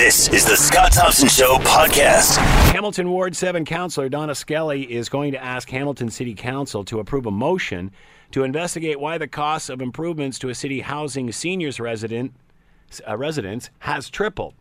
This 0.00 0.30
is 0.30 0.46
the 0.46 0.56
Scott 0.56 0.92
Thompson 0.92 1.28
Show 1.28 1.56
podcast. 1.56 2.38
Hamilton 2.72 3.10
Ward 3.10 3.36
7 3.36 3.66
Councillor 3.66 4.08
Donna 4.08 4.34
Skelly 4.34 4.90
is 4.90 5.10
going 5.10 5.32
to 5.32 5.44
ask 5.44 5.68
Hamilton 5.68 6.08
City 6.08 6.34
Council 6.34 6.86
to 6.86 7.00
approve 7.00 7.26
a 7.26 7.30
motion 7.30 7.90
to 8.30 8.42
investigate 8.42 8.98
why 8.98 9.18
the 9.18 9.28
cost 9.28 9.68
of 9.68 9.82
improvements 9.82 10.38
to 10.38 10.48
a 10.48 10.54
city 10.54 10.80
housing 10.80 11.30
seniors 11.32 11.78
resident 11.78 12.32
uh, 13.06 13.14
residence 13.14 13.68
has 13.80 14.08
tripled. 14.08 14.54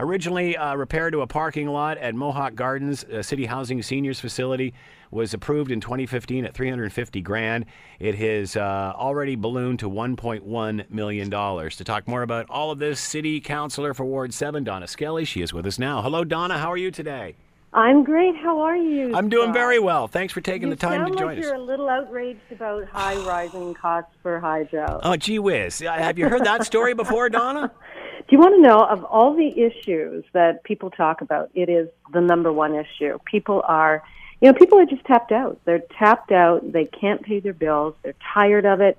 Originally 0.00 0.56
uh, 0.56 0.76
repaired 0.76 1.12
to 1.12 1.22
a 1.22 1.26
parking 1.26 1.66
lot 1.66 1.98
at 1.98 2.14
Mohawk 2.14 2.54
Gardens, 2.54 3.04
a 3.04 3.22
city 3.22 3.46
housing 3.46 3.82
seniors 3.82 4.20
facility, 4.20 4.72
was 5.10 5.34
approved 5.34 5.72
in 5.72 5.80
2015 5.80 6.44
at 6.44 6.54
350 6.54 7.20
grand. 7.20 7.66
It 7.98 8.14
has 8.14 8.56
uh, 8.56 8.92
already 8.94 9.34
ballooned 9.34 9.80
to 9.80 9.90
1.1 9.90 10.90
million 10.90 11.30
dollars. 11.30 11.76
To 11.76 11.84
talk 11.84 12.06
more 12.06 12.22
about 12.22 12.46
all 12.48 12.70
of 12.70 12.78
this, 12.78 13.00
City 13.00 13.40
Councilor 13.40 13.92
for 13.92 14.04
Ward 14.04 14.32
7, 14.32 14.62
Donna 14.62 14.86
Skelly, 14.86 15.24
she 15.24 15.42
is 15.42 15.52
with 15.52 15.66
us 15.66 15.78
now. 15.78 16.00
Hello, 16.00 16.22
Donna. 16.22 16.58
How 16.58 16.70
are 16.70 16.76
you 16.76 16.90
today? 16.92 17.34
I'm 17.72 18.02
great. 18.02 18.34
How 18.36 18.60
are 18.60 18.76
you? 18.76 19.14
I'm 19.14 19.28
doing 19.28 19.46
Scott? 19.46 19.54
very 19.54 19.78
well. 19.78 20.08
Thanks 20.08 20.32
for 20.32 20.40
taking 20.40 20.68
You 20.68 20.74
the 20.74 20.80
time 20.80 21.04
to 21.04 21.12
like 21.12 21.18
join 21.18 21.38
you're 21.38 21.54
a 21.54 21.60
little 21.60 21.88
outraged 21.88 22.40
about 22.50 22.88
high 22.88 23.16
rising 23.26 23.74
costs 23.74 24.12
for 24.22 24.40
hydro. 24.40 25.00
Oh, 25.08 25.16
gee 25.16 25.38
whiz. 25.38 25.80
Have 25.80 26.18
you 26.18 26.28
heard 26.28 26.44
that 26.44 26.64
story 26.64 26.94
before, 26.94 27.28
Donna? 27.28 27.70
Do 28.28 28.36
you 28.36 28.40
want 28.40 28.56
to 28.56 28.60
know 28.60 28.80
of 28.80 29.04
all 29.04 29.34
the 29.34 29.58
issues 29.58 30.22
that 30.34 30.62
people 30.62 30.90
talk 30.90 31.22
about? 31.22 31.50
It 31.54 31.70
is 31.70 31.88
the 32.12 32.20
number 32.20 32.52
one 32.52 32.74
issue. 32.74 33.18
People 33.24 33.62
are, 33.66 34.02
you 34.42 34.52
know, 34.52 34.58
people 34.58 34.78
are 34.78 34.84
just 34.84 35.02
tapped 35.06 35.32
out. 35.32 35.58
They're 35.64 35.82
tapped 35.98 36.30
out. 36.30 36.70
They 36.70 36.84
can't 36.84 37.22
pay 37.22 37.40
their 37.40 37.54
bills. 37.54 37.94
They're 38.02 38.14
tired 38.34 38.66
of 38.66 38.82
it. 38.82 38.98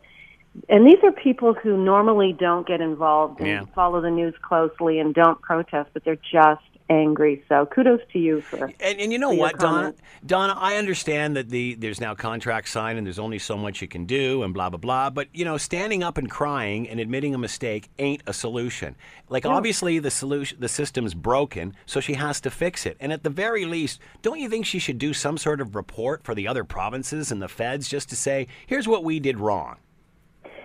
And 0.67 0.85
these 0.85 0.97
are 1.03 1.11
people 1.11 1.53
who 1.53 1.77
normally 1.77 2.33
don't 2.33 2.65
get 2.67 2.81
involved 2.81 3.39
and 3.39 3.47
Yeah. 3.47 3.65
follow 3.75 4.01
the 4.01 4.09
news 4.09 4.33
closely 4.41 4.97
and 4.99 5.13
don't 5.13 5.39
protest, 5.41 5.91
but 5.93 6.03
they're 6.03 6.15
just 6.15 6.63
angry. 6.89 7.43
So 7.47 7.65
kudos 7.65 8.01
to 8.13 8.19
you 8.19 8.41
for 8.41 8.65
And, 8.79 8.99
and 8.99 9.11
you 9.11 9.19
know 9.19 9.31
what, 9.31 9.59
Donna? 9.59 9.93
Donna, 10.25 10.55
I 10.57 10.77
understand 10.77 11.35
that 11.35 11.49
the 11.49 11.75
there's 11.75 12.01
now 12.01 12.15
contracts 12.15 12.71
signed 12.71 12.97
and 12.97 13.05
there's 13.05 13.19
only 13.19 13.39
so 13.39 13.55
much 13.57 13.81
you 13.81 13.87
can 13.87 14.05
do 14.05 14.43
and 14.43 14.53
blah 14.53 14.69
blah 14.69 14.79
blah. 14.79 15.09
But 15.09 15.27
you 15.33 15.45
know, 15.45 15.57
standing 15.57 16.03
up 16.03 16.17
and 16.17 16.29
crying 16.29 16.89
and 16.89 16.99
admitting 16.99 17.33
a 17.33 17.37
mistake 17.37 17.89
ain't 17.99 18.23
a 18.27 18.33
solution. 18.33 18.95
Like 19.29 19.45
obviously 19.45 19.99
the 19.99 20.11
solution, 20.11 20.59
the 20.59 20.69
system's 20.69 21.13
broken, 21.13 21.75
so 21.85 21.99
she 21.99 22.13
has 22.13 22.41
to 22.41 22.49
fix 22.49 22.85
it. 22.85 22.97
And 22.99 23.13
at 23.13 23.23
the 23.23 23.29
very 23.29 23.65
least, 23.65 23.99
don't 24.21 24.39
you 24.39 24.49
think 24.49 24.65
she 24.65 24.79
should 24.79 24.97
do 24.97 25.13
some 25.13 25.37
sort 25.37 25.61
of 25.61 25.75
report 25.75 26.23
for 26.23 26.33
the 26.33 26.47
other 26.47 26.63
provinces 26.63 27.31
and 27.31 27.41
the 27.41 27.47
feds 27.47 27.87
just 27.87 28.09
to 28.09 28.15
say, 28.15 28.47
here's 28.67 28.87
what 28.87 29.03
we 29.03 29.19
did 29.19 29.39
wrong? 29.39 29.77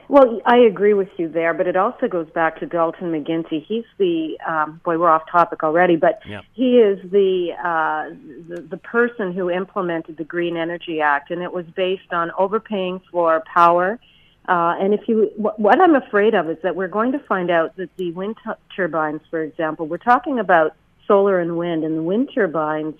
Well, 0.08 0.40
I 0.44 0.58
agree 0.58 0.94
with 0.94 1.08
you 1.16 1.28
there, 1.28 1.54
but 1.54 1.66
it 1.66 1.76
also 1.76 2.08
goes 2.08 2.28
back 2.30 2.60
to 2.60 2.66
Dalton 2.66 3.12
McGuinty. 3.12 3.64
He's 3.64 3.84
the 3.98 4.38
um, 4.46 4.80
boy. 4.84 4.98
We're 4.98 5.08
off 5.08 5.22
topic 5.30 5.62
already, 5.62 5.96
but 5.96 6.20
Yep. 6.26 6.44
he 6.52 6.78
is 6.78 7.10
the, 7.10 7.52
uh, 7.58 8.14
the 8.48 8.60
the 8.62 8.76
person 8.76 9.32
who 9.32 9.50
implemented 9.50 10.16
the 10.16 10.24
Green 10.24 10.56
Energy 10.56 11.00
Act, 11.00 11.30
and 11.30 11.42
it 11.42 11.52
was 11.52 11.64
based 11.74 12.12
on 12.12 12.30
overpaying 12.38 13.00
for 13.10 13.42
power. 13.52 13.98
Uh, 14.46 14.74
and 14.78 14.92
if 14.92 15.08
you, 15.08 15.30
what, 15.36 15.58
what 15.58 15.80
I'm 15.80 15.94
afraid 15.94 16.34
of 16.34 16.50
is 16.50 16.58
that 16.62 16.76
we're 16.76 16.88
going 16.88 17.12
to 17.12 17.18
find 17.20 17.50
out 17.50 17.74
that 17.76 17.88
the 17.96 18.12
wind 18.12 18.36
tu- 18.44 18.52
turbines, 18.76 19.22
for 19.30 19.42
example, 19.42 19.86
we're 19.86 19.96
talking 19.96 20.38
about 20.38 20.74
solar 21.06 21.40
and 21.40 21.56
wind, 21.56 21.82
and 21.82 21.96
the 21.96 22.02
wind 22.02 22.30
turbines 22.34 22.94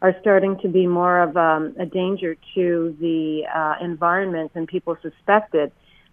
are 0.00 0.16
starting 0.20 0.58
to 0.60 0.68
be 0.68 0.86
more 0.86 1.20
of 1.20 1.36
um, 1.36 1.74
a 1.78 1.84
danger 1.84 2.36
to 2.54 2.96
the 2.98 3.46
uh, 3.54 3.74
environment 3.82 4.54
than 4.54 4.66
people 4.66 4.96
suspected 5.02 5.70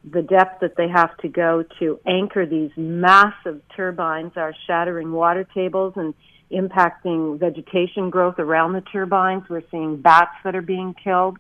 the 0.09 0.21
depth 0.21 0.59
that 0.61 0.75
they 0.75 0.87
have 0.87 1.15
to 1.17 1.27
go 1.27 1.63
to 1.79 1.99
anchor 2.05 2.45
these 2.45 2.71
massive 2.75 3.61
turbines 3.75 4.33
are 4.35 4.53
shattering 4.67 5.11
water 5.11 5.47
tables 5.53 5.93
and 5.95 6.13
impacting 6.51 7.39
vegetation 7.39 8.09
growth 8.09 8.37
around 8.37 8.73
the 8.73 8.81
turbines. 8.81 9.43
We're 9.49 9.63
seeing 9.71 10.01
bats 10.01 10.35
that 10.43 10.55
are 10.55 10.61
being 10.61 10.93
killed. 11.01 11.37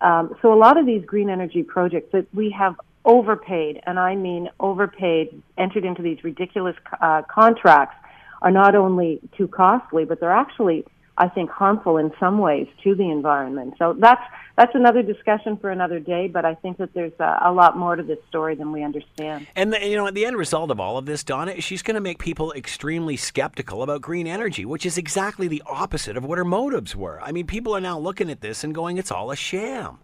Um, 0.00 0.34
so 0.42 0.52
a 0.52 0.56
lot 0.56 0.78
of 0.78 0.86
these 0.86 1.04
green 1.04 1.30
energy 1.30 1.62
projects 1.62 2.10
that 2.12 2.26
we 2.34 2.50
have 2.58 2.74
overpaid, 3.04 3.80
and 3.86 3.98
I 3.98 4.14
mean 4.14 4.48
overpaid, 4.60 5.42
entered 5.58 5.84
into 5.84 6.02
these 6.02 6.22
ridiculous 6.22 6.76
uh, 7.00 7.22
contracts, 7.32 7.96
are 8.42 8.50
not 8.50 8.74
only 8.74 9.20
too 9.36 9.48
costly, 9.48 10.04
but 10.04 10.20
they're 10.20 10.32
actually, 10.32 10.84
I 11.18 11.28
think, 11.28 11.50
harmful 11.50 11.98
in 11.98 12.10
some 12.18 12.38
ways 12.38 12.66
to 12.84 12.94
the 12.94 13.10
environment. 13.10 13.74
So 13.78 13.94
that's 13.98 14.22
that's 14.56 14.74
another 14.74 15.02
discussion 15.02 15.56
for 15.56 15.70
another 15.70 15.98
day. 15.98 16.28
But 16.28 16.44
I 16.44 16.54
think 16.54 16.78
that 16.78 16.94
there's 16.94 17.12
a, 17.18 17.40
a 17.44 17.52
lot 17.52 17.76
more 17.76 17.96
to 17.96 18.02
this 18.02 18.18
story 18.28 18.54
than 18.54 18.72
we 18.72 18.82
understand. 18.82 19.46
And 19.54 19.72
the, 19.72 19.86
you 19.86 19.96
know, 19.96 20.06
at 20.06 20.14
the 20.14 20.24
end 20.24 20.36
result 20.36 20.70
of 20.70 20.80
all 20.80 20.96
of 20.96 21.06
this, 21.06 21.22
Donna, 21.22 21.52
is 21.52 21.64
she's 21.64 21.82
going 21.82 21.96
to 21.96 22.00
make 22.00 22.18
people 22.18 22.52
extremely 22.52 23.16
skeptical 23.16 23.82
about 23.82 24.00
green 24.00 24.26
energy, 24.26 24.64
which 24.64 24.86
is 24.86 24.96
exactly 24.96 25.48
the 25.48 25.62
opposite 25.66 26.16
of 26.16 26.24
what 26.24 26.38
her 26.38 26.44
motives 26.44 26.96
were. 26.96 27.20
I 27.20 27.32
mean, 27.32 27.46
people 27.46 27.76
are 27.76 27.80
now 27.80 27.98
looking 27.98 28.30
at 28.30 28.40
this 28.40 28.64
and 28.64 28.74
going, 28.74 28.96
"It's 28.96 29.10
all 29.10 29.30
a 29.30 29.36
sham." 29.36 29.98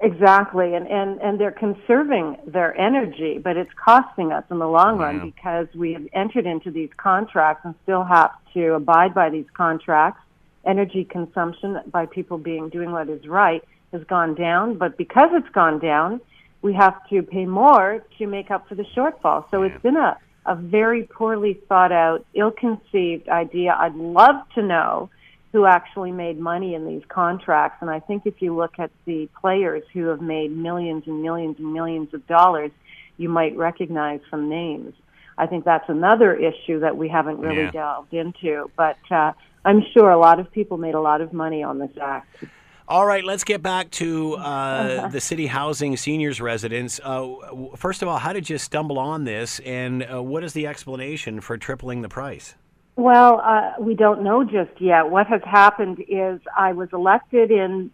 Exactly, 0.00 0.74
and, 0.74 0.86
and, 0.86 1.18
and 1.22 1.40
they're 1.40 1.50
conserving 1.50 2.36
their 2.46 2.78
energy, 2.78 3.38
but 3.42 3.56
it's 3.56 3.70
costing 3.82 4.30
us 4.30 4.44
in 4.50 4.58
the 4.58 4.68
long 4.68 4.98
run 4.98 5.32
because 5.34 5.68
we 5.74 5.94
have 5.94 6.06
entered 6.12 6.44
into 6.44 6.70
these 6.70 6.90
contracts 6.98 7.62
and 7.64 7.74
still 7.82 8.04
have 8.04 8.30
to 8.52 8.74
abide 8.74 9.14
by 9.14 9.30
these 9.30 9.46
contracts. 9.56 10.20
Energy 10.66 11.04
consumption 11.04 11.80
by 11.90 12.06
people 12.06 12.38
being 12.38 12.68
doing 12.68 12.90
what 12.90 13.08
is 13.08 13.26
right 13.26 13.62
has 13.92 14.02
gone 14.04 14.34
down, 14.34 14.76
but 14.76 14.96
because 14.98 15.30
it's 15.32 15.48
gone 15.54 15.78
down, 15.78 16.20
we 16.62 16.74
have 16.74 16.94
to 17.08 17.22
pay 17.22 17.46
more 17.46 18.04
to 18.18 18.26
make 18.26 18.50
up 18.50 18.68
for 18.68 18.74
the 18.74 18.84
shortfall. 18.96 19.44
So 19.50 19.62
it's 19.62 19.80
been 19.82 19.96
a, 19.96 20.18
a 20.44 20.56
very 20.56 21.04
poorly 21.04 21.60
thought 21.68 21.92
out, 21.92 22.26
ill 22.34 22.50
conceived 22.50 23.28
idea. 23.28 23.76
I'd 23.78 23.94
love 23.94 24.36
to 24.56 24.62
know 24.62 25.08
who 25.52 25.66
actually 25.66 26.10
made 26.12 26.38
money 26.38 26.74
in 26.74 26.86
these 26.86 27.02
contracts. 27.08 27.78
And 27.80 27.88
I 27.88 28.00
think 28.00 28.26
if 28.26 28.42
you 28.42 28.54
look 28.54 28.74
at 28.78 28.90
the 29.04 29.28
players 29.40 29.84
who 29.94 30.06
have 30.06 30.20
made 30.20 30.50
millions 30.50 31.04
and 31.06 31.22
millions 31.22 31.56
and 31.58 31.72
millions 31.72 32.12
of 32.12 32.26
dollars, 32.26 32.72
you 33.16 33.28
might 33.28 33.56
recognize 33.56 34.20
some 34.30 34.48
names. 34.48 34.94
I 35.38 35.46
think 35.46 35.64
that's 35.64 35.88
another 35.88 36.34
issue 36.34 36.80
that 36.80 36.96
we 36.96 37.08
haven't 37.08 37.38
really 37.38 37.64
Yeah. 37.64 37.70
delved 37.70 38.12
into. 38.12 38.70
But 38.76 38.98
uh, 39.10 39.32
I'm 39.66 39.82
sure 39.92 40.10
a 40.10 40.18
lot 40.18 40.38
of 40.38 40.50
people 40.52 40.78
made 40.78 40.94
a 40.94 41.00
lot 41.00 41.20
of 41.20 41.32
money 41.32 41.64
on 41.64 41.80
this 41.80 41.90
act. 42.00 42.44
All 42.88 43.04
right, 43.04 43.24
let's 43.24 43.42
get 43.42 43.62
back 43.62 43.90
to 43.92 44.34
uh, 44.36 45.08
the 45.16 45.20
city 45.20 45.48
housing 45.48 45.96
seniors 45.96 46.40
residence. 46.40 47.00
Uh, 47.02 47.34
first 47.74 48.00
of 48.00 48.08
all, 48.08 48.18
how 48.18 48.32
did 48.32 48.48
you 48.48 48.58
stumble 48.58 48.96
on 49.00 49.24
this, 49.24 49.58
and 49.60 50.06
uh, 50.08 50.22
what 50.22 50.44
is 50.44 50.52
the 50.52 50.68
explanation 50.68 51.40
for 51.40 51.58
tripling 51.58 52.02
the 52.02 52.08
price? 52.08 52.54
Well, 52.94 53.40
uh, 53.44 53.72
we 53.80 53.94
don't 53.94 54.22
know 54.22 54.44
just 54.44 54.80
yet. 54.80 55.10
What 55.10 55.26
has 55.26 55.42
happened 55.44 56.02
is 56.08 56.40
I 56.56 56.72
was 56.72 56.88
elected 56.92 57.50
in 57.50 57.90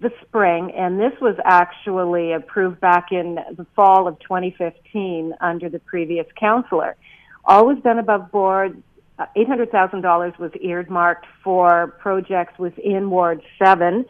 the 0.00 0.10
spring, 0.22 0.72
and 0.72 0.98
this 0.98 1.12
was 1.20 1.36
actually 1.44 2.32
approved 2.32 2.80
back 2.80 3.12
in 3.12 3.36
the 3.56 3.66
fall 3.76 4.08
of 4.08 4.18
2015 4.18 5.34
under 5.40 5.68
the 5.68 5.78
previous 5.78 6.26
counselor. 6.38 6.96
Always 7.44 7.78
done 7.84 8.00
above 8.00 8.32
board. 8.32 8.82
Uh, 9.18 9.26
$800,000 9.36 10.38
was 10.38 10.52
earmarked 10.60 11.26
for 11.42 11.96
projects 11.98 12.58
within 12.58 13.10
Ward 13.10 13.42
7. 13.62 14.04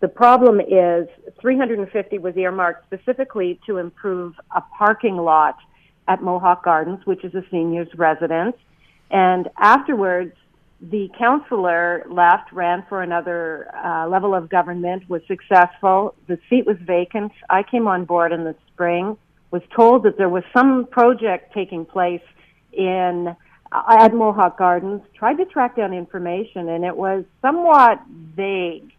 The 0.00 0.08
problem 0.08 0.60
is 0.60 1.08
350 1.40 2.18
was 2.18 2.36
earmarked 2.36 2.84
specifically 2.86 3.58
to 3.66 3.78
improve 3.78 4.34
a 4.54 4.60
parking 4.76 5.16
lot 5.16 5.56
at 6.08 6.22
Mohawk 6.22 6.64
Gardens, 6.64 7.04
which 7.06 7.24
is 7.24 7.34
a 7.34 7.42
seniors 7.50 7.88
residence. 7.96 8.56
And 9.10 9.48
afterwards, 9.58 10.34
the 10.80 11.10
counselor 11.18 12.06
left, 12.10 12.52
ran 12.52 12.84
for 12.88 13.02
another 13.02 13.70
uh, 13.74 14.08
level 14.08 14.34
of 14.34 14.48
government, 14.48 15.08
was 15.08 15.20
successful. 15.26 16.14
The 16.26 16.38
seat 16.48 16.66
was 16.66 16.76
vacant. 16.80 17.32
I 17.50 17.62
came 17.62 17.86
on 17.86 18.04
board 18.04 18.32
in 18.32 18.44
the 18.44 18.54
spring, 18.72 19.16
was 19.50 19.62
told 19.74 20.04
that 20.04 20.16
there 20.16 20.28
was 20.28 20.44
some 20.54 20.86
project 20.86 21.52
taking 21.52 21.84
place 21.84 22.22
in 22.72 23.36
at 23.72 24.12
Mohawk 24.12 24.58
Gardens, 24.58 25.02
tried 25.14 25.36
to 25.36 25.44
track 25.44 25.76
down 25.76 25.92
information, 25.92 26.68
and 26.68 26.84
it 26.84 26.96
was 26.96 27.24
somewhat 27.40 28.00
vague. 28.08 28.92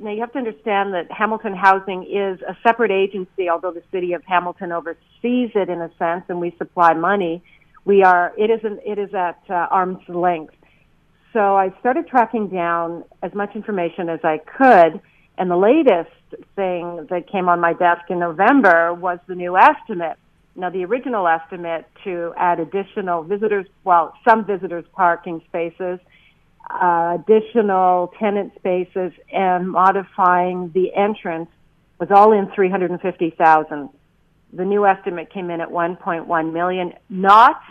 Now, 0.00 0.10
you 0.10 0.20
have 0.20 0.32
to 0.32 0.38
understand 0.38 0.94
that 0.94 1.10
Hamilton 1.10 1.54
Housing 1.54 2.04
is 2.04 2.40
a 2.42 2.56
separate 2.62 2.90
agency, 2.90 3.50
although 3.50 3.72
the 3.72 3.82
city 3.90 4.12
of 4.14 4.22
Hamilton 4.24 4.72
oversees 4.72 5.50
it 5.54 5.68
in 5.68 5.82
a 5.82 5.90
sense, 5.98 6.24
and 6.28 6.40
we 6.40 6.54
supply 6.56 6.94
money. 6.94 7.42
We 7.84 8.02
are, 8.02 8.32
it 8.38 8.50
is, 8.50 8.60
an, 8.64 8.78
it 8.86 8.98
is 8.98 9.12
at 9.12 9.40
uh, 9.50 9.54
arm's 9.70 10.08
length. 10.08 10.54
So 11.32 11.56
I 11.56 11.74
started 11.80 12.06
tracking 12.06 12.48
down 12.48 13.04
as 13.22 13.34
much 13.34 13.56
information 13.56 14.08
as 14.08 14.20
I 14.22 14.38
could, 14.38 15.00
and 15.36 15.50
the 15.50 15.56
latest 15.56 16.10
thing 16.54 17.06
that 17.10 17.28
came 17.30 17.48
on 17.48 17.60
my 17.60 17.72
desk 17.72 18.02
in 18.08 18.18
November 18.18 18.94
was 18.94 19.18
the 19.26 19.34
new 19.34 19.56
estimate. 19.56 20.16
Now, 20.54 20.68
the 20.70 20.84
original 20.84 21.26
estimate 21.26 21.86
to 22.04 22.34
add 22.36 22.60
additional 22.60 23.22
visitors, 23.22 23.66
well, 23.84 24.14
some 24.28 24.44
visitors 24.44 24.84
parking 24.92 25.40
spaces, 25.48 25.98
uh, 26.70 27.18
additional 27.20 28.12
tenant 28.18 28.54
spaces, 28.56 29.12
and 29.32 29.70
modifying 29.70 30.70
the 30.74 30.94
entrance 30.94 31.48
was 31.98 32.10
all 32.10 32.32
in 32.32 32.50
350,000. 32.54 33.88
The 34.52 34.64
new 34.64 34.86
estimate 34.86 35.32
came 35.32 35.50
in 35.50 35.60
at 35.62 35.68
1.1 35.68 36.52
million, 36.52 36.92
not 37.08 37.62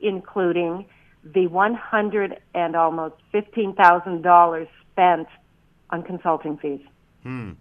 including 0.00 0.86
the 1.22 1.46
100 1.46 2.40
and 2.54 2.74
almost 2.74 3.14
$15,000 3.34 4.68
spent 4.90 5.28
on 5.90 6.02
consulting 6.02 6.56
fees. 6.56 6.80
Hmm. 7.22 7.52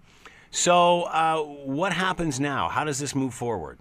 So, 0.49 1.03
uh, 1.03 1.37
what 1.37 1.93
happens 1.93 2.39
now? 2.39 2.69
How 2.69 2.83
does 2.83 2.99
this 2.99 3.13
move 3.13 3.33
forward? 3.33 3.77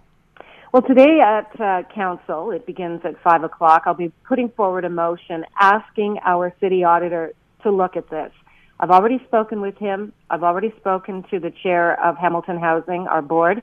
Well, 0.71 0.83
today 0.83 1.19
at 1.19 1.59
uh, 1.59 1.83
council, 1.93 2.51
it 2.51 2.65
begins 2.65 3.01
at 3.03 3.21
5 3.21 3.43
o'clock. 3.43 3.83
I'll 3.85 3.93
be 3.93 4.13
putting 4.23 4.47
forward 4.47 4.85
a 4.85 4.89
motion 4.89 5.43
asking 5.59 6.19
our 6.23 6.55
city 6.61 6.85
auditor 6.85 7.33
to 7.63 7.71
look 7.71 7.97
at 7.97 8.09
this. 8.09 8.31
I've 8.79 8.89
already 8.89 9.21
spoken 9.27 9.59
with 9.59 9.77
him. 9.77 10.13
I've 10.29 10.43
already 10.43 10.73
spoken 10.79 11.25
to 11.29 11.41
the 11.41 11.51
chair 11.61 12.01
of 12.01 12.15
Hamilton 12.15 12.57
Housing, 12.57 13.05
our 13.09 13.21
board, 13.21 13.61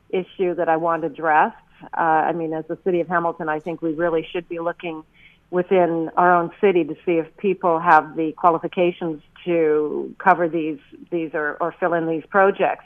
issue 0.10 0.56
that 0.56 0.70
I 0.70 0.78
want 0.78 1.04
addressed. 1.04 1.58
Uh, 1.98 2.00
I 2.00 2.32
mean, 2.32 2.54
as 2.54 2.66
the 2.68 2.78
city 2.84 3.02
of 3.02 3.08
Hamilton, 3.08 3.50
I 3.50 3.60
think 3.60 3.82
we 3.82 3.94
really 3.94 4.26
should 4.32 4.48
be 4.48 4.60
looking 4.60 5.04
within 5.50 6.10
our 6.18 6.36
own 6.36 6.52
city 6.62 6.84
to 6.84 6.96
see 7.06 7.14
if 7.14 7.36
people 7.38 7.80
have 7.80 8.16
the 8.16 8.32
qualifications 8.34 9.22
to 9.46 10.16
cover 10.18 10.50
these 10.50 10.80
these 11.12 11.32
or, 11.34 11.58
or 11.62 11.74
fill 11.80 11.94
in 11.94 12.08
these 12.08 12.24
projects. 12.30 12.86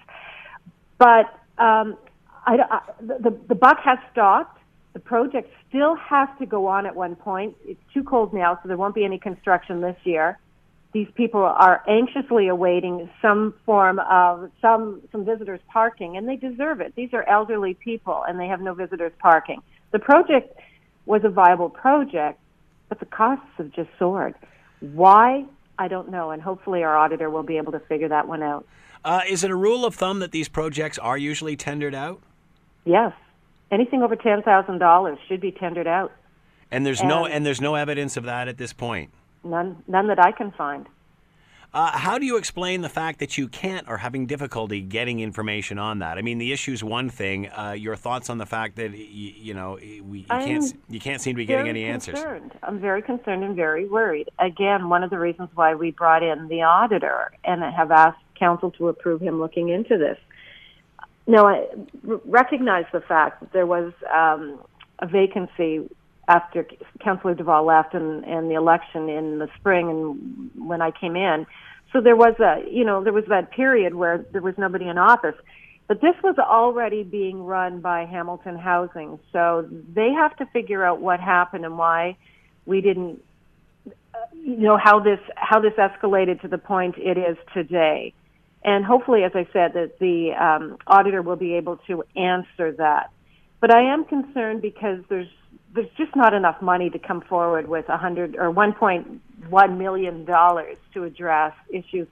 But 0.98 1.26
um, 1.58 1.98
I, 2.46 2.58
I, 2.70 2.82
the 3.00 3.38
the 3.48 3.56
buck 3.56 3.80
has 3.84 4.00
stopped. 4.12 4.58
The 4.94 5.00
project 5.00 5.52
still 5.70 5.96
has 5.96 6.28
to 6.40 6.46
go 6.46 6.66
on 6.66 6.86
at 6.86 6.96
one 6.96 7.16
point. 7.16 7.56
It's 7.64 7.82
too 7.94 8.04
cold 8.04 8.34
now, 8.34 8.60
so 8.62 8.68
there 8.68 8.78
won't 8.78 8.96
be 8.96 9.06
any 9.06 9.20
construction 9.20 9.82
this 9.82 9.98
year. 10.04 10.40
These 10.92 11.08
people 11.14 11.42
are 11.42 11.84
anxiously 11.88 12.48
awaiting 12.48 13.10
some 13.22 13.54
form 13.66 14.00
of 14.00 14.50
some 14.60 15.02
some 15.12 15.24
visitors 15.24 15.60
parking, 15.72 16.18
and 16.18 16.28
they 16.28 16.36
deserve 16.36 16.82
it. 16.82 16.96
These 16.96 17.14
are 17.14 17.24
elderly 17.30 17.76
people, 17.76 18.24
and 18.28 18.40
they 18.40 18.48
have 18.48 18.60
no 18.60 18.74
visitors 18.74 19.12
parking. 19.20 19.62
The 19.92 20.00
project 20.00 20.60
was 21.06 21.22
a 21.24 21.30
viable 21.30 21.70
project, 21.70 22.40
but 22.90 23.00
the 23.00 23.06
costs 23.06 23.46
have 23.58 23.72
just 23.72 23.90
soared. 24.00 24.34
Why? 24.80 25.46
I 25.78 25.88
don't 25.88 26.10
know, 26.10 26.32
and 26.32 26.42
hopefully 26.42 26.84
our 26.84 26.98
auditor 26.98 27.30
will 27.30 27.44
be 27.44 27.58
able 27.58 27.72
to 27.74 27.80
figure 27.80 28.10
that 28.10 28.28
one 28.28 28.42
out. 28.44 28.66
Uh, 29.06 29.22
is 29.30 29.44
it 29.44 29.52
a 29.52 29.56
rule 29.56 29.86
of 29.86 29.96
thumb 29.96 30.20
that 30.20 30.32
these 30.32 30.50
projects 30.50 30.98
are 30.98 31.18
usually 31.18 31.56
tendered 31.56 31.96
out? 31.96 32.20
Yes, 32.84 33.14
anything 33.72 34.02
over 34.02 34.16
ten 34.16 34.42
thousand 34.42 34.80
dollars 34.80 35.20
should 35.28 35.40
be 35.40 35.52
tendered 35.52 35.88
out. 35.88 36.12
And 36.72 36.84
there's 36.86 37.04
no 37.04 37.26
And- 37.26 37.34
and 37.36 37.46
there's 37.46 37.62
no 37.62 37.76
evidence 37.76 38.18
of 38.18 38.24
that 38.26 38.48
at 38.48 38.58
this 38.58 38.74
point. 38.74 39.12
None, 39.44 39.84
none 39.88 40.08
that 40.08 40.20
I 40.20 40.32
can 40.32 40.52
find. 40.52 40.88
Uh, 41.72 41.92
how 41.96 42.18
do 42.18 42.26
you 42.26 42.38
explain 42.38 42.82
the 42.82 42.90
fact 42.90 43.20
that 43.20 43.38
you 43.38 43.48
can't 43.48 43.88
or 43.88 43.98
having 43.98 44.26
difficulty 44.26 44.82
getting 44.82 45.20
information 45.20 45.78
on 45.78 46.00
that? 46.00 46.18
I 46.18 46.24
mean, 46.24 46.40
the 46.40 46.52
issue's 46.52 46.84
one 46.84 47.10
thing. 47.12 47.48
Uh, 47.48 47.74
your 47.78 47.96
thoughts 47.96 48.32
on 48.32 48.40
the 48.40 48.46
fact 48.48 48.76
that 48.78 48.90
y- 48.92 48.98
you 48.98 49.54
know 49.54 49.78
we, 49.80 50.20
you 50.20 50.26
can't 50.26 50.64
I'm 50.64 50.80
you 50.90 51.00
can't 51.00 51.22
seem 51.22 51.36
to 51.36 51.38
be 51.38 51.46
getting 51.46 51.70
any 51.70 51.86
answers. 51.86 52.16
Concerned. 52.16 52.54
I'm 52.64 52.80
very 52.80 53.04
concerned 53.04 53.44
and 53.44 53.56
very 53.56 53.88
worried. 53.88 54.30
Again, 54.40 54.90
one 54.90 55.04
of 55.04 55.12
the 55.12 55.20
reasons 55.20 55.50
why 55.54 55.76
we 55.76 55.92
brought 55.92 56.24
in 56.24 56.48
the 56.48 56.64
auditor 56.64 57.32
and 57.44 57.62
have 57.62 57.92
asked 57.92 58.18
council 58.34 58.72
to 58.72 58.88
approve 58.88 59.22
him 59.22 59.40
looking 59.40 59.70
into 59.70 59.96
this. 59.96 60.18
Now, 61.28 61.46
I 61.46 61.68
r- 62.10 62.20
recognize 62.26 62.86
the 62.92 63.02
fact 63.02 63.42
that 63.42 63.54
there 63.54 63.68
was 63.68 63.94
um, 64.12 64.60
a 64.98 65.06
vacancy 65.06 65.88
after 66.30 66.66
Councillor 67.04 67.34
Duvall 67.34 67.66
left 67.66 67.96
and, 67.96 68.24
and 68.24 68.50
the 68.50 68.54
election 68.54 69.10
in 69.10 69.40
the 69.40 69.50
spring 69.60 69.90
and 69.90 70.68
when 70.68 70.82
I 70.82 70.92
came 70.92 71.16
in. 71.16 71.48
So 71.92 72.02
there 72.02 72.16
was 72.16 72.36
a, 72.40 72.70
you 72.70 72.86
know, 72.86 73.04
there 73.04 73.12
was 73.14 73.26
that 73.30 73.50
period 73.50 73.96
where 73.96 74.20
there 74.32 74.42
was 74.42 74.54
nobody 74.58 74.88
in 74.88 75.00
office. 75.00 75.36
But 75.88 76.02
this 76.02 76.14
was 76.24 76.36
already 76.38 77.02
being 77.02 77.44
run 77.44 77.82
by 77.82 78.06
Hamilton 78.06 78.60
Housing. 78.60 79.20
So 79.34 79.68
they 79.96 80.12
have 80.12 80.38
to 80.38 80.46
figure 80.54 80.86
out 80.86 81.02
what 81.02 81.20
happened 81.20 81.66
and 81.66 81.80
why 81.80 82.16
we 82.68 82.82
didn't, 82.82 83.24
you 84.34 84.58
know, 84.58 84.78
how 84.78 85.00
this, 85.00 85.20
how 85.36 85.60
this 85.60 85.74
escalated 85.80 86.42
to 86.42 86.48
the 86.48 86.60
point 86.60 86.96
it 87.00 87.18
is 87.18 87.38
today. 87.56 88.14
And 88.64 88.86
hopefully, 88.86 89.24
as 89.24 89.32
I 89.34 89.48
said, 89.52 89.74
that 89.74 89.98
the 90.00 90.34
um, 90.34 90.78
auditor 90.86 91.24
will 91.24 91.38
be 91.38 91.56
able 91.56 91.78
to 91.88 92.04
answer 92.16 92.72
that. 92.74 93.10
But 93.60 93.74
I 93.74 93.92
am 93.92 94.06
concerned 94.06 94.62
because 94.62 95.00
there's 95.10 95.28
there's 95.74 95.90
just 95.98 96.16
not 96.16 96.34
enough 96.34 96.62
money 96.62 96.90
to 96.90 97.00
come 97.00 97.22
forward 97.22 97.68
with 97.68 97.88
a 97.90 97.98
hundred 97.98 98.36
or 98.36 98.52
1.1 98.52 99.78
million 99.78 100.26
dollars 100.26 100.78
to 100.94 101.04
address 101.04 101.54
issues 101.70 102.08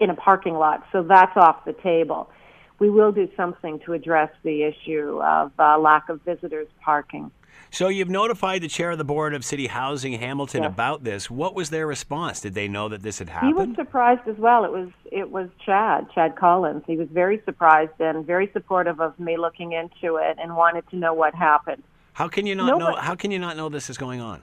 in 0.00 0.10
a 0.10 0.14
parking 0.14 0.54
lot. 0.54 0.86
So 0.92 1.02
that's 1.02 1.36
off 1.36 1.64
the 1.64 1.72
table. 1.72 2.30
We 2.78 2.90
will 2.90 3.12
do 3.12 3.28
something 3.36 3.78
to 3.80 3.92
address 3.92 4.30
the 4.42 4.64
issue 4.64 5.20
of 5.22 5.52
uh, 5.58 5.78
lack 5.78 6.08
of 6.08 6.22
visitors 6.22 6.68
parking. 6.80 7.30
So 7.70 7.88
you've 7.88 8.10
notified 8.10 8.62
the 8.62 8.68
chair 8.68 8.90
of 8.90 8.98
the 8.98 9.04
board 9.04 9.34
of 9.34 9.44
City 9.44 9.66
Housing 9.66 10.12
Hamilton 10.14 10.62
Yes. 10.62 10.72
about 10.72 11.02
this. 11.02 11.28
What 11.30 11.54
was 11.54 11.70
their 11.70 11.86
response? 11.86 12.40
Did 12.40 12.54
they 12.54 12.68
know 12.68 12.88
that 12.88 13.02
this 13.02 13.18
had 13.18 13.28
happened? 13.28 13.48
He 13.48 13.54
was 13.54 13.74
surprised 13.74 14.28
as 14.28 14.36
well. 14.36 14.64
It 14.64 14.70
was 14.70 14.90
it 15.10 15.30
was 15.30 15.48
Chad, 15.64 16.06
Chad 16.14 16.36
Collins. 16.36 16.84
He 16.86 16.96
was 16.96 17.08
very 17.08 17.42
surprised 17.44 18.00
and 18.00 18.24
very 18.24 18.48
supportive 18.52 19.00
of 19.00 19.18
me 19.18 19.36
looking 19.36 19.72
into 19.72 20.16
it 20.16 20.36
and 20.40 20.54
wanted 20.56 20.88
to 20.90 20.96
know 20.96 21.14
what 21.14 21.34
happened. 21.34 21.82
How 22.14 22.28
can 22.28 22.46
you 22.46 22.54
not 22.54 22.66
No, 22.66 22.78
know? 22.78 22.94
How 22.94 23.14
can 23.14 23.30
you 23.30 23.38
not 23.38 23.56
know 23.56 23.68
this 23.68 23.90
is 23.90 23.98
going 23.98 24.20
on? 24.20 24.42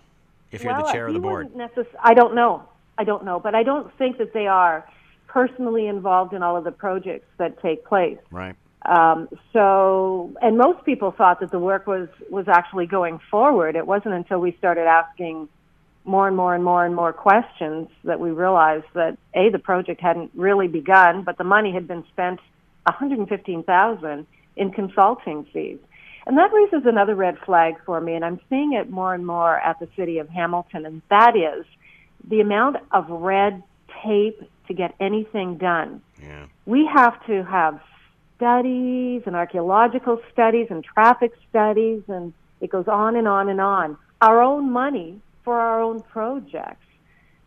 If 0.51 0.63
you're 0.63 0.73
well, 0.73 0.85
the 0.85 0.91
chair 0.91 1.07
of 1.07 1.13
the 1.13 1.19
board, 1.19 1.53
necess- 1.53 1.87
I 2.01 2.13
don't 2.13 2.35
know. 2.35 2.63
I 2.97 3.05
don't 3.05 3.23
know, 3.23 3.39
but 3.39 3.55
I 3.55 3.63
don't 3.63 3.91
think 3.97 4.17
that 4.17 4.33
they 4.33 4.45
are 4.47 4.85
personally 5.27 5.87
involved 5.87 6.33
in 6.33 6.43
all 6.43 6.57
of 6.57 6.65
the 6.65 6.71
projects 6.71 7.25
that 7.37 7.59
take 7.61 7.85
place. 7.85 8.17
right? 8.29 8.55
Um, 8.85 9.29
so, 9.53 10.33
and 10.41 10.57
most 10.57 10.83
people 10.85 11.11
thought 11.11 11.39
that 11.39 11.51
the 11.51 11.59
work 11.59 11.87
was 11.87 12.09
was 12.29 12.47
actually 12.49 12.87
going 12.87 13.19
forward. 13.31 13.75
It 13.75 13.87
wasn't 13.87 14.15
until 14.15 14.39
we 14.39 14.51
started 14.57 14.87
asking 14.87 15.47
more 16.03 16.27
and 16.27 16.35
more 16.35 16.53
and 16.55 16.63
more 16.63 16.85
and 16.85 16.95
more 16.95 17.13
questions 17.13 17.87
that 18.03 18.19
we 18.19 18.31
realized 18.31 18.87
that 18.93 19.17
a 19.33 19.49
the 19.49 19.59
project 19.59 20.01
hadn't 20.01 20.31
really 20.35 20.67
begun, 20.67 21.23
but 21.23 21.37
the 21.37 21.43
money 21.43 21.71
had 21.71 21.87
been 21.87 22.03
spent, 22.11 22.39
one 22.83 22.95
hundred 22.97 23.19
and 23.19 23.29
fifteen 23.29 23.63
thousand 23.63 24.27
in 24.57 24.71
consulting 24.71 25.45
fees. 25.53 25.77
And 26.27 26.37
that 26.37 26.51
raises 26.53 26.85
another 26.85 27.15
red 27.15 27.37
flag 27.39 27.75
for 27.85 27.99
me, 27.99 28.13
and 28.13 28.23
I'm 28.23 28.39
seeing 28.49 28.73
it 28.73 28.89
more 28.89 29.13
and 29.13 29.25
more 29.25 29.57
at 29.59 29.79
the 29.79 29.87
city 29.95 30.19
of 30.19 30.29
Hamilton, 30.29 30.85
and 30.85 31.01
that 31.09 31.35
is 31.35 31.65
the 32.29 32.41
amount 32.41 32.77
of 32.91 33.09
red 33.09 33.63
tape 34.03 34.41
to 34.67 34.73
get 34.73 34.93
anything 34.99 35.57
done. 35.57 36.01
Yeah. 36.21 36.45
We 36.65 36.87
have 36.93 37.25
to 37.25 37.43
have 37.43 37.81
studies 38.37 39.23
and 39.25 39.35
archaeological 39.35 40.19
studies 40.31 40.67
and 40.69 40.83
traffic 40.83 41.31
studies, 41.49 42.03
and 42.07 42.33
it 42.59 42.69
goes 42.69 42.87
on 42.87 43.15
and 43.15 43.27
on 43.27 43.49
and 43.49 43.59
on. 43.59 43.97
Our 44.21 44.41
own 44.41 44.71
money 44.71 45.19
for 45.43 45.59
our 45.59 45.81
own 45.81 46.01
projects. 46.01 46.85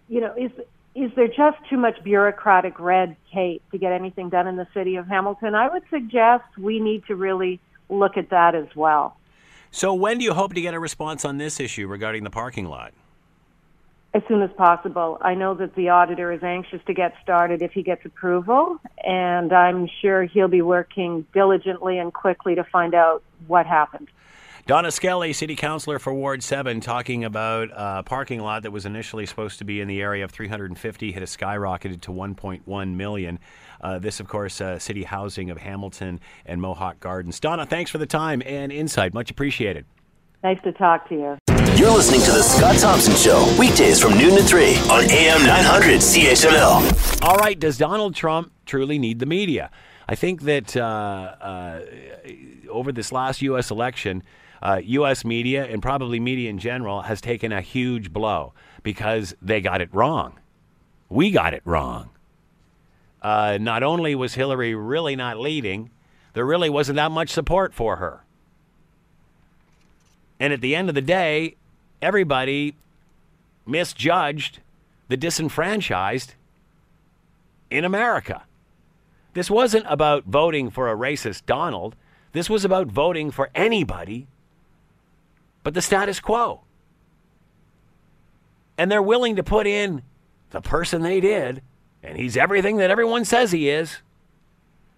You 0.09 0.21
know, 0.21 0.35
is 0.37 0.51
is 0.95 1.11
there 1.17 1.29
just 1.29 1.59
too 1.69 1.77
much 1.77 2.03
bureaucratic 2.05 2.79
red 2.79 3.17
tape 3.33 3.63
to 3.73 3.79
get 3.79 3.93
anything 3.93 4.29
done 4.29 4.47
in 4.47 4.57
the 4.57 4.69
city 4.73 4.95
of 4.97 5.09
Hamilton? 5.09 5.55
I 5.55 5.69
would 5.69 5.83
suggest 5.91 6.45
we 6.57 6.79
need 6.79 7.05
to 7.07 7.17
really 7.17 7.61
look 7.99 8.17
at 8.17 8.31
that 8.31 8.55
as 8.55 8.67
well. 8.75 9.17
So, 9.71 9.93
when 9.93 10.19
do 10.19 10.25
you 10.25 10.35
hope 10.35 10.55
to 10.55 10.61
get 10.61 10.75
a 10.75 10.79
response 10.79 11.25
on 11.25 11.39
this 11.39 11.59
issue 11.59 11.89
regarding 11.89 12.23
the 12.25 12.31
parking 12.31 12.67
lot? 12.67 12.93
As 14.15 14.23
soon 14.29 14.43
as 14.43 14.51
possible. 14.57 15.19
I 15.21 15.35
know 15.35 15.55
that 15.55 15.75
the 15.75 15.89
auditor 15.89 16.31
is 16.31 16.45
anxious 16.45 16.81
to 16.87 16.95
get 16.95 17.15
started 17.21 17.61
if 17.63 17.73
he 17.73 17.83
gets 17.83 18.05
approval, 18.05 18.79
and 19.05 19.53
I'm 19.53 19.89
sure 20.01 20.23
he'll 20.23 20.47
be 20.47 20.63
working 20.63 21.27
diligently 21.35 21.99
and 21.99 22.15
quickly 22.15 22.55
to 22.55 22.63
find 22.63 22.95
out 22.95 23.25
what 23.49 23.67
happened. 23.67 24.09
Donna 24.67 24.91
Skelly, 24.91 25.35
City 25.35 25.57
Councilor 25.57 25.99
for 25.99 26.15
Ward 26.15 26.43
7, 26.43 26.81
talking 26.81 27.23
about 27.23 27.69
a 27.75 28.03
parking 28.03 28.41
lot 28.41 28.63
that 28.63 28.71
was 28.71 28.87
initially 28.87 29.27
supposed 29.27 29.59
to 29.59 29.65
be 29.65 29.81
in 29.81 29.89
the 29.89 30.01
area 30.01 30.25
of 30.25 30.31
350, 30.31 31.13
had 31.13 31.23
skyrocketed 31.25 32.01
to 32.01 32.11
1.1 32.11 32.95
million. 32.95 33.39
Uh, 33.85 33.99
this, 33.99 34.19
of 34.19 34.27
course, 34.27 34.63
uh, 34.63 34.79
City 34.79 35.03
Housing 35.05 35.51
of 35.51 35.59
Hamilton 35.59 36.19
and 36.47 36.61
Mohawk 36.63 37.01
Gardens. 37.01 37.39
Donna, 37.39 37.67
thanks 37.67 37.91
for 37.91 37.99
the 37.99 38.07
time 38.07 38.43
and 38.47 38.73
insight. 38.73 39.13
Much 39.13 39.31
appreciated. 39.31 39.85
Nice 40.43 40.59
to 40.65 40.73
talk 40.73 41.07
to 41.11 41.15
you. 41.15 41.39
You're 41.77 41.91
listening 41.91 42.23
to 42.23 42.33
The 42.33 42.43
Scott 42.43 42.79
Thompson 42.79 43.15
Show, 43.15 43.55
weekdays 43.59 44.01
from 44.01 44.17
noon 44.17 44.37
to 44.37 44.43
3 44.43 44.77
on 44.91 45.05
AM 45.11 45.45
900 45.47 46.01
CHML. 46.01 47.23
All 47.23 47.37
right, 47.37 47.59
does 47.59 47.77
Donald 47.77 48.15
Trump 48.15 48.53
truly 48.65 48.99
need 48.99 49.19
the 49.19 49.27
media? 49.27 49.71
I 50.09 50.15
think 50.15 50.43
that 50.43 50.75
uh, 50.77 50.81
uh, 50.81 51.81
over 52.71 52.91
this 52.91 53.13
last 53.13 53.43
U.S. 53.43 53.71
election, 53.71 54.23
uh, 54.63 54.81
U.S. 54.83 55.27
media 55.27 55.67
and 55.67 55.83
probably 55.83 56.21
media 56.21 56.49
in 56.49 56.59
general 56.59 57.03
has 57.03 57.21
taken 57.21 57.53
a 57.53 57.61
huge 57.61 58.13
blow 58.15 58.55
because 58.83 59.35
they 59.43 59.61
got 59.61 59.83
it 59.83 59.93
wrong. 59.93 60.39
We 61.11 61.31
got 61.31 61.53
it 61.53 61.63
wrong. 61.67 62.11
Uh, 63.25 63.59
not 63.61 63.83
only 63.83 64.15
was 64.15 64.35
Hillary 64.35 64.75
really 64.75 65.17
not 65.17 65.41
leading, 65.41 65.91
there 66.35 66.45
really 66.45 66.71
wasn't 66.71 66.97
that 66.97 67.11
much 67.11 67.31
support 67.31 67.75
for 67.75 67.97
her. 67.97 68.23
And 70.39 70.53
at 70.53 70.61
the 70.61 70.77
end 70.77 70.89
of 70.89 70.95
the 70.95 71.01
day, 71.01 71.57
everybody 72.03 72.77
misjudged 73.67 74.61
the 75.09 75.17
disenfranchised 75.17 76.35
in 77.71 77.85
America. 77.85 78.45
This 79.33 79.51
wasn't 79.51 79.87
about 79.89 80.25
voting 80.25 80.71
for 80.71 80.91
a 80.91 80.97
racist 80.97 81.47
Donald. 81.47 81.97
This 82.33 82.51
was 82.51 82.65
about 82.65 82.89
voting 82.89 83.31
for 83.31 83.51
anybody 83.55 84.29
but 85.65 85.75
the 85.75 85.83
status 85.83 86.21
quo. 86.21 86.61
And 88.79 88.93
they're 88.93 89.03
willing 89.03 89.37
to 89.37 89.43
put 89.43 89.67
in 89.67 90.03
the 90.51 90.61
person 90.61 91.03
they 91.03 91.21
did, 91.21 91.63
and 92.05 92.19
he's 92.19 92.37
everything 92.37 92.77
that 92.77 92.91
everyone 92.91 93.25
says 93.25 93.53
he 93.53 93.69
is, 93.69 93.99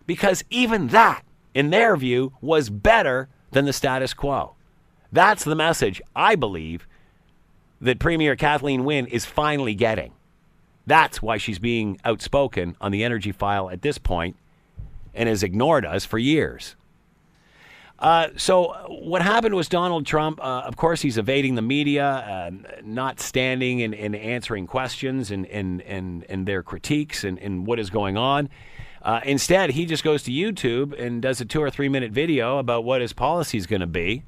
because 0.07 0.45
even 0.51 0.89
that, 0.89 1.25
in 1.55 1.71
their 1.71 1.97
view, 1.97 2.33
was 2.41 2.69
better 2.69 3.29
than 3.53 3.65
the 3.65 3.73
status 3.73 4.13
quo. 4.13 4.55
That's 5.13 5.45
the 5.45 5.55
message, 5.55 6.03
I 6.15 6.35
believe, 6.35 6.87
that 7.81 7.99
Premier 7.99 8.37
Kathleen 8.37 8.85
Wynne 8.85 9.07
is 9.07 9.25
finally 9.25 9.75
getting. 9.75 10.13
That's 10.87 11.21
why 11.23 11.37
she's 11.37 11.59
being 11.59 11.99
outspoken 12.05 12.77
on 12.81 12.93
the 12.93 13.03
energy 13.03 13.33
file 13.33 13.71
at 13.71 13.83
this 13.83 13.99
point 13.99 14.37
and 15.15 15.29
has 15.29 15.43
ignored 15.43 15.85
us 15.85 16.05
for 16.05 16.19
years. 16.19 16.77
Uh, 17.99 18.29
so 18.37 18.75
what 18.89 19.23
happened 19.23 19.55
was 19.55 19.69
Donald 19.69 20.05
Trump. 20.05 20.39
Uh, 20.41 20.63
of 20.67 20.77
course, 20.77 21.01
he's 21.01 21.17
evading 21.17 21.55
the 21.55 21.63
media, 21.63 22.05
uh, 22.05 22.51
not 22.85 23.21
standing 23.21 23.83
and, 23.83 23.95
and, 23.95 24.15
answering 24.15 24.67
questions 24.67 25.31
and, 25.31 25.47
and, 25.47 25.81
and, 25.83 26.25
and 26.29 26.47
their 26.47 26.63
critiques 26.63 27.25
and, 27.25 27.39
and 27.39 27.67
what 27.67 27.79
is 27.79 27.89
going 27.89 28.19
on. 28.19 28.51
Uh, 29.01 29.21
instead, 29.25 29.71
he 29.71 29.87
just 29.87 30.05
goes 30.05 30.23
to 30.25 30.31
YouTube 30.31 30.99
and 31.01 31.23
does 31.23 31.41
a 31.41 31.45
two 31.45 31.63
or 31.63 31.71
three 31.71 31.89
minute 31.89 32.13
video 32.13 32.59
about 32.59 32.85
what 32.85 33.01
his 33.01 33.15
policy 33.15 33.57
is 33.57 33.67
going 33.67 33.81
to 33.81 33.87
be. 33.87 34.23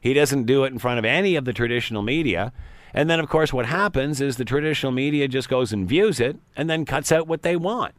He 0.00 0.14
doesn't 0.14 0.44
do 0.44 0.64
it 0.64 0.72
in 0.72 0.78
front 0.78 0.98
of 0.98 1.04
any 1.04 1.36
of 1.36 1.44
the 1.44 1.52
traditional 1.52 2.00
media. 2.00 2.52
And 2.94 3.10
then, 3.10 3.20
of 3.20 3.28
course, 3.28 3.52
what 3.52 3.66
happens 3.66 4.20
is 4.20 4.36
the 4.36 4.44
traditional 4.44 4.90
media 4.90 5.28
just 5.28 5.48
goes 5.48 5.72
and 5.72 5.86
views 5.86 6.18
it 6.18 6.38
and 6.56 6.70
then 6.70 6.84
cuts 6.84 7.12
out 7.12 7.26
what 7.26 7.42
they 7.42 7.56
want. 7.56 7.94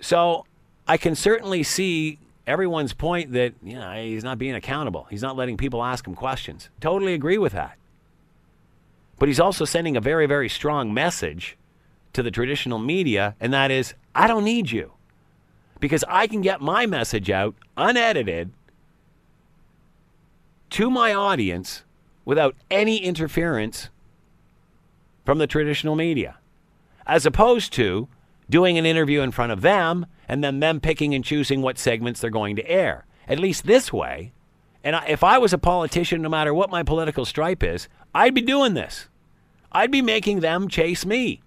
So 0.00 0.44
I 0.86 0.96
can 0.96 1.14
certainly 1.14 1.62
see 1.62 2.18
everyone's 2.46 2.92
point 2.92 3.32
that 3.32 3.54
you 3.62 3.74
know, 3.74 3.92
he's 3.92 4.24
not 4.24 4.38
being 4.38 4.54
accountable. 4.54 5.06
He's 5.10 5.22
not 5.22 5.36
letting 5.36 5.56
people 5.56 5.82
ask 5.82 6.06
him 6.06 6.14
questions. 6.14 6.70
Totally 6.80 7.14
agree 7.14 7.38
with 7.38 7.52
that. 7.52 7.76
But 9.18 9.28
he's 9.28 9.40
also 9.40 9.64
sending 9.64 9.96
a 9.96 10.00
very, 10.00 10.26
very 10.26 10.48
strong 10.48 10.92
message 10.92 11.56
to 12.12 12.22
the 12.22 12.30
traditional 12.30 12.78
media, 12.78 13.36
and 13.40 13.52
that 13.52 13.70
is 13.70 13.94
I 14.14 14.26
don't 14.26 14.44
need 14.44 14.70
you. 14.70 14.92
Because 15.80 16.04
I 16.08 16.26
can 16.26 16.40
get 16.40 16.60
my 16.60 16.86
message 16.86 17.30
out 17.30 17.54
unedited 17.76 18.52
to 20.70 20.90
my 20.90 21.12
audience 21.12 21.84
without 22.24 22.54
any 22.70 22.98
interference 22.98 23.90
from 25.24 25.38
the 25.38 25.46
traditional 25.46 25.96
media, 25.96 26.38
as 27.06 27.26
opposed 27.26 27.72
to 27.74 28.08
doing 28.48 28.78
an 28.78 28.86
interview 28.86 29.20
in 29.20 29.30
front 29.30 29.52
of 29.52 29.60
them 29.60 30.06
and 30.28 30.42
then 30.42 30.60
them 30.60 30.80
picking 30.80 31.14
and 31.14 31.24
choosing 31.24 31.62
what 31.62 31.78
segments 31.78 32.20
they're 32.20 32.30
going 32.30 32.56
to 32.56 32.70
air. 32.70 33.06
At 33.28 33.38
least 33.38 33.66
this 33.66 33.92
way. 33.92 34.32
And 34.84 34.96
if 35.06 35.22
I 35.22 35.38
was 35.38 35.52
a 35.52 35.58
politician, 35.58 36.22
no 36.22 36.28
matter 36.28 36.52
what 36.52 36.70
my 36.70 36.82
political 36.82 37.24
stripe 37.24 37.62
is, 37.62 37.88
I'd 38.14 38.34
be 38.34 38.40
doing 38.40 38.74
this. 38.74 39.08
I'd 39.70 39.90
be 39.90 40.02
making 40.02 40.40
them 40.40 40.68
chase 40.68 41.06
me 41.06 41.40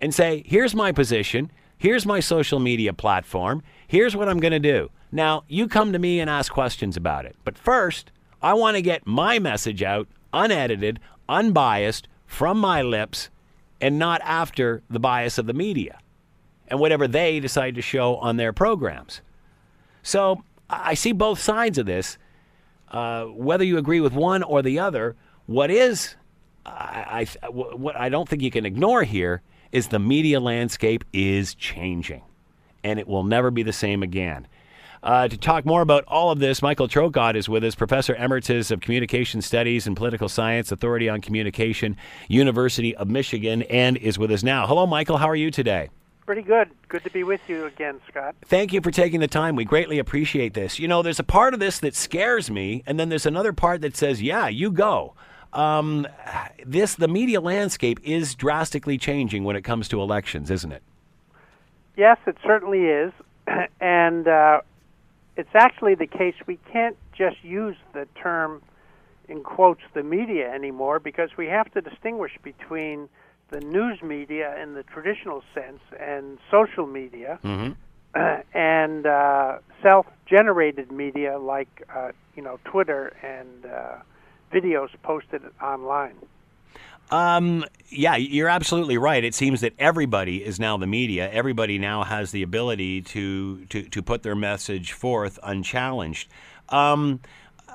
and 0.00 0.14
say, 0.14 0.42
here's 0.46 0.74
my 0.74 0.90
position, 0.90 1.52
here's 1.78 2.04
my 2.04 2.18
social 2.18 2.58
media 2.58 2.92
platform, 2.92 3.62
here's 3.86 4.16
what 4.16 4.28
I'm 4.28 4.40
going 4.40 4.52
to 4.52 4.58
do. 4.58 4.90
Now, 5.12 5.44
you 5.46 5.68
come 5.68 5.92
to 5.92 5.98
me 5.98 6.18
and 6.18 6.28
ask 6.28 6.50
questions 6.50 6.96
about 6.96 7.26
it. 7.26 7.36
But 7.44 7.58
first, 7.58 8.10
I 8.40 8.54
want 8.54 8.76
to 8.76 8.82
get 8.82 9.06
my 9.06 9.38
message 9.38 9.82
out, 9.82 10.08
unedited, 10.32 10.98
unbiased, 11.28 12.08
from 12.26 12.58
my 12.58 12.80
lips, 12.80 13.28
and 13.82 13.98
not 13.98 14.22
after 14.22 14.82
the 14.88 15.00
bias 15.00 15.36
of 15.36 15.46
the 15.46 15.52
media 15.52 15.98
and 16.68 16.80
whatever 16.80 17.06
they 17.06 17.40
decide 17.40 17.74
to 17.74 17.82
show 17.82 18.16
on 18.16 18.38
their 18.38 18.52
programs. 18.52 19.20
So 20.02 20.42
I 20.70 20.94
see 20.94 21.12
both 21.12 21.38
sides 21.38 21.76
of 21.76 21.84
this. 21.84 22.16
Uh, 22.90 23.24
whether 23.24 23.64
you 23.64 23.78
agree 23.78 24.00
with 24.00 24.12
one 24.12 24.42
or 24.42 24.62
the 24.62 24.78
other, 24.78 25.16
what 25.46 25.70
is 25.70 26.14
I, 26.64 27.26
I, 27.42 27.48
what 27.48 27.96
I 27.96 28.08
don't 28.08 28.28
think 28.28 28.42
you 28.42 28.50
can 28.50 28.64
ignore 28.64 29.02
here 29.02 29.42
is 29.72 29.88
the 29.88 29.98
media 29.98 30.38
landscape 30.38 31.02
is 31.12 31.54
changing, 31.54 32.22
and 32.84 33.00
it 33.00 33.08
will 33.08 33.24
never 33.24 33.50
be 33.50 33.62
the 33.62 33.72
same 33.72 34.02
again. 34.02 34.46
Uh, 35.02 35.26
to 35.26 35.36
talk 35.36 35.66
more 35.66 35.82
about 35.82 36.04
all 36.06 36.30
of 36.30 36.38
this, 36.38 36.62
Michael 36.62 36.86
Traugott 36.86 37.34
is 37.34 37.48
with 37.48 37.64
us, 37.64 37.74
Professor 37.74 38.14
Emeritus 38.14 38.70
of 38.70 38.80
Communication 38.80 39.42
Studies 39.42 39.88
and 39.88 39.96
Political 39.96 40.28
Science, 40.28 40.70
Authority 40.70 41.08
on 41.08 41.20
Communication, 41.20 41.96
University 42.28 42.94
of 42.94 43.08
Michigan, 43.08 43.62
and 43.62 43.96
is 43.96 44.16
with 44.16 44.30
us 44.30 44.44
now. 44.44 44.64
Hello, 44.64 44.86
Michael. 44.86 45.16
How 45.16 45.28
are 45.28 45.34
you 45.34 45.50
today? 45.50 45.90
Pretty 46.24 46.42
good. 46.42 46.70
Good 46.88 47.02
to 47.02 47.10
be 47.10 47.24
with 47.24 47.40
you 47.48 47.66
again, 47.66 48.00
Scott. 48.08 48.36
Thank 48.44 48.72
you 48.72 48.80
for 48.80 48.92
taking 48.92 49.18
the 49.18 49.26
time. 49.26 49.56
We 49.56 49.64
greatly 49.64 49.98
appreciate 49.98 50.54
this. 50.54 50.78
You 50.78 50.86
know, 50.86 51.02
there's 51.02 51.18
a 51.18 51.24
part 51.24 51.52
of 51.52 51.58
this 51.58 51.80
that 51.80 51.96
scares 51.96 52.48
me, 52.48 52.84
and 52.86 52.98
then 53.00 53.08
there's 53.08 53.26
another 53.26 53.52
part 53.52 53.80
that 53.80 53.96
says, 53.96 54.22
yeah, 54.22 54.46
you 54.46 54.70
go. 54.70 55.14
Um, 55.52 56.06
this, 56.64 56.94
the 56.94 57.08
media 57.08 57.40
landscape 57.40 57.98
is 58.04 58.36
drastically 58.36 58.98
changing 58.98 59.42
when 59.42 59.56
it 59.56 59.62
comes 59.62 59.88
to 59.88 60.00
elections, 60.00 60.48
isn't 60.48 60.70
it? 60.70 60.82
Yes, 61.96 62.18
it 62.24 62.36
certainly 62.46 62.84
is. 62.84 63.12
and 63.80 64.28
uh, 64.28 64.60
it's 65.36 65.54
actually 65.54 65.94
the 65.94 66.06
case 66.06 66.34
we 66.46 66.58
can't 66.72 66.96
just 67.16 67.42
use 67.42 67.76
the 67.92 68.06
term, 68.20 68.62
in 69.28 69.42
quotes, 69.42 69.80
the 69.94 70.02
media 70.02 70.52
anymore 70.52 70.98
because 70.98 71.30
we 71.36 71.46
have 71.46 71.72
to 71.72 71.80
distinguish 71.80 72.32
between 72.42 73.08
the 73.50 73.60
news 73.60 74.02
media 74.02 74.56
in 74.62 74.74
the 74.74 74.82
traditional 74.82 75.42
sense 75.54 75.80
and 76.00 76.38
social 76.50 76.86
media 76.86 77.38
mm-hmm. 77.44 77.72
and 78.56 79.06
uh, 79.06 79.58
self-generated 79.82 80.90
media 80.90 81.38
like 81.38 81.86
uh, 81.94 82.12
you 82.34 82.42
know 82.42 82.58
Twitter 82.64 83.14
and 83.22 83.66
uh, 83.66 83.96
videos 84.52 84.88
posted 85.02 85.42
online. 85.62 86.16
Um, 87.10 87.64
yeah, 87.90 88.16
you're 88.16 88.48
absolutely 88.48 88.96
right. 88.96 89.22
It 89.22 89.34
seems 89.34 89.60
that 89.60 89.74
everybody 89.78 90.42
is 90.44 90.58
now 90.58 90.76
the 90.78 90.86
media. 90.86 91.30
Everybody 91.30 91.78
now 91.78 92.04
has 92.04 92.30
the 92.30 92.42
ability 92.42 93.02
to 93.02 93.64
to, 93.66 93.82
to 93.82 94.02
put 94.02 94.22
their 94.22 94.34
message 94.34 94.92
forth 94.92 95.38
unchallenged. 95.42 96.28
Um, 96.70 97.20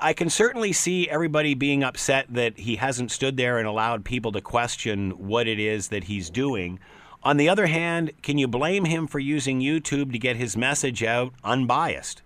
I 0.00 0.12
can 0.12 0.30
certainly 0.30 0.72
see 0.72 1.08
everybody 1.08 1.54
being 1.54 1.82
upset 1.82 2.26
that 2.30 2.58
he 2.58 2.76
hasn't 2.76 3.10
stood 3.10 3.36
there 3.36 3.58
and 3.58 3.66
allowed 3.66 4.04
people 4.04 4.32
to 4.32 4.40
question 4.40 5.10
what 5.10 5.46
it 5.48 5.58
is 5.58 5.88
that 5.88 6.04
he's 6.04 6.30
doing. 6.30 6.78
On 7.22 7.36
the 7.36 7.48
other 7.48 7.66
hand, 7.66 8.12
can 8.22 8.38
you 8.38 8.46
blame 8.46 8.84
him 8.84 9.06
for 9.06 9.18
using 9.18 9.60
YouTube 9.60 10.12
to 10.12 10.18
get 10.18 10.36
his 10.36 10.56
message 10.56 11.02
out 11.02 11.32
unbiased? 11.42 12.22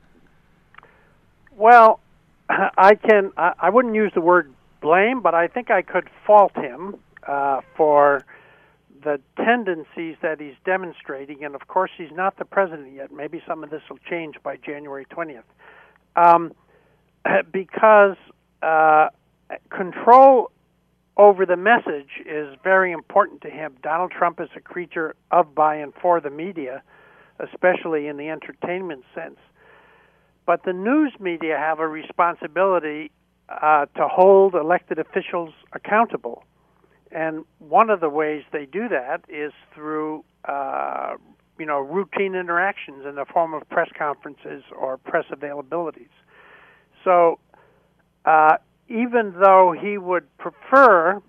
Well, 1.56 2.00
I 2.48 2.94
can. 2.94 3.32
I, 3.36 3.54
I 3.58 3.70
wouldn't 3.70 3.94
use 3.94 4.12
the 4.14 4.20
word 4.20 4.52
blame, 4.82 5.22
but 5.22 5.34
I 5.34 5.46
think 5.46 5.70
I 5.70 5.80
could 5.80 6.10
fault 6.26 6.54
him 6.56 6.96
uh, 7.26 7.60
for 7.76 8.24
the 9.02 9.20
tendencies 9.36 10.16
that 10.22 10.40
he's 10.40 10.54
demonstrating. 10.64 11.44
And 11.44 11.54
of 11.54 11.68
course, 11.68 11.90
he's 11.96 12.12
not 12.12 12.36
the 12.38 12.44
president 12.44 12.94
yet. 12.94 13.12
Maybe 13.12 13.42
some 13.46 13.64
of 13.64 13.70
this 13.70 13.82
will 13.88 13.98
change 14.10 14.36
by 14.42 14.56
January 14.56 15.06
20th. 15.06 15.42
Um, 16.16 16.52
because 17.52 18.16
uh, 18.62 19.08
control 19.70 20.50
over 21.16 21.44
the 21.44 21.56
message 21.56 22.10
is 22.24 22.56
very 22.64 22.92
important 22.92 23.42
to 23.42 23.50
him. 23.50 23.76
Donald 23.82 24.10
Trump 24.10 24.40
is 24.40 24.48
a 24.56 24.60
creature 24.60 25.14
of, 25.30 25.54
by, 25.54 25.76
and 25.76 25.92
for 26.00 26.20
the 26.20 26.30
media, 26.30 26.82
especially 27.38 28.06
in 28.06 28.16
the 28.16 28.28
entertainment 28.28 29.04
sense. 29.14 29.38
But 30.46 30.64
the 30.64 30.72
news 30.72 31.12
media 31.20 31.56
have 31.58 31.80
a 31.80 31.86
responsibility 31.86 33.10
uh, 33.60 33.86
to 33.96 34.08
hold 34.08 34.54
elected 34.54 34.98
officials 34.98 35.52
accountable. 35.72 36.44
And 37.10 37.44
one 37.58 37.90
of 37.90 38.00
the 38.00 38.08
ways 38.08 38.42
they 38.52 38.64
do 38.64 38.88
that 38.88 39.22
is 39.28 39.52
through, 39.74 40.24
uh, 40.46 41.16
you 41.58 41.66
know, 41.66 41.80
routine 41.80 42.34
interactions 42.34 43.04
in 43.06 43.16
the 43.16 43.26
form 43.26 43.52
of 43.52 43.68
press 43.68 43.90
conferences 43.96 44.62
or 44.76 44.96
press 44.96 45.24
availabilities. 45.30 46.08
So, 47.04 47.38
uh, 48.24 48.56
even 48.88 49.34
though 49.38 49.74
he 49.78 49.98
would 49.98 50.24
prefer 50.38 51.20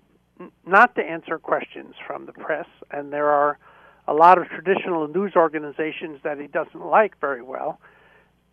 not 0.66 0.94
to 0.94 1.02
answer 1.02 1.38
questions 1.38 1.94
from 2.06 2.26
the 2.26 2.32
press, 2.32 2.66
and 2.90 3.12
there 3.12 3.28
are 3.28 3.58
a 4.06 4.14
lot 4.14 4.38
of 4.38 4.48
traditional 4.48 5.08
news 5.08 5.32
organizations 5.36 6.20
that 6.24 6.38
he 6.38 6.46
doesn't 6.46 6.84
like 6.84 7.18
very 7.20 7.42
well, 7.42 7.78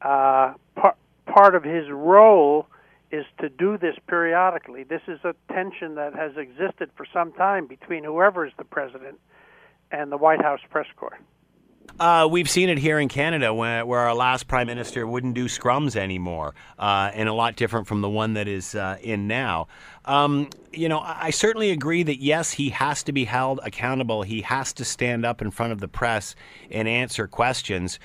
uh, 0.02 0.54
par- 0.76 0.96
part 1.26 1.56
of 1.56 1.64
his 1.64 1.90
role 1.90 2.68
is 3.12 3.26
to 3.40 3.50
do 3.50 3.78
this 3.78 3.96
periodically. 4.08 4.84
This 4.84 5.02
is 5.08 5.20
a 5.24 5.36
tension 5.52 5.96
that 5.96 6.16
has 6.16 6.32
existed 6.38 6.90
for 6.96 7.06
some 7.12 7.34
time 7.34 7.68
between 7.68 8.04
whoever 8.04 8.46
is 8.46 8.54
the 8.58 8.64
president 8.64 9.20
and 9.92 10.12
the 10.12 10.18
White 10.18 10.42
House 10.42 10.62
press 10.70 10.88
corps. 10.96 11.20
Uh, 12.00 12.28
we've 12.30 12.50
seen 12.50 12.70
it 12.70 12.78
here 12.78 13.00
in 13.00 13.08
Canada 13.08 13.54
where, 13.54 13.86
where, 13.86 14.00
our 14.00 14.16
last 14.16 14.48
prime 14.48 14.68
minister 14.68 15.06
wouldn't 15.06 15.34
do 15.34 15.46
scrums 15.46 15.96
anymore, 15.96 16.56
uh, 16.80 17.12
and 17.14 17.28
a 17.28 17.34
lot 17.34 17.56
different 17.56 17.88
from 17.88 18.02
the 18.02 18.10
one 18.10 18.34
that 18.34 18.48
is 18.48 18.76
uh, 18.76 18.98
in 19.02 19.28
now. 19.28 19.68
Um, 20.06 20.50
you 20.72 20.90
know, 20.90 21.00
I 21.00 21.32
certainly 21.32 21.70
agree 21.72 22.04
that 22.04 22.20
yes, 22.20 22.52
he 22.52 22.70
has 22.70 23.04
to 23.04 23.12
be 23.12 23.26
held 23.26 23.60
accountable. 23.64 24.24
He 24.24 24.42
has 24.42 24.74
to 24.74 24.86
stand 24.86 25.26
up 25.26 25.42
in 25.42 25.52
front 25.52 25.74
of 25.74 25.80
the 25.80 25.88
press 25.88 26.34
and 26.72 26.88
answer 26.88 27.28
questions. 27.28 28.00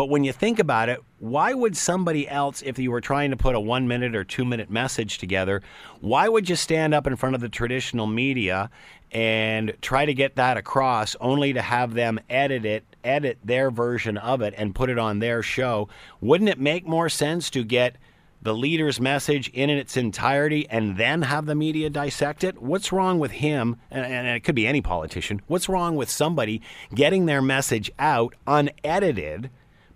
But 0.00 0.08
when 0.08 0.24
you 0.24 0.32
think 0.32 0.58
about 0.58 0.88
it, 0.88 0.98
why 1.18 1.52
would 1.52 1.76
somebody 1.76 2.26
else, 2.26 2.62
if 2.62 2.78
you 2.78 2.90
were 2.90 3.02
trying 3.02 3.32
to 3.32 3.36
put 3.36 3.54
a 3.54 3.60
one 3.60 3.86
minute 3.86 4.16
or 4.16 4.24
two 4.24 4.46
minute 4.46 4.70
message 4.70 5.18
together, 5.18 5.60
why 6.00 6.26
would 6.26 6.48
you 6.48 6.56
stand 6.56 6.94
up 6.94 7.06
in 7.06 7.16
front 7.16 7.34
of 7.34 7.42
the 7.42 7.50
traditional 7.50 8.06
media 8.06 8.70
and 9.12 9.74
try 9.82 10.06
to 10.06 10.14
get 10.14 10.36
that 10.36 10.56
across 10.56 11.16
only 11.20 11.52
to 11.52 11.60
have 11.60 11.92
them 11.92 12.18
edit 12.30 12.64
it, 12.64 12.84
edit 13.04 13.36
their 13.44 13.70
version 13.70 14.16
of 14.16 14.40
it, 14.40 14.54
and 14.56 14.74
put 14.74 14.88
it 14.88 14.98
on 14.98 15.18
their 15.18 15.42
show? 15.42 15.90
Wouldn't 16.22 16.48
it 16.48 16.58
make 16.58 16.86
more 16.86 17.10
sense 17.10 17.50
to 17.50 17.62
get 17.62 17.96
the 18.40 18.54
leader's 18.54 19.02
message 19.02 19.48
in 19.48 19.68
its 19.68 19.98
entirety 19.98 20.66
and 20.70 20.96
then 20.96 21.20
have 21.20 21.44
the 21.44 21.54
media 21.54 21.90
dissect 21.90 22.42
it? 22.42 22.62
What's 22.62 22.90
wrong 22.90 23.18
with 23.18 23.32
him? 23.32 23.76
And, 23.90 24.06
and, 24.06 24.28
it 24.28 24.44
could 24.44 24.54
be 24.54 24.66
any 24.66 24.80
politician. 24.80 25.42
What's 25.46 25.68
wrong 25.68 25.94
with 25.94 26.08
somebody 26.08 26.62
getting 26.94 27.26
their 27.26 27.42
message 27.42 27.90
out 27.98 28.34
unedited? 28.46 29.50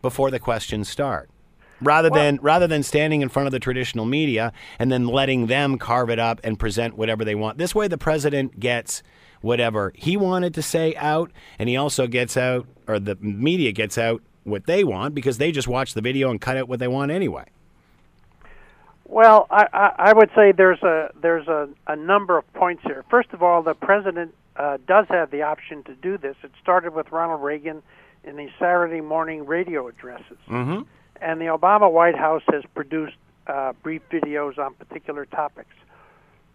Before 0.04 0.30
the 0.30 0.38
questions 0.38 0.86
start 0.86 1.30
rather 1.80 2.10
well, 2.10 2.22
than 2.22 2.38
rather 2.42 2.66
than 2.66 2.82
standing 2.82 3.22
in 3.22 3.28
front 3.30 3.46
of 3.46 3.52
the 3.52 3.58
traditional 3.58 4.04
media 4.04 4.52
and 4.78 4.92
then 4.92 5.06
letting 5.06 5.46
them 5.46 5.78
carve 5.78 6.10
it 6.10 6.18
up 6.18 6.42
and 6.44 6.58
present 6.58 6.94
whatever 6.94 7.24
they 7.24 7.34
want. 7.34 7.56
This 7.56 7.74
way 7.74 7.88
the 7.88 7.96
president 7.96 8.60
gets 8.60 9.02
whatever 9.40 9.92
he 9.96 10.14
wanted 10.14 10.52
to 10.52 10.60
say 10.60 10.94
out 10.96 11.32
and 11.58 11.70
he 11.70 11.76
also 11.76 12.06
gets 12.06 12.36
out 12.36 12.66
or 12.86 13.00
the 13.00 13.16
media 13.16 13.72
gets 13.72 13.96
out 13.96 14.22
what 14.42 14.66
they 14.66 14.84
want 14.84 15.14
because 15.14 15.38
they 15.38 15.50
just 15.50 15.66
watch 15.66 15.94
the 15.94 16.02
video 16.02 16.30
and 16.30 16.38
cut 16.38 16.58
out 16.58 16.68
what 16.68 16.80
they 16.80 16.88
want 16.88 17.10
anyway. 17.10 17.46
Well, 19.06 19.46
I, 19.50 19.66
I, 19.72 19.90
I 20.10 20.12
would 20.12 20.28
say 20.36 20.52
there's 20.52 20.82
a 20.82 21.12
there's 21.18 21.48
a, 21.48 21.70
a 21.86 21.96
number 21.96 22.36
of 22.36 22.52
points 22.52 22.82
here. 22.84 23.06
First 23.08 23.30
of 23.32 23.42
all, 23.42 23.62
the 23.62 23.74
president 23.74 24.34
uh, 24.56 24.76
does 24.86 25.06
have 25.08 25.30
the 25.30 25.42
option 25.42 25.82
to 25.84 25.94
do 25.94 26.18
this. 26.18 26.36
It 26.42 26.52
started 26.60 26.92
with 26.92 27.10
Ronald 27.10 27.42
Reagan 27.42 27.82
in 28.26 28.36
these 28.36 28.50
Saturday 28.58 29.00
morning 29.00 29.46
radio 29.46 29.88
addresses. 29.88 30.38
Mm-hmm. 30.48 30.82
And 31.20 31.40
the 31.40 31.46
Obama 31.46 31.90
White 31.90 32.16
House 32.16 32.42
has 32.48 32.62
produced 32.74 33.16
uh, 33.46 33.72
brief 33.82 34.02
videos 34.10 34.58
on 34.58 34.74
particular 34.74 35.26
topics. 35.26 35.74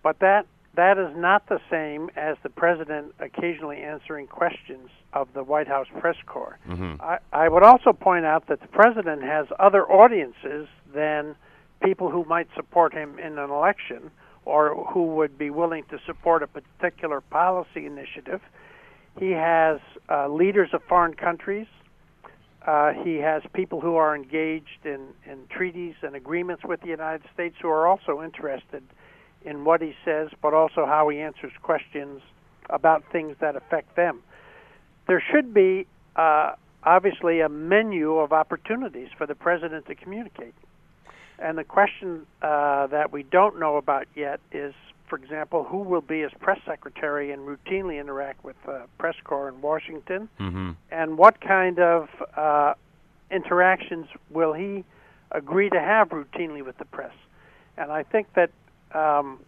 But 0.03 0.19
that 0.19 0.45
that 0.75 0.97
is 0.97 1.15
not 1.15 1.47
the 1.49 1.59
same 1.69 2.09
as 2.15 2.37
the 2.43 2.49
president 2.49 3.13
occasionally 3.19 3.77
answering 3.77 4.27
questions 4.27 4.89
of 5.13 5.27
the 5.33 5.43
White 5.43 5.67
House 5.67 5.87
press 5.99 6.15
corps. 6.25 6.57
Mm-hmm. 6.67 7.01
I, 7.01 7.17
I 7.33 7.49
would 7.49 7.63
also 7.63 7.91
point 7.91 8.25
out 8.25 8.47
that 8.47 8.61
the 8.61 8.67
president 8.67 9.23
has 9.23 9.47
other 9.59 9.83
audiences 9.91 10.67
than 10.93 11.35
people 11.83 12.09
who 12.09 12.23
might 12.25 12.47
support 12.55 12.93
him 12.93 13.17
in 13.19 13.37
an 13.37 13.49
election 13.49 14.11
or 14.45 14.75
who 14.93 15.15
would 15.15 15.37
be 15.37 15.49
willing 15.49 15.83
to 15.89 15.99
support 16.05 16.43
a 16.43 16.47
particular 16.47 17.21
policy 17.21 17.85
initiative. 17.85 18.41
He 19.17 19.31
has 19.31 19.79
uh, 20.09 20.27
leaders 20.27 20.69
of 20.73 20.81
foreign 20.83 21.13
countries. 21.13 21.67
Uh, 22.65 22.91
he 22.91 23.15
has 23.15 23.41
people 23.53 23.81
who 23.81 23.95
are 23.95 24.15
engaged 24.15 24.85
in, 24.85 25.07
in 25.25 25.47
treaties 25.49 25.95
and 26.01 26.15
agreements 26.15 26.63
with 26.63 26.81
the 26.81 26.87
United 26.87 27.23
States 27.33 27.55
who 27.61 27.69
are 27.69 27.87
also 27.87 28.21
interested 28.21 28.83
in 29.43 29.63
what 29.63 29.81
he 29.81 29.95
says, 30.03 30.29
but 30.41 30.53
also 30.53 30.85
how 30.85 31.07
he 31.09 31.19
answers 31.19 31.53
questions 31.61 32.21
about 32.69 33.03
things 33.11 33.35
that 33.39 33.55
affect 33.55 33.95
them. 33.95 34.21
There 35.07 35.23
should 35.31 35.53
be 35.53 35.87
uh, 36.15 36.53
obviously 36.83 37.39
a 37.39 37.49
menu 37.49 38.17
of 38.17 38.33
opportunities 38.33 39.09
for 39.17 39.25
the 39.25 39.35
president 39.35 39.87
to 39.87 39.95
communicate. 39.95 40.53
And 41.39 41.57
the 41.57 41.63
question 41.63 42.25
uh, 42.41 42.87
that 42.87 43.11
we 43.11 43.23
don't 43.23 43.59
know 43.59 43.77
about 43.77 44.07
yet 44.15 44.41
is 44.51 44.73
for 45.09 45.17
example, 45.17 45.63
who 45.63 45.79
will 45.79 46.01
be 46.01 46.21
his 46.21 46.31
press 46.39 46.59
secretary 46.65 47.31
and 47.31 47.41
routinely 47.47 47.99
interact 47.99 48.43
with 48.43 48.55
uh, 48.67 48.81
press 48.97 49.15
corps 49.23 49.49
in 49.49 49.61
Washington, 49.61 50.29
mm-hmm. 50.39 50.71
and 50.91 51.17
what 51.17 51.41
kind 51.41 51.79
of 51.79 52.07
uh, 52.37 52.73
interactions 53.31 54.05
will 54.29 54.53
he 54.53 54.83
agree 55.31 55.69
to 55.69 55.79
have 55.79 56.09
routinely 56.09 56.63
with 56.63 56.77
the 56.77 56.85
press? 56.85 57.13
And 57.77 57.91
I 57.91 58.03
think 58.03 58.27
that 58.35 58.51
um, 58.93 59.39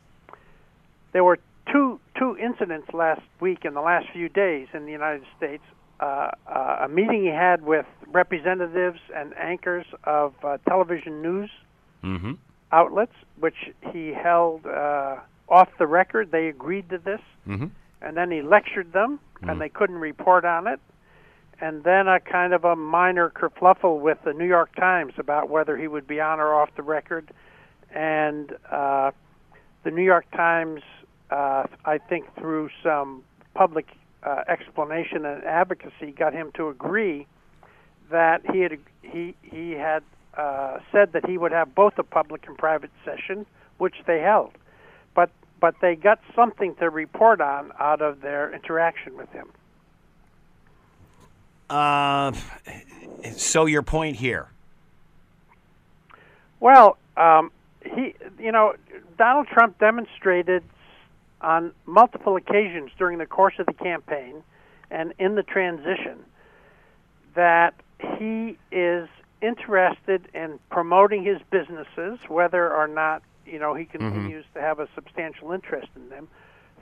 there 1.13 1.23
were 1.23 1.39
two 1.71 1.99
two 2.17 2.37
incidents 2.37 2.87
last 2.93 3.21
week 3.39 3.65
in 3.65 3.73
the 3.73 3.81
last 3.81 4.07
few 4.11 4.29
days 4.29 4.67
in 4.73 4.85
the 4.85 4.91
United 4.91 5.23
States. 5.37 5.63
Uh, 5.99 6.31
uh, 6.47 6.77
a 6.81 6.89
meeting 6.89 7.21
he 7.21 7.29
had 7.29 7.63
with 7.63 7.85
representatives 8.07 8.99
and 9.15 9.37
anchors 9.37 9.85
of 10.03 10.33
uh, 10.43 10.57
television 10.67 11.21
news 11.21 11.49
mm-hmm. 12.03 12.33
outlets, 12.71 13.13
which 13.39 13.69
he 13.91 14.07
held 14.07 14.65
uh, 14.65 15.17
off 15.51 15.69
the 15.77 15.85
record. 15.85 16.31
They 16.31 16.47
agreed 16.47 16.89
to 16.89 16.97
this, 16.97 17.19
mm-hmm. 17.47 17.67
and 18.01 18.17
then 18.17 18.31
he 18.31 18.41
lectured 18.41 18.93
them, 18.93 19.19
mm-hmm. 19.35 19.49
and 19.49 19.61
they 19.61 19.69
couldn't 19.69 19.97
report 19.97 20.45
on 20.45 20.65
it. 20.65 20.79
And 21.59 21.83
then 21.83 22.07
a 22.07 22.19
kind 22.19 22.53
of 22.53 22.65
a 22.65 22.75
minor 22.75 23.29
kerfluffle 23.29 23.99
with 23.99 24.17
the 24.23 24.33
New 24.33 24.47
York 24.47 24.75
Times 24.75 25.13
about 25.19 25.49
whether 25.49 25.77
he 25.77 25.87
would 25.87 26.07
be 26.07 26.19
on 26.19 26.39
or 26.39 26.55
off 26.55 26.69
the 26.75 26.81
record. 26.81 27.29
And 27.93 28.55
uh, 28.71 29.11
the 29.83 29.91
New 29.91 30.01
York 30.01 30.25
Times, 30.31 30.81
uh, 31.29 31.67
I 31.85 31.99
think, 31.99 32.33
through 32.39 32.69
some 32.81 33.23
public 33.53 33.89
uh, 34.23 34.43
explanation 34.47 35.23
and 35.23 35.43
advocacy, 35.43 36.13
got 36.17 36.33
him 36.33 36.51
to 36.55 36.69
agree 36.69 37.27
that 38.09 38.41
he 38.51 38.61
had 38.61 38.79
he 39.03 39.35
he 39.43 39.71
had 39.71 40.03
uh, 40.35 40.79
said 40.91 41.13
that 41.13 41.27
he 41.27 41.37
would 41.37 41.51
have 41.51 41.75
both 41.75 41.93
a 41.97 42.03
public 42.03 42.47
and 42.47 42.57
private 42.57 42.91
session, 43.05 43.45
which 43.77 43.97
they 44.07 44.19
held 44.19 44.51
but 45.61 45.75
they 45.79 45.95
got 45.95 46.19
something 46.35 46.75
to 46.75 46.89
report 46.89 47.39
on 47.39 47.71
out 47.79 48.01
of 48.01 48.19
their 48.19 48.53
interaction 48.53 49.15
with 49.15 49.31
him. 49.31 49.47
Uh, 51.69 52.33
so 53.37 53.65
your 53.65 53.83
point 53.83 54.17
here? 54.17 54.49
Well, 56.59 56.97
um, 57.15 57.51
he, 57.85 58.15
you 58.37 58.51
know, 58.51 58.75
Donald 59.17 59.47
Trump 59.47 59.79
demonstrated 59.79 60.63
on 61.39 61.71
multiple 61.85 62.35
occasions 62.35 62.91
during 62.97 63.19
the 63.19 63.25
course 63.25 63.53
of 63.57 63.67
the 63.67 63.73
campaign 63.73 64.43
and 64.89 65.13
in 65.17 65.35
the 65.35 65.43
transition 65.43 66.19
that 67.35 67.73
he 68.17 68.57
is 68.71 69.07
interested 69.41 70.27
in 70.33 70.59
promoting 70.69 71.23
his 71.23 71.37
businesses, 71.49 72.19
whether 72.27 72.71
or 72.71 72.87
not 72.87 73.23
you 73.45 73.59
know 73.59 73.73
he 73.73 73.85
continues 73.85 74.45
mm-hmm. 74.45 74.59
to 74.59 74.61
have 74.61 74.79
a 74.79 74.87
substantial 74.95 75.51
interest 75.51 75.89
in 75.95 76.09
them, 76.09 76.27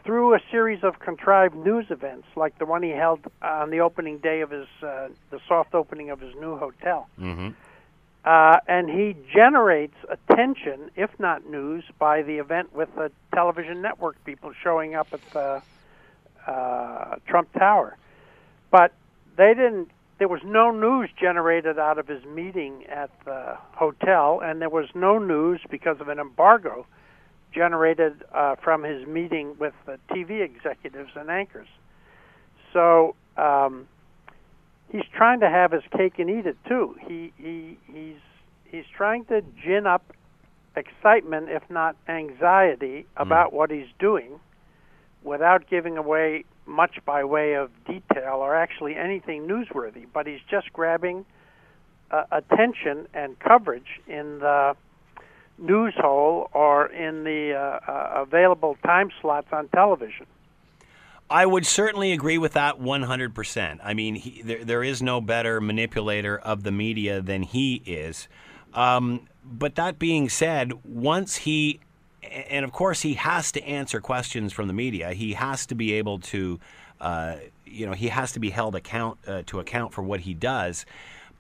through 0.04 0.34
a 0.34 0.40
series 0.52 0.84
of 0.84 1.00
contrived 1.00 1.56
news 1.56 1.86
events, 1.90 2.28
like 2.36 2.58
the 2.58 2.66
one 2.66 2.84
he 2.84 2.90
held 2.90 3.20
on 3.42 3.70
the 3.70 3.80
opening 3.80 4.18
day 4.18 4.42
of 4.42 4.52
his 4.52 4.68
uh, 4.82 5.10
the 5.30 5.40
soft 5.48 5.74
opening 5.74 6.10
of 6.10 6.20
his 6.20 6.34
new 6.36 6.58
hotel. 6.58 7.08
Mm-hmm. 7.20 7.50
Uh, 8.26 8.58
and 8.68 8.90
he 8.90 9.16
generates 9.34 9.96
attention, 10.10 10.92
if 10.96 11.10
not 11.20 11.50
news, 11.50 11.84
by 11.98 12.22
the 12.22 12.38
event 12.38 12.76
with 12.76 12.94
the 12.96 13.10
television 13.34 13.82
network 13.82 14.22
people 14.26 14.52
showing 14.62 14.94
up 14.94 15.08
at 15.14 15.22
the 15.32 15.62
uh, 16.46 17.16
Trump 17.28 17.52
Tower. 17.54 17.98
But 18.72 18.94
they 19.38 19.54
didn't. 19.54 19.90
There 20.20 20.28
was 20.28 20.42
no 20.44 20.70
news 20.70 21.10
generated 21.20 21.80
out 21.80 21.98
of 21.98 22.08
his 22.08 22.24
meeting 22.26 22.86
at 22.88 23.10
the 23.24 23.58
hotel, 23.72 24.42
and 24.44 24.62
there 24.62 24.70
was 24.70 24.88
no 24.94 25.18
news 25.18 25.62
because 25.70 26.02
of 26.02 26.10
an 26.10 26.20
embargo 26.20 26.86
generated 27.54 28.24
uh, 28.34 28.56
from 28.62 28.84
his 28.84 29.08
meeting 29.08 29.56
with 29.58 29.74
the 29.86 29.98
TV 30.12 30.42
executives 30.42 31.12
and 31.16 31.30
anchors. 31.30 31.68
So 32.74 33.16
um, 33.38 33.88
he's 34.92 35.06
trying 35.16 35.40
to 35.40 35.50
have 35.50 35.72
his 35.72 35.84
cake 35.96 36.20
and 36.20 36.30
eat 36.30 36.46
it 36.46 36.58
too. 36.68 36.96
He 37.08 37.34
he 37.38 37.78
he's 37.92 38.20
he's 38.66 38.86
trying 38.96 39.26
to 39.26 39.42
gin 39.64 39.88
up 39.88 40.04
excitement, 40.76 41.50
if 41.50 41.64
not 41.70 41.96
anxiety, 42.08 43.06
hmm. 43.16 43.22
about 43.22 43.52
mm. 43.52 43.54
what 43.54 43.72
he's 43.72 43.88
doing, 44.00 44.40
without 45.24 45.70
giving 45.70 45.98
away 45.98 46.46
much 46.66 46.98
by 47.06 47.24
way 47.24 47.54
of 47.54 47.72
detail 47.86 48.36
or 48.36 48.56
actually 48.56 48.96
anything 48.96 49.48
newsworthy. 49.48 50.06
But 50.14 50.28
he's 50.28 50.42
just 50.50 50.72
grabbing 50.72 51.26
uh, 52.12 52.24
attention 52.32 53.08
and 53.14 53.38
coverage 53.40 54.00
in 54.08 54.40
the 54.40 54.76
news 55.58 55.94
hole 55.98 56.50
or 56.54 56.88
in 56.88 57.24
the 57.24 57.54
uh, 57.54 57.92
uh, 57.92 58.22
available 58.22 58.78
time 58.86 59.10
slots 59.22 59.48
on 59.52 59.68
television. 59.70 60.26
I 61.30 61.46
would 61.46 61.66
certainly 61.66 62.12
agree 62.12 62.40
with 62.40 62.54
that 62.54 62.80
100%. 62.80 63.80
I 63.84 63.94
mean, 63.94 64.16
he, 64.16 64.42
there, 64.42 64.66
there 64.66 64.84
is 64.84 65.02
no 65.02 65.22
better 65.22 65.62
manipulator 65.62 66.40
of 66.40 66.64
the 66.64 66.72
media 66.72 67.22
than 67.22 67.44
he 67.44 67.84
is. 67.86 68.28
Um, 68.74 69.28
but 69.44 69.76
that 69.76 70.00
being 70.00 70.30
said, 70.30 70.74
once 70.84 71.38
he, 71.38 71.82
and 72.24 72.66
of 72.66 72.72
course, 72.72 73.02
he 73.02 73.14
has 73.16 73.52
to 73.54 73.64
answer 73.64 74.02
questions 74.02 74.54
from 74.54 74.68
the 74.68 74.74
media, 74.74 75.14
he 75.14 75.34
has 75.34 75.66
to 75.68 75.76
be 75.76 75.94
able 75.94 76.20
to, 76.20 76.60
uh, 77.00 77.36
you 77.66 77.86
know, 77.86 77.94
he 77.94 78.10
has 78.10 78.32
to 78.34 78.40
be 78.40 78.50
held 78.50 78.76
account 78.76 79.18
uh, 79.28 79.44
to 79.48 79.60
account 79.60 79.94
for 79.94 80.02
what 80.02 80.22
he 80.22 80.34
does. 80.34 80.86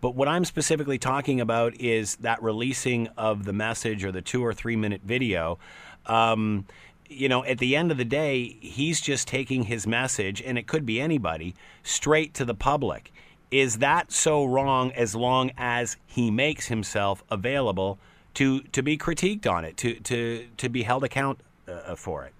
But 0.02 0.16
what 0.16 0.28
I'm 0.28 0.46
specifically 0.46 0.98
talking 0.98 1.42
about 1.42 1.80
is 1.80 2.16
that 2.18 2.42
releasing 2.42 3.08
of 3.18 3.44
the 3.44 3.54
message 3.54 4.06
or 4.06 4.12
the 4.12 4.22
two 4.22 4.46
or 4.46 4.54
three 4.54 4.76
minute 4.76 5.02
video. 5.04 5.60
Um, 6.06 6.66
you 7.10 7.28
know, 7.28 7.44
at 7.44 7.58
the 7.58 7.76
end 7.76 7.92
of 7.92 7.98
the 7.98 8.06
day, 8.06 8.58
he's 8.62 9.02
just 9.02 9.28
taking 9.28 9.64
his 9.64 9.88
message, 9.88 10.42
and 10.42 10.58
it 10.58 10.68
could 10.68 10.86
be 10.86 11.02
anybody, 11.02 11.56
straight 11.84 12.34
to 12.36 12.46
the 12.46 12.54
public. 12.54 13.12
Is 13.52 13.80
that 13.80 14.12
so 14.12 14.46
wrong 14.46 14.92
as 14.92 15.16
long 15.16 15.52
as 15.58 15.98
he 16.06 16.30
makes 16.30 16.68
himself 16.68 17.24
available 17.32 17.98
to, 18.36 18.62
to 18.62 18.82
be 18.82 18.98
critiqued 18.98 19.50
on 19.50 19.66
it, 19.66 19.78
to, 19.78 20.00
to, 20.02 20.48
to 20.58 20.70
be 20.70 20.84
held 20.84 21.04
account 21.04 21.40
uh, 21.68 21.96
for 21.96 22.26
it? 22.26 22.34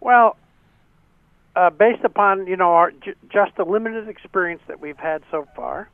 Well, 0.00 0.36
uh, 1.56 1.70
based 1.70 2.04
upon 2.04 2.46
you 2.46 2.56
know 2.56 2.72
our 2.72 2.90
j- 2.90 3.14
just 3.32 3.56
the 3.56 3.64
limited 3.64 4.08
experience 4.08 4.62
that 4.66 4.80
we've 4.80 4.98
had 4.98 5.22
so 5.30 5.46
far, 5.54 5.88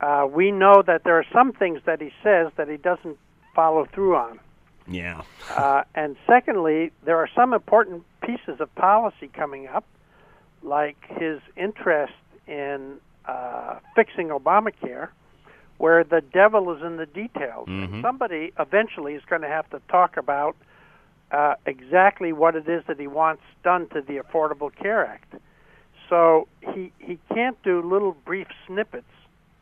uh, 0.00 0.26
we 0.30 0.50
know 0.50 0.82
that 0.86 1.04
there 1.04 1.18
are 1.18 1.26
some 1.32 1.52
things 1.52 1.80
that 1.86 2.00
he 2.00 2.10
says 2.22 2.52
that 2.56 2.68
he 2.68 2.76
doesn't 2.76 3.18
follow 3.54 3.86
through 3.92 4.16
on. 4.16 4.40
Yeah. 4.86 5.22
uh, 5.50 5.84
and 5.94 6.16
secondly, 6.26 6.92
there 7.04 7.16
are 7.16 7.28
some 7.34 7.54
important 7.54 8.04
pieces 8.22 8.60
of 8.60 8.74
policy 8.74 9.30
coming 9.32 9.66
up, 9.66 9.84
like 10.62 10.96
his 11.18 11.40
interest 11.56 12.12
in 12.46 12.98
uh, 13.24 13.78
fixing 13.96 14.28
Obamacare, 14.28 15.08
where 15.78 16.04
the 16.04 16.20
devil 16.20 16.72
is 16.74 16.82
in 16.82 16.96
the 16.96 17.06
details. 17.06 17.68
Mm-hmm. 17.68 18.02
Somebody 18.02 18.52
eventually 18.58 19.14
is 19.14 19.22
going 19.28 19.42
to 19.42 19.48
have 19.48 19.68
to 19.70 19.80
talk 19.88 20.16
about 20.16 20.56
uh, 21.30 21.54
exactly 21.66 22.32
what 22.32 22.54
it 22.54 22.68
is 22.68 22.84
that 22.86 23.00
he 23.00 23.06
wants 23.06 23.42
done 23.62 23.88
to 23.88 24.00
the 24.00 24.18
Affordable 24.18 24.74
Care 24.74 25.04
Act. 25.04 25.34
So 26.08 26.48
he 26.60 26.92
he 26.98 27.18
can't 27.32 27.60
do 27.62 27.82
little 27.82 28.12
brief 28.24 28.46
snippets 28.66 29.06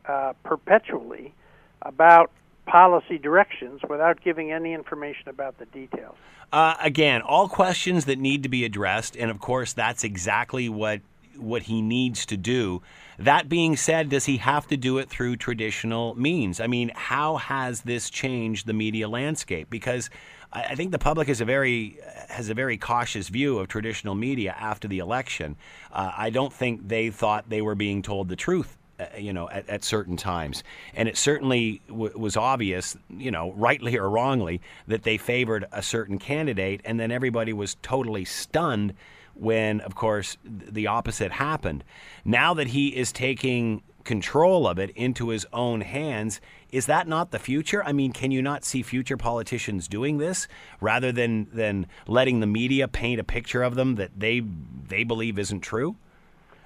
uh, 0.05 0.33
perpetually 0.43 1.33
about 1.81 2.31
policy 2.65 3.17
directions 3.17 3.81
without 3.89 4.21
giving 4.21 4.51
any 4.51 4.73
information 4.73 5.29
about 5.29 5.57
the 5.57 5.65
details. 5.65 6.15
Uh, 6.51 6.75
again, 6.81 7.21
all 7.21 7.47
questions 7.47 8.05
that 8.05 8.19
need 8.19 8.43
to 8.43 8.49
be 8.49 8.63
addressed, 8.63 9.15
and 9.15 9.31
of 9.31 9.39
course, 9.39 9.73
that's 9.73 10.03
exactly 10.03 10.69
what 10.69 11.01
what 11.37 11.63
he 11.63 11.81
needs 11.81 12.25
to 12.27 12.37
do. 12.37 12.81
That 13.19 13.49
being 13.49 13.75
said, 13.77 14.09
does 14.09 14.25
he 14.25 14.37
have 14.37 14.67
to 14.67 14.77
do 14.77 14.97
it 14.97 15.09
through 15.09 15.37
traditional 15.37 16.15
means? 16.15 16.59
I 16.59 16.67
mean, 16.67 16.91
how 16.95 17.37
has 17.37 17.81
this 17.81 18.09
changed 18.09 18.67
the 18.67 18.73
media 18.73 19.07
landscape? 19.07 19.69
Because 19.69 20.09
I 20.51 20.75
think 20.75 20.91
the 20.91 20.99
public 20.99 21.29
is 21.29 21.41
a 21.41 21.45
very 21.45 21.97
has 22.29 22.49
a 22.49 22.53
very 22.53 22.77
cautious 22.77 23.29
view 23.29 23.57
of 23.57 23.67
traditional 23.67 24.13
media 24.13 24.55
after 24.57 24.87
the 24.87 24.99
election. 24.99 25.55
Uh, 25.91 26.11
I 26.15 26.29
don't 26.29 26.53
think 26.53 26.87
they 26.87 27.09
thought 27.09 27.49
they 27.49 27.61
were 27.61 27.75
being 27.75 28.01
told 28.03 28.29
the 28.29 28.35
truth 28.35 28.77
uh, 28.99 29.05
you 29.17 29.33
know, 29.33 29.49
at, 29.49 29.67
at, 29.67 29.83
certain 29.83 30.15
times. 30.15 30.63
And 30.93 31.09
it 31.09 31.17
certainly 31.17 31.81
w- 31.87 32.15
was 32.15 32.37
obvious, 32.37 32.95
you 33.09 33.31
know, 33.31 33.51
rightly 33.53 33.97
or 33.97 34.07
wrongly, 34.07 34.61
that 34.87 35.01
they 35.01 35.17
favored 35.17 35.65
a 35.71 35.81
certain 35.81 36.19
candidate, 36.19 36.81
and 36.85 36.99
then 36.99 37.11
everybody 37.11 37.53
was 37.53 37.75
totally 37.81 38.23
stunned 38.23 38.93
when, 39.35 39.81
of 39.81 39.95
course, 39.95 40.37
the 40.43 40.87
opposite 40.87 41.33
happened. 41.33 41.83
Now 42.23 42.53
that 42.53 42.67
he 42.67 42.89
is 42.89 43.11
taking 43.11 43.81
control 44.03 44.67
of 44.67 44.77
it 44.79 44.89
into 44.91 45.29
his 45.29 45.45
own 45.53 45.81
hands, 45.81 46.41
is 46.71 46.85
that 46.87 47.07
not 47.07 47.31
the 47.31 47.39
future? 47.39 47.83
I 47.83 47.93
mean, 47.93 48.11
can 48.11 48.31
you 48.31 48.41
not 48.41 48.65
see 48.65 48.81
future 48.81 49.17
politicians 49.17 49.87
doing 49.87 50.17
this 50.17 50.47
rather 50.81 51.11
than 51.11 51.47
than 51.53 51.87
letting 52.07 52.39
the 52.39 52.47
media 52.47 52.87
paint 52.87 53.19
a 53.19 53.23
picture 53.23 53.63
of 53.63 53.75
them 53.75 53.95
that 53.95 54.11
they 54.17 54.41
they 54.87 55.03
believe 55.03 55.39
isn't 55.39 55.61
true? 55.61 55.95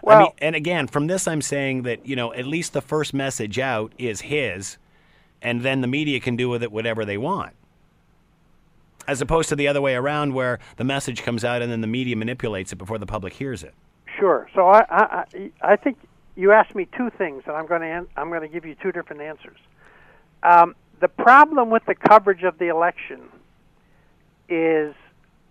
Well, 0.01 0.17
I 0.17 0.23
mean, 0.23 0.32
and 0.39 0.56
again, 0.56 0.88
from 0.88 1.08
this, 1.08 1.27
I'm 1.27 1.41
saying 1.41 1.84
that 1.84 2.06
you 2.06 2.15
know 2.15 2.34
at 2.34 2.45
least 2.45 2.73
the 2.73 2.82
first 2.82 3.13
message 3.13 3.60
out 3.60 3.93
is 3.97 4.21
his, 4.21 4.77
and 5.41 5.62
then 5.62 5.82
the 5.82 5.88
media 5.88 6.19
can 6.19 6.36
do 6.36 6.49
with 6.49 6.63
it 6.63 6.71
whatever 6.71 7.06
they 7.06 7.17
want, 7.17 7.53
as 9.08 9.22
opposed 9.22 9.50
to 9.50 9.56
the 9.56 9.67
other 9.67 9.82
way 9.82 9.96
around, 9.96 10.34
where 10.34 10.60
the 10.76 10.84
message 10.84 11.24
comes 11.24 11.43
out 11.43 11.62
and 11.62 11.72
then 11.72 11.82
the 11.82 11.88
media 11.88 12.15
manipulates 12.15 12.74
it 12.74 12.78
before 12.78 12.98
the 12.98 13.06
public 13.06 13.34
hears 13.34 13.63
it. 13.63 13.74
Sure. 14.20 14.50
So 14.54 14.67
I 14.67 14.84
I, 14.89 15.52
I 15.62 15.76
think 15.76 15.98
you 16.36 16.52
asked 16.52 16.76
me 16.76 16.88
two 16.98 17.10
things, 17.17 17.43
and 17.48 17.56
I'm 17.56 17.67
going 17.67 17.82
to 17.82 17.88
an- 17.88 18.08
I'm 18.15 18.30
going 18.30 18.41
to 18.41 18.48
give 18.48 18.65
you 18.65 18.76
two 18.76 18.91
different 18.91 19.22
answers. 19.22 19.58
Um, 20.43 20.76
the 21.00 21.08
problem 21.08 21.70
with 21.70 21.86
the 21.86 21.96
coverage 21.96 22.43
of 22.43 22.58
the 22.58 22.67
election 22.67 23.22
is 24.50 24.96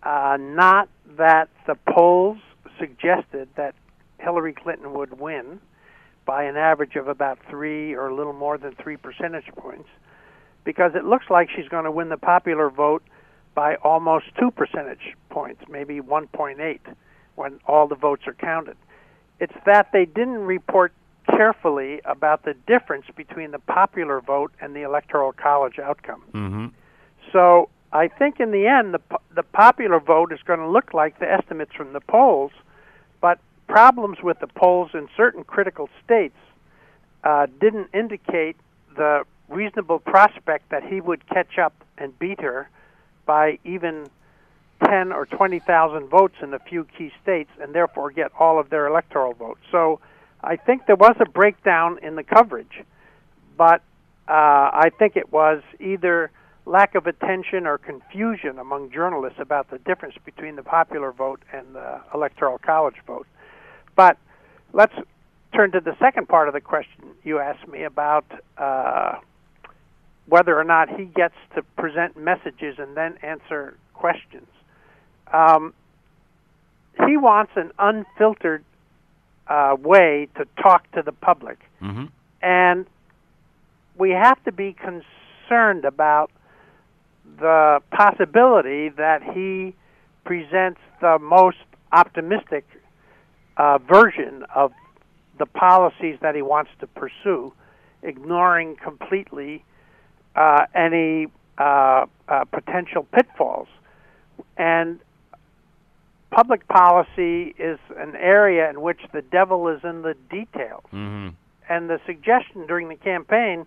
uh, 0.03 0.37
not 0.41 0.89
that 1.17 1.49
the 1.67 1.77
polls 1.89 2.39
suggested 2.79 3.49
that 3.57 3.75
Hillary 4.19 4.53
Clinton 4.53 4.93
would 4.95 5.19
win 5.19 5.61
by 6.25 6.45
an 6.45 6.57
average 6.57 6.97
of 6.97 7.07
about 7.07 7.39
three 7.49 7.95
or 7.95 8.09
a 8.09 8.15
little 8.15 8.33
more 8.33 8.59
than 8.59 8.75
three 8.75 8.97
percentage 8.97 9.47
points, 9.57 9.89
because 10.65 10.93
it 10.95 11.05
looks 11.05 11.27
like 11.31 11.49
she's 11.55 11.69
going 11.69 11.85
to 11.85 11.91
win 11.91 12.09
the 12.09 12.17
popular 12.17 12.69
vote 12.71 13.03
by 13.57 13.75
almost 13.77 14.27
two 14.39 14.53
percentage 14.53 15.17
points, 15.31 15.63
maybe 15.69 16.01
1.8, 16.01 16.79
when 17.35 17.59
all 17.67 17.89
the 17.89 17.97
votes 17.97 18.23
are 18.29 18.35
counted. 18.35 18.77
It's 19.41 19.57
that 19.65 19.91
they 19.93 20.05
didn't 20.05 20.45
report 20.45 20.93
carefully 21.29 22.01
about 22.05 22.45
the 22.45 22.55
difference 22.69 23.07
between 23.17 23.51
the 23.51 23.59
popular 23.59 24.21
vote 24.21 24.53
and 24.61 24.77
the 24.77 24.83
electoral 24.83 25.33
college 25.33 25.79
outcome. 25.79 26.23
Mm-hmm. 26.33 26.67
So 27.33 27.71
I 27.93 28.09
think 28.09 28.39
in 28.39 28.53
the 28.53 28.67
end, 28.67 28.95
the 28.95 29.01
the 29.35 29.43
popular 29.43 29.99
vote 29.99 30.33
is 30.33 30.39
going 30.45 30.61
to 30.61 30.69
look 30.69 30.95
like 30.95 31.19
the 31.19 31.31
estimates 31.31 31.75
from 31.75 31.95
the 31.95 32.01
polls, 32.01 32.53
but 33.21 33.41
problems 33.67 34.19
with 34.23 34.39
the 34.39 34.47
polls 34.47 34.91
in 34.95 35.09
certain 35.17 35.45
critical 35.45 35.89
states 36.05 36.37
uh, 37.25 37.47
didn't 37.59 37.89
indicate 37.93 38.57
the 38.97 39.25
reasonable 39.49 39.99
prospect 39.99 40.69
that 40.71 40.85
he 40.85 41.01
would 41.01 41.27
catch 41.29 41.59
up 41.59 41.75
and 41.99 42.17
beat 42.19 42.41
her 42.41 42.69
by 43.27 43.59
even 43.65 44.09
10 44.85 45.13
or 45.13 45.27
20,000 45.27 46.09
votes 46.09 46.35
in 46.43 46.55
a 46.55 46.59
few 46.59 46.85
key 46.97 47.13
states 47.23 47.51
and 47.61 47.75
therefore 47.75 48.11
get 48.11 48.31
all 48.39 48.59
of 48.59 48.71
their 48.71 48.87
electoral 48.87 49.33
votes. 49.35 49.61
So 49.71 50.01
I 50.43 50.57
think 50.57 50.87
there 50.87 50.97
was 50.97 51.17
a 51.21 51.29
breakdown 51.29 51.99
in 52.03 52.15
the 52.15 52.23
coverage, 52.23 52.85
but 53.57 53.83
uh, 54.29 54.33
I 54.33 54.91
think 54.99 55.17
it 55.17 55.33
was 55.33 55.63
either 55.81 56.31
lack 56.67 56.95
of 56.95 57.07
attention 57.07 57.67
or 57.67 57.79
confusion 57.79 58.59
among 58.59 58.91
journalists 58.91 59.39
about 59.41 59.71
the 59.71 59.79
difference 59.79 60.17
between 60.25 60.57
the 60.57 60.63
popular 60.63 61.13
vote 61.13 61.41
and 61.53 61.75
the 61.75 62.01
electoral 62.13 62.59
college 62.59 62.97
vote. 63.07 63.27
But 63.95 64.19
let's 64.73 64.95
turn 65.55 65.73
to 65.73 65.81
the 65.81 65.97
second 65.99 66.29
part 66.29 66.49
of 66.49 66.55
the 66.55 66.61
question 66.61 67.05
you 67.23 67.39
asked 67.39 67.67
me 67.69 67.85
about 67.85 68.27
uh, 68.59 69.19
whether 70.29 70.59
or 70.59 70.65
not 70.65 70.89
he 70.89 71.05
gets 71.05 71.35
to 71.55 71.63
present 71.77 72.17
messages 72.17 72.77
and 72.79 72.97
then 72.97 73.17
answer 73.23 73.77
questions. 73.95 74.49
Um, 75.33 75.73
he 77.07 77.17
wants 77.17 77.53
an 77.57 77.73
unfiltered 77.79 78.65
uh, 79.49 79.77
way 79.79 80.29
to 80.37 80.47
talk 80.61 80.91
to 80.93 81.03
the 81.03 81.13
public. 81.13 81.59
Mm-hmm. 81.83 82.07
And 82.43 82.87
we 83.97 84.11
have 84.11 84.43
to 84.45 84.53
be 84.53 84.75
concerned 84.75 85.85
about 85.85 86.31
the 87.39 87.81
possibility 87.91 88.89
that 88.91 89.23
he 89.23 89.75
presents 90.25 90.81
the 91.01 91.19
most 91.21 91.59
optimistic 91.93 92.65
uh, 93.57 93.79
version 93.79 94.45
of 94.55 94.73
the 95.39 95.47
policies 95.47 96.19
that 96.23 96.35
he 96.35 96.43
wants 96.43 96.71
to 96.81 96.87
pursue, 96.87 97.53
ignoring 98.03 98.77
completely 98.77 99.65
uh, 100.37 100.67
any 100.75 101.27
uh, 101.59 102.07
uh 102.29 102.45
potential 102.45 103.07
pitfalls. 103.13 103.69
And 104.57 105.01
public 106.31 106.69
policy 106.69 107.55
is 107.59 107.79
an 107.97 108.15
area 108.17 108.69
in 108.69 108.81
which 108.83 109.01
the 109.13 109.23
devil 109.23 109.69
is 109.69 109.81
in 109.83 110.03
the 110.03 110.15
details. 110.31 110.85
Mm-hmm. 110.93 111.29
And 111.69 111.91
the 111.91 112.01
suggestion 112.07 112.67
during 112.67 112.89
the 112.89 112.97
campaign 112.97 113.67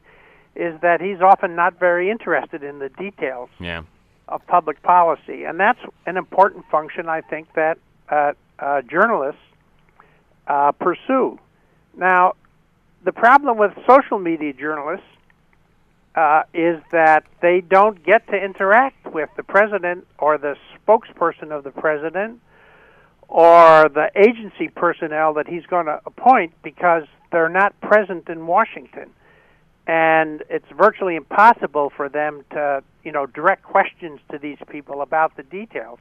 is 0.55 0.79
that 0.81 1.01
he's 1.01 1.21
often 1.21 1.55
not 1.55 1.79
very 1.79 2.09
interested 2.09 2.63
in 2.63 2.79
the 2.79 2.89
details 2.89 3.49
Yeah. 3.59 3.83
of 4.27 4.45
public 4.47 4.81
policy. 4.83 5.43
And 5.43 5.59
that's 5.59 5.79
an 6.05 6.17
important 6.17 6.65
function, 6.69 7.09
I 7.09 7.21
think, 7.21 7.51
that 7.53 7.77
uh, 8.09 8.33
uh, 8.59 8.81
journalists 8.83 9.41
uh, 10.47 10.71
pursue. 10.73 11.39
Now, 11.95 12.33
the 13.03 13.13
problem 13.13 13.57
with 13.57 13.71
social 13.87 14.19
media 14.19 14.53
journalists 14.53 15.05
uh, 16.19 16.43
is 16.53 16.81
that 16.91 17.23
they 17.41 17.61
don't 17.61 18.03
get 18.03 18.27
to 18.27 18.35
interact 18.35 19.13
with 19.13 19.29
the 19.37 19.43
president 19.43 20.05
or 20.17 20.37
the 20.37 20.57
spokesperson 20.75 21.49
of 21.49 21.63
the 21.63 21.71
president 21.71 22.41
or 23.29 23.87
the 23.87 24.11
agency 24.17 24.67
personnel 24.67 25.33
that 25.33 25.47
he's 25.47 25.65
going 25.67 25.85
to 25.85 26.01
appoint 26.05 26.51
because 26.61 27.03
they're 27.31 27.47
not 27.47 27.79
present 27.79 28.27
in 28.27 28.47
Washington. 28.47 29.09
And 29.87 30.43
it's 30.49 30.65
virtually 30.77 31.15
impossible 31.15 31.89
for 31.95 32.09
them 32.09 32.43
to, 32.51 32.83
you 33.05 33.13
know, 33.13 33.25
direct 33.25 33.63
questions 33.63 34.19
to 34.29 34.37
these 34.37 34.57
people 34.69 35.01
about 35.01 35.37
the 35.37 35.43
details. 35.43 35.99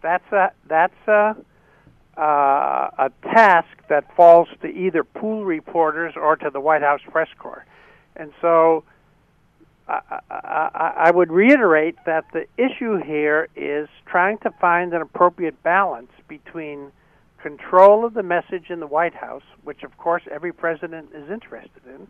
That's 0.00 0.32
a 0.32 0.52
that's 0.68 1.08
a 1.08 1.36
uh, 2.16 2.90
a 2.98 3.10
task 3.34 3.68
that 3.88 4.14
falls 4.14 4.48
to 4.62 4.68
either 4.68 5.02
pool 5.02 5.44
reporters 5.44 6.14
or 6.16 6.36
to 6.36 6.50
the 6.50 6.60
White 6.60 6.82
House 6.82 7.00
press 7.10 7.28
corps. 7.36 7.66
And 8.14 8.32
so 8.40 8.84
I, 9.90 10.92
I, 10.96 11.10
would 11.10 11.32
reiterate 11.32 11.96
that 12.06 12.24
the 12.32 12.46
issue 12.56 12.98
here 12.98 13.48
is 13.56 13.88
trying 14.06 14.38
to 14.38 14.50
find 14.60 14.94
an 14.94 15.02
appropriate 15.02 15.60
balance 15.64 16.12
between 16.28 16.92
control 17.42 18.04
of 18.04 18.14
the 18.14 18.22
message 18.22 18.70
in 18.70 18.80
the 18.80 18.86
White 18.86 19.14
House, 19.14 19.42
which 19.64 19.82
of 19.82 19.96
course 19.98 20.22
every 20.30 20.52
president 20.52 21.10
is 21.14 21.28
interested 21.28 21.82
in, 21.86 22.06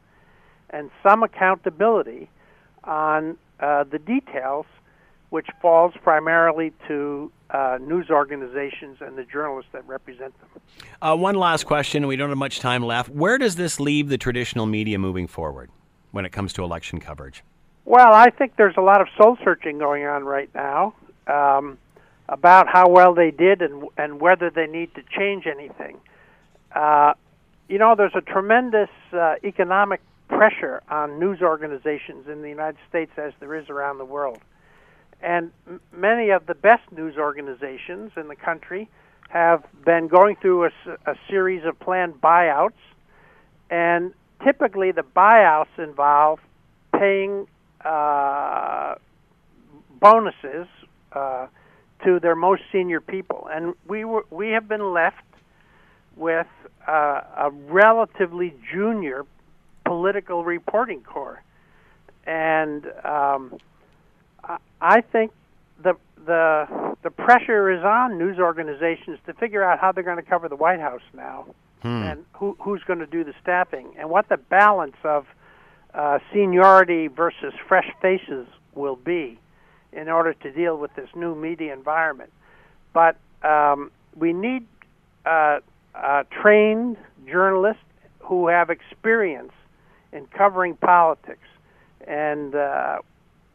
and 0.71 0.91
some 1.03 1.23
accountability 1.23 2.29
on 2.85 3.39
uh, 3.61 3.85
the 3.85 3.99
details, 3.99 4.67
which 5.31 5.47
falls 5.63 5.95
primarily 6.03 6.73
to 6.89 7.33
uh, 7.51 7.79
news 7.81 8.11
organizations 8.11 8.99
and 9.01 9.17
the 9.17 9.25
journalists 9.25 9.71
that 9.73 9.87
represent 9.87 10.35
them. 10.41 10.63
Uh, 11.01 11.17
one 11.17 11.35
last 11.35 11.65
question. 11.65 12.07
We 12.07 12.17
don't 12.17 12.29
have 12.29 12.39
much 12.39 12.61
time 12.61 12.83
left. 12.83 13.09
Where 13.09 13.39
does 13.39 13.57
this 13.57 13.81
leave 13.81 14.09
the 14.09 14.19
traditional 14.19 14.67
media 14.67 14.99
moving 14.99 15.27
forward 15.27 15.71
when 16.11 16.25
it 16.25 16.31
comes 16.31 16.53
to 16.55 16.65
election 16.65 17.01
coverage? 17.01 17.43
Well, 17.85 18.13
I 18.13 18.31
think 18.31 18.57
there's 18.57 18.77
a 18.77 18.83
lot 18.83 19.01
of 19.01 19.09
soul 19.17 19.37
searching 19.43 19.79
going 19.79 20.05
on 20.07 20.25
right 20.25 20.51
now 20.55 20.95
um, 21.27 21.79
about 22.29 22.69
how 22.69 22.89
well 22.89 23.15
they 23.15 23.31
did 23.31 23.63
and 23.63 23.85
and 23.97 24.21
whether 24.21 24.51
they 24.51 24.67
need 24.67 24.95
to 24.95 25.03
change 25.03 25.47
anything. 25.47 25.97
Uh, 26.73 27.15
you 27.69 27.79
know, 27.79 27.95
there's 27.97 28.15
a 28.15 28.21
tremendous 28.21 28.91
uh, 29.13 29.35
economic 29.43 30.01
pressure 30.29 30.83
on 30.89 31.19
news 31.19 31.41
organizations 31.43 32.29
in 32.29 32.43
the 32.43 32.49
United 32.49 32.79
States 32.89 33.11
as 33.17 33.33
there 33.41 33.55
is 33.55 33.69
around 33.69 33.99
the 33.99 34.05
world, 34.05 34.39
and 35.21 35.51
m- 35.67 35.81
many 35.93 36.31
of 36.31 36.47
the 36.47 36.55
best 36.55 36.83
news 36.93 37.17
organizations 37.17 38.13
in 38.17 38.29
the 38.29 38.37
country 38.37 38.89
have 39.29 39.65
been 39.85 40.09
going 40.09 40.37
through 40.37 40.67
a, 40.67 40.71
a 41.07 41.15
series 41.29 41.65
of 41.65 41.79
planned 41.81 42.21
buyouts, 42.21 42.73
and 43.71 44.13
typically 44.45 44.93
the 44.93 45.05
buyouts 45.17 45.79
involve 45.79 46.41
paying 46.93 47.47
uh, 47.85 48.95
bonuses 50.01 50.67
uh, 51.13 51.47
to 52.05 52.21
their 52.21 52.35
most 52.35 52.63
senior 52.73 53.01
people, 53.01 53.49
and 53.53 53.75
we 53.87 54.05
were 54.05 54.25
we 54.31 54.51
have 54.51 54.69
been 54.69 54.93
left 54.93 55.25
with 56.17 56.47
uh, 56.87 57.21
a 57.37 57.51
relatively 57.51 58.55
junior 58.73 59.25
political 59.85 60.45
reporting 60.45 61.03
corps, 61.03 61.43
and 62.27 62.87
um, 63.05 63.59
I, 64.45 64.57
I 64.81 65.01
think 65.01 65.33
the 65.83 65.95
the 66.27 66.97
the 67.03 67.11
pressure 67.11 67.71
is 67.71 67.83
on 67.83 68.19
news 68.19 68.39
organizations 68.39 69.19
to 69.27 69.33
figure 69.35 69.63
out 69.63 69.79
how 69.79 69.93
they're 69.93 70.05
going 70.05 70.17
to 70.17 70.23
cover 70.23 70.49
the 70.49 70.57
White 70.57 70.81
House 70.81 71.03
now, 71.15 71.47
and 72.05 72.25
who 72.35 72.57
who's 72.61 72.83
going 72.85 72.99
to 73.01 73.07
do 73.07 73.25
the 73.25 73.35
staffing, 73.43 73.95
and 73.99 74.09
what 74.11 74.29
the 74.29 74.37
balance 74.37 74.97
of 75.05 75.27
uh, 75.95 76.19
seniority 76.33 77.09
versus 77.09 77.53
fresh 77.67 77.91
faces 78.01 78.47
will 78.75 78.97
be 78.97 79.39
in 79.93 80.09
order 80.09 80.33
to 80.35 80.53
deal 80.53 80.77
with 80.77 80.95
this 80.95 81.09
new 81.15 81.35
media 81.35 81.73
environment. 81.73 82.33
But 82.93 83.17
um, 83.43 83.91
we 84.17 84.33
need 84.33 84.67
uh, 85.27 85.61
uh, 85.95 86.25
trained 86.31 86.97
journalists 87.27 87.83
who 88.21 88.49
have 88.49 88.71
experience 88.71 89.53
in 90.13 90.27
covering 90.27 90.77
politics. 90.77 91.47
And 92.07 92.55
uh, 92.55 92.99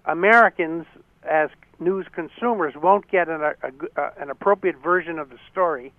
Americans, 0.05 0.85
as 1.23 1.49
news 1.79 2.05
consumers, 2.13 2.73
won't 2.75 3.09
get 3.09 3.29
an, 3.29 3.41
a, 3.41 3.53
a, 3.95 4.11
an 4.19 4.29
appropriate 4.29 4.77
version 4.77 5.19
of 5.19 5.29
the 5.29 5.37
story 5.51 5.93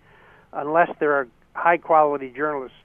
unless 0.53 0.91
there 1.01 1.13
are 1.13 1.29
high 1.55 1.79
quality 1.79 2.31
journalists 2.35 2.77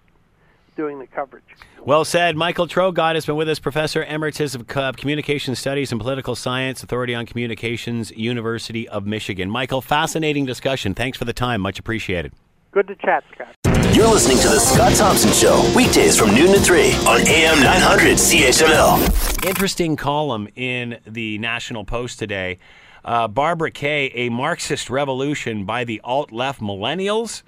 doing 0.76 1.00
the 1.00 1.08
coverage. 1.08 1.44
Well 1.84 2.06
said. 2.06 2.36
Michael 2.36 2.68
Traugott 2.68 3.16
has 3.16 3.26
been 3.26 3.36
with 3.36 3.50
us, 3.50 3.60
Professor 3.60 4.04
Emeritus 4.04 4.56
of 4.56 4.68
Co- 4.68 4.92
Communication 4.94 5.56
Studies 5.56 5.92
and 5.92 6.00
Political 6.00 6.36
Science, 6.36 6.84
Authority 6.84 7.16
on 7.16 7.26
Communications, 7.26 8.12
University 8.12 8.88
of 8.88 9.06
Michigan. 9.06 9.50
Michael, 9.50 9.82
fascinating 9.82 10.46
discussion. 10.46 10.94
Thanks 10.94 11.18
for 11.18 11.26
the 11.26 11.34
time. 11.34 11.62
Much 11.62 11.80
appreciated. 11.80 12.34
Good 12.72 12.88
to 12.88 12.96
chat, 12.96 13.24
Scott. 13.34 13.56
You're 13.94 14.08
listening 14.08 14.38
to 14.38 14.48
The 14.48 14.60
Scott 14.60 14.94
Thompson 14.96 15.34
Show, 15.34 15.74
weekdays 15.76 16.18
from 16.18 16.34
noon 16.34 16.54
to 16.54 16.60
3 16.60 16.94
on 17.08 17.20
AM 17.28 17.62
900 17.62 18.18
CHML. 18.18 19.46
Interesting 19.46 19.98
column 19.98 20.48
in 20.56 20.98
the 21.06 21.38
National 21.40 21.84
Post 21.84 22.18
today. 22.18 22.60
Uh, 23.04 23.28
Barbara 23.28 23.72
Kay, 23.72 24.06
a 24.14 24.30
Marxist 24.30 24.90
revolution 24.90 25.66
by 25.66 25.84
the 25.84 26.00
alt 26.04 26.32
left 26.32 26.62
millennials. 26.62 27.44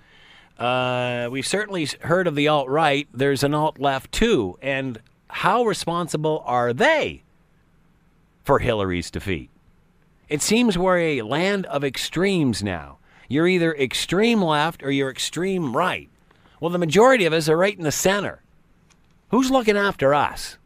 Uh, 0.64 1.28
we've 1.30 1.46
certainly 1.46 1.86
heard 2.04 2.26
of 2.26 2.36
the 2.36 2.48
alt 2.48 2.70
right. 2.70 3.10
There's 3.14 3.44
an 3.44 3.54
alt 3.54 3.80
left 3.80 4.14
too. 4.14 4.58
And 4.62 4.98
how 5.28 5.66
responsible 5.66 6.42
are 6.46 6.72
they 6.72 7.24
for 8.46 8.60
Hillary's 8.60 9.12
defeat? 9.12 9.50
It 10.30 10.42
seems 10.42 10.78
we're 10.78 11.00
a 11.00 11.22
land 11.24 11.66
of 11.66 11.84
extremes 11.84 12.64
now. 12.64 12.98
You're 13.28 13.48
either 13.48 13.76
extreme 13.76 14.42
left 14.42 14.84
or 14.84 14.90
you're 14.90 15.10
extreme 15.10 15.76
right. 15.76 16.08
Well, 16.62 16.70
the 16.70 16.80
majority 16.80 17.26
of 17.26 17.34
us 17.34 17.50
are 17.50 17.58
right 17.58 17.78
in 17.78 17.84
the 17.84 17.92
center. 17.92 18.42
Who's 19.32 19.52
looking 19.52 19.76
after 19.76 20.14
us? 20.14 20.58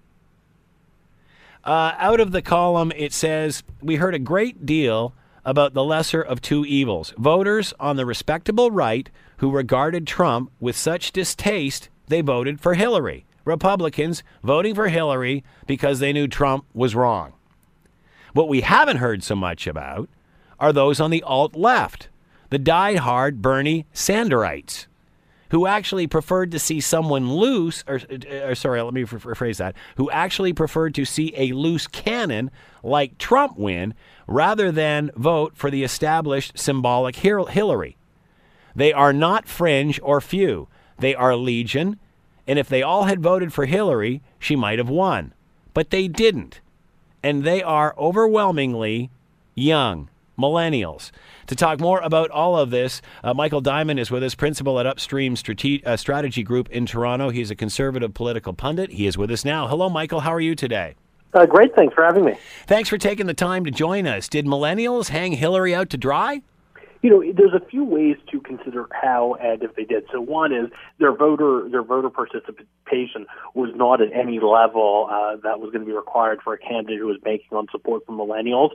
Uh, 1.64 1.94
out 1.98 2.20
of 2.20 2.32
the 2.32 2.44
column, 2.44 2.92
it 2.96 3.14
says 3.14 3.64
we 3.82 3.96
heard 3.96 4.14
a 4.14 4.20
great 4.20 4.64
deal 4.64 5.16
about 5.44 5.74
the 5.74 5.84
lesser 5.84 6.22
of 6.22 6.40
two 6.40 6.66
evils. 6.66 7.16
Voters 7.18 7.74
on 7.80 7.96
the 7.96 8.06
respectable 8.06 8.70
right 8.70 9.10
who 9.38 9.52
regarded 9.52 10.06
Trump 10.08 10.52
with 10.60 10.76
such 10.76 11.12
distaste, 11.12 11.90
they 12.08 12.22
voted 12.22 12.60
for 12.60 12.74
Hillary. 12.74 13.26
Republicans 13.46 14.24
voting 14.44 14.76
for 14.76 14.90
Hillary 14.90 15.44
because 15.66 16.00
they 16.00 16.12
knew 16.12 16.28
Trump 16.28 16.66
was 16.74 16.96
wrong. 16.96 17.34
What 18.34 18.50
we 18.50 18.62
haven't 18.62 18.98
heard 18.98 19.24
so 19.24 19.36
much 19.36 19.68
about 19.68 20.10
are 20.60 20.74
those 20.74 21.00
on 21.00 21.12
the 21.12 21.24
alt 21.24 21.56
left, 21.56 22.10
the 22.50 22.60
die-hard 22.60 23.42
Bernie 23.42 23.86
Sanderites. 23.94 24.88
who 25.52 25.66
actually 25.66 26.08
preferred 26.08 26.52
to 26.52 26.60
see 26.60 26.82
someone 26.82 27.32
loose, 27.32 27.84
or, 27.88 28.02
or 28.44 28.56
sorry, 28.56 28.82
let 28.82 28.94
me 28.94 29.04
rephrase 29.04 29.58
that, 29.58 29.76
who 29.96 30.10
actually 30.12 30.54
preferred 30.54 30.94
to 30.96 31.06
see 31.06 31.34
a 31.36 31.54
loose 31.54 31.88
cannon 31.88 32.52
like 32.84 33.18
Trump 33.18 33.58
win 33.58 33.94
rather 34.28 34.72
than 34.72 35.12
vote 35.16 35.54
for 35.56 35.72
the 35.72 35.84
established 35.84 36.58
symbolic 36.58 37.16
Hillary. 37.16 37.98
They 38.78 38.94
are 38.94 39.12
not 39.12 39.48
fringe 39.48 40.00
or 40.04 40.22
few, 40.22 40.68
they 41.00 41.16
are 41.16 41.36
legion, 41.36 42.00
and 42.48 42.60
if 42.60 42.70
they 42.70 42.84
all 42.84 43.06
had 43.06 43.24
voted 43.24 43.52
for 43.52 43.66
Hillary, 43.66 44.22
she 44.38 44.56
might 44.56 44.78
have 44.78 44.88
won. 44.88 45.34
But 45.74 45.90
they 45.90 46.08
didn't. 46.08 46.62
And 47.24 47.44
they 47.44 47.64
are 47.64 47.96
overwhelmingly 47.98 49.10
young 49.56 50.10
millennials. 50.38 51.10
To 51.48 51.56
talk 51.56 51.80
more 51.80 52.00
about 52.02 52.30
all 52.30 52.56
of 52.56 52.70
this, 52.70 53.02
uh, 53.24 53.34
Michael 53.34 53.62
Diamond 53.62 54.00
is 54.00 54.12
with 54.12 54.22
us, 54.22 54.36
principal 54.36 54.80
at 54.80 54.86
Upstream 54.86 55.36
Strate- 55.36 55.86
uh, 55.86 55.98
Strategy 55.98 56.44
Group 56.44 56.70
in 56.70 56.86
Toronto. 56.86 57.32
He's 57.32 57.50
a 57.50 57.56
conservative 57.56 58.14
political 58.14 58.54
pundit. 58.54 58.92
He 58.92 59.08
is 59.08 59.18
with 59.18 59.32
us 59.32 59.44
now. 59.44 59.68
Hello, 59.68 59.90
Michael. 59.90 60.20
How 60.20 60.34
are 60.34 60.40
you 60.40 60.54
today? 60.54 60.94
Uh, 61.34 61.48
great. 61.48 61.74
Thanks 61.76 61.96
for 61.96 62.04
having 62.04 62.26
me. 62.26 62.38
Thanks 62.68 62.90
for 62.90 63.00
taking 63.00 63.26
the 63.26 63.34
time 63.34 63.66
to 63.66 63.72
join 63.72 64.06
us. 64.06 64.30
Did 64.30 64.46
millennials 64.46 65.10
hang 65.10 65.32
Hillary 65.32 65.74
out 65.74 65.90
to 65.90 65.98
dry? 65.98 66.44
You 67.02 67.10
know, 67.10 67.24
there's 67.36 67.54
a 67.54 67.66
few 67.66 67.84
ways 67.84 68.18
to 68.32 68.40
consider 68.40 68.88
how 68.92 69.36
and 69.36 69.64
if 69.64 69.76
they 69.76 69.84
did. 69.84 70.06
So 70.12 70.20
one 70.22 70.54
is 70.54 70.70
their 71.00 71.16
voter 71.16 71.68
their 71.70 71.84
voter 71.84 72.10
participation 72.10 73.26
was 73.54 73.72
not 73.76 74.02
at 74.02 74.12
any 74.14 74.40
level 74.40 75.08
uh, 75.12 75.36
that 75.44 75.60
was 75.60 75.72
going 75.72 75.82
to 75.82 75.86
be 75.86 75.96
required 75.96 76.40
for 76.44 76.54
a 76.54 76.58
candidate 76.58 77.00
who 77.00 77.08
was 77.08 77.18
banking 77.24 77.58
on 77.58 77.68
support 77.72 78.06
from 78.06 78.18
millennials 78.18 78.72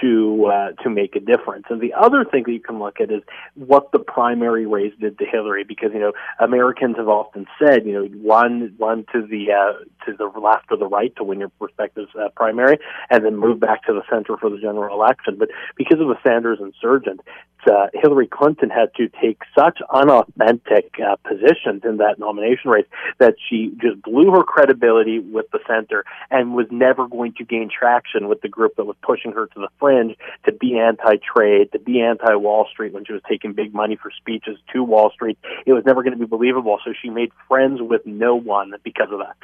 to 0.00 0.46
uh, 0.46 0.82
to 0.82 0.90
make 0.90 1.16
a 1.16 1.20
difference. 1.20 1.66
And 1.70 1.80
the 1.80 1.92
other 1.94 2.24
thing 2.24 2.44
that 2.46 2.52
you 2.52 2.60
can 2.60 2.78
look 2.78 3.00
at 3.00 3.10
is 3.10 3.22
what 3.54 3.92
the 3.92 3.98
primary 3.98 4.66
race 4.66 4.94
did 5.00 5.18
to 5.18 5.24
Hillary, 5.24 5.64
because 5.64 5.90
you 5.92 6.00
know 6.00 6.12
Americans 6.40 6.96
have 6.96 7.08
often 7.08 7.46
said, 7.58 7.86
you 7.86 7.92
know, 7.92 8.04
one 8.22 8.74
one 8.78 9.04
to 9.12 9.26
the 9.26 9.52
uh, 9.52 9.84
to 10.06 10.16
the 10.16 10.26
left 10.38 10.66
or 10.70 10.76
the 10.76 10.86
right 10.86 11.14
to 11.16 11.24
win 11.24 11.40
your 11.40 11.50
respective 11.60 12.08
uh, 12.18 12.28
primary, 12.36 12.78
and 13.10 13.24
then 13.24 13.36
move 13.36 13.60
back 13.60 13.84
to 13.84 13.92
the 13.92 14.02
center 14.10 14.36
for 14.36 14.50
the 14.50 14.58
general 14.58 14.94
election. 14.94 15.36
But 15.38 15.48
because 15.76 16.00
of 16.00 16.08
the 16.08 16.16
Sanders 16.26 16.58
insurgent, 16.60 17.20
uh, 17.68 17.88
Hillary 17.94 18.26
Clinton 18.26 18.70
had 18.70 18.94
to 18.96 19.08
take 19.20 19.40
such 19.58 19.78
unauthentic 19.92 20.94
uh, 21.00 21.16
positions 21.16 21.82
in 21.84 21.98
that 21.98 22.18
nomination 22.18 22.70
race 22.70 22.86
that 23.18 23.34
she 23.48 23.72
just 23.80 24.00
blew 24.02 24.30
her 24.30 24.42
credibility 24.42 25.18
with 25.18 25.46
the 25.52 25.58
center 25.66 26.04
and 26.30 26.54
was 26.54 26.66
never 26.70 27.08
going 27.08 27.34
to 27.34 27.44
gain 27.44 27.68
traction 27.70 28.28
with 28.28 28.40
the 28.40 28.48
group 28.48 28.76
that 28.76 28.84
was 28.84 28.96
pushing 29.02 29.32
her 29.32 29.46
to 29.46 29.60
the 29.60 29.68
fringe 29.78 30.16
to 30.44 30.52
be 30.52 30.78
anti-trade, 30.78 31.72
to 31.72 31.78
be 31.78 32.00
anti-Wall 32.00 32.66
Street 32.70 32.92
when 32.92 33.04
she 33.04 33.12
was 33.12 33.22
taking 33.28 33.52
big 33.52 33.74
money 33.74 33.96
for 33.96 34.10
speeches 34.10 34.58
to 34.72 34.82
Wall 34.82 35.10
Street. 35.10 35.38
It 35.66 35.72
was 35.72 35.84
never 35.84 36.02
going 36.02 36.12
to 36.12 36.18
be 36.18 36.26
believable. 36.26 36.78
So 36.84 36.92
she 37.00 37.10
made 37.10 37.32
friends 37.48 37.80
with 37.82 38.06
no 38.06 38.36
one 38.36 38.72
because 38.82 39.08
of 39.10 39.18
that. 39.18 39.36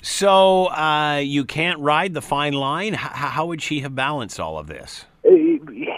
So 0.00 0.66
uh, 0.66 1.16
you 1.24 1.44
can't 1.44 1.80
ride 1.80 2.14
the 2.14 2.22
fine 2.22 2.52
line. 2.52 2.94
H- 2.94 3.00
how 3.00 3.46
would 3.46 3.60
she 3.60 3.80
have 3.80 3.94
balanced 3.94 4.38
all 4.38 4.58
of 4.58 4.68
this? 4.68 5.04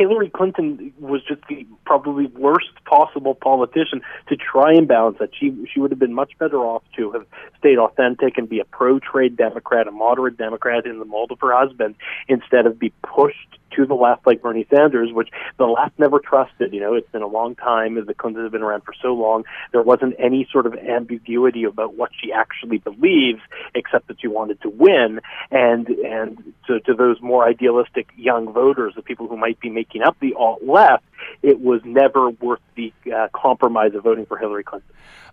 Hillary 0.00 0.30
Clinton 0.30 0.94
was 0.98 1.20
just 1.28 1.42
the 1.50 1.66
probably 1.84 2.24
worst 2.28 2.70
possible 2.86 3.34
politician 3.34 4.00
to 4.28 4.36
try 4.36 4.72
and 4.72 4.88
balance 4.88 5.18
that. 5.20 5.28
She 5.38 5.54
she 5.70 5.78
would 5.78 5.90
have 5.90 6.00
been 6.00 6.14
much 6.14 6.32
better 6.38 6.56
off 6.56 6.82
to 6.96 7.12
have 7.12 7.26
stayed 7.58 7.76
authentic 7.76 8.38
and 8.38 8.48
be 8.48 8.60
a 8.60 8.64
pro 8.64 8.98
trade 8.98 9.36
Democrat, 9.36 9.86
a 9.86 9.90
moderate 9.90 10.38
Democrat 10.38 10.86
in 10.86 11.00
the 11.00 11.04
mold 11.04 11.32
of 11.32 11.38
her 11.40 11.52
husband, 11.52 11.96
instead 12.28 12.64
of 12.64 12.78
be 12.78 12.94
pushed 13.02 13.58
to 13.76 13.87
the 13.87 13.94
left 13.94 14.26
like 14.26 14.42
Bernie 14.42 14.66
Sanders, 14.74 15.12
which 15.12 15.28
the 15.59 15.66
left 15.66 15.98
never 15.98 16.18
trusted. 16.18 16.72
You 16.72 16.80
know, 16.80 16.94
it's 16.94 17.11
been 17.11 17.22
a 17.22 17.26
long 17.26 17.54
time. 17.54 17.94
The 18.04 18.14
Clintons 18.14 18.44
have 18.44 18.52
been 18.52 18.62
around 18.62 18.83
for 18.83 18.94
so 19.00 19.14
long. 19.14 19.44
There 19.72 19.83
wasn't 19.83 20.14
any 20.18 20.48
sort 20.50 20.66
of 20.66 20.74
ambiguity 20.74 21.64
about 21.64 21.94
what 21.94 22.11
she 22.20 22.33
actually 22.33 22.78
believes, 22.78 23.40
except 23.74 24.09
that 24.09 24.20
she 24.20 24.28
wanted 24.28 24.61
to 24.62 24.68
win. 24.68 25.20
And 25.50 25.88
and 25.88 26.54
so 26.66 26.78
to 26.78 26.94
those 26.94 27.20
more 27.20 27.46
idealistic 27.46 28.09
young 28.16 28.52
voters, 28.52 28.94
the 28.96 29.02
people 29.02 29.28
who 29.28 29.37
might 29.37 29.61
be 29.61 29.70
making 29.70 30.02
up 30.02 30.16
the 30.20 30.35
alt 30.35 30.62
left, 30.64 31.04
it 31.42 31.61
was 31.61 31.80
never 31.85 32.30
worth 32.30 32.61
the 32.76 32.92
uh, 33.14 33.28
compromise 33.33 33.94
of 33.94 34.04
voting 34.04 34.26
for 34.26 34.38
Hillary 34.38 34.64
Clinton. 34.64 34.88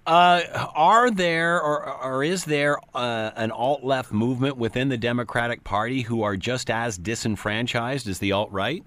Uh, 0.08 0.70
are 0.74 1.12
there 1.12 1.62
or, 1.62 2.02
or 2.02 2.24
is 2.24 2.46
there 2.46 2.78
uh, 2.96 3.32
an 3.36 3.52
alt 3.52 3.84
left 3.84 4.10
movement 4.10 4.56
within 4.56 4.88
the 4.88 4.98
Democratic 4.98 5.66
Party 5.66 6.02
who 6.02 6.24
are 6.24 6.38
just 6.38 6.70
as 6.70 6.98
disenfranchised 6.98 8.08
as 8.08 8.18
the 8.20 8.32
alt 8.32 8.50
right? 8.50 8.86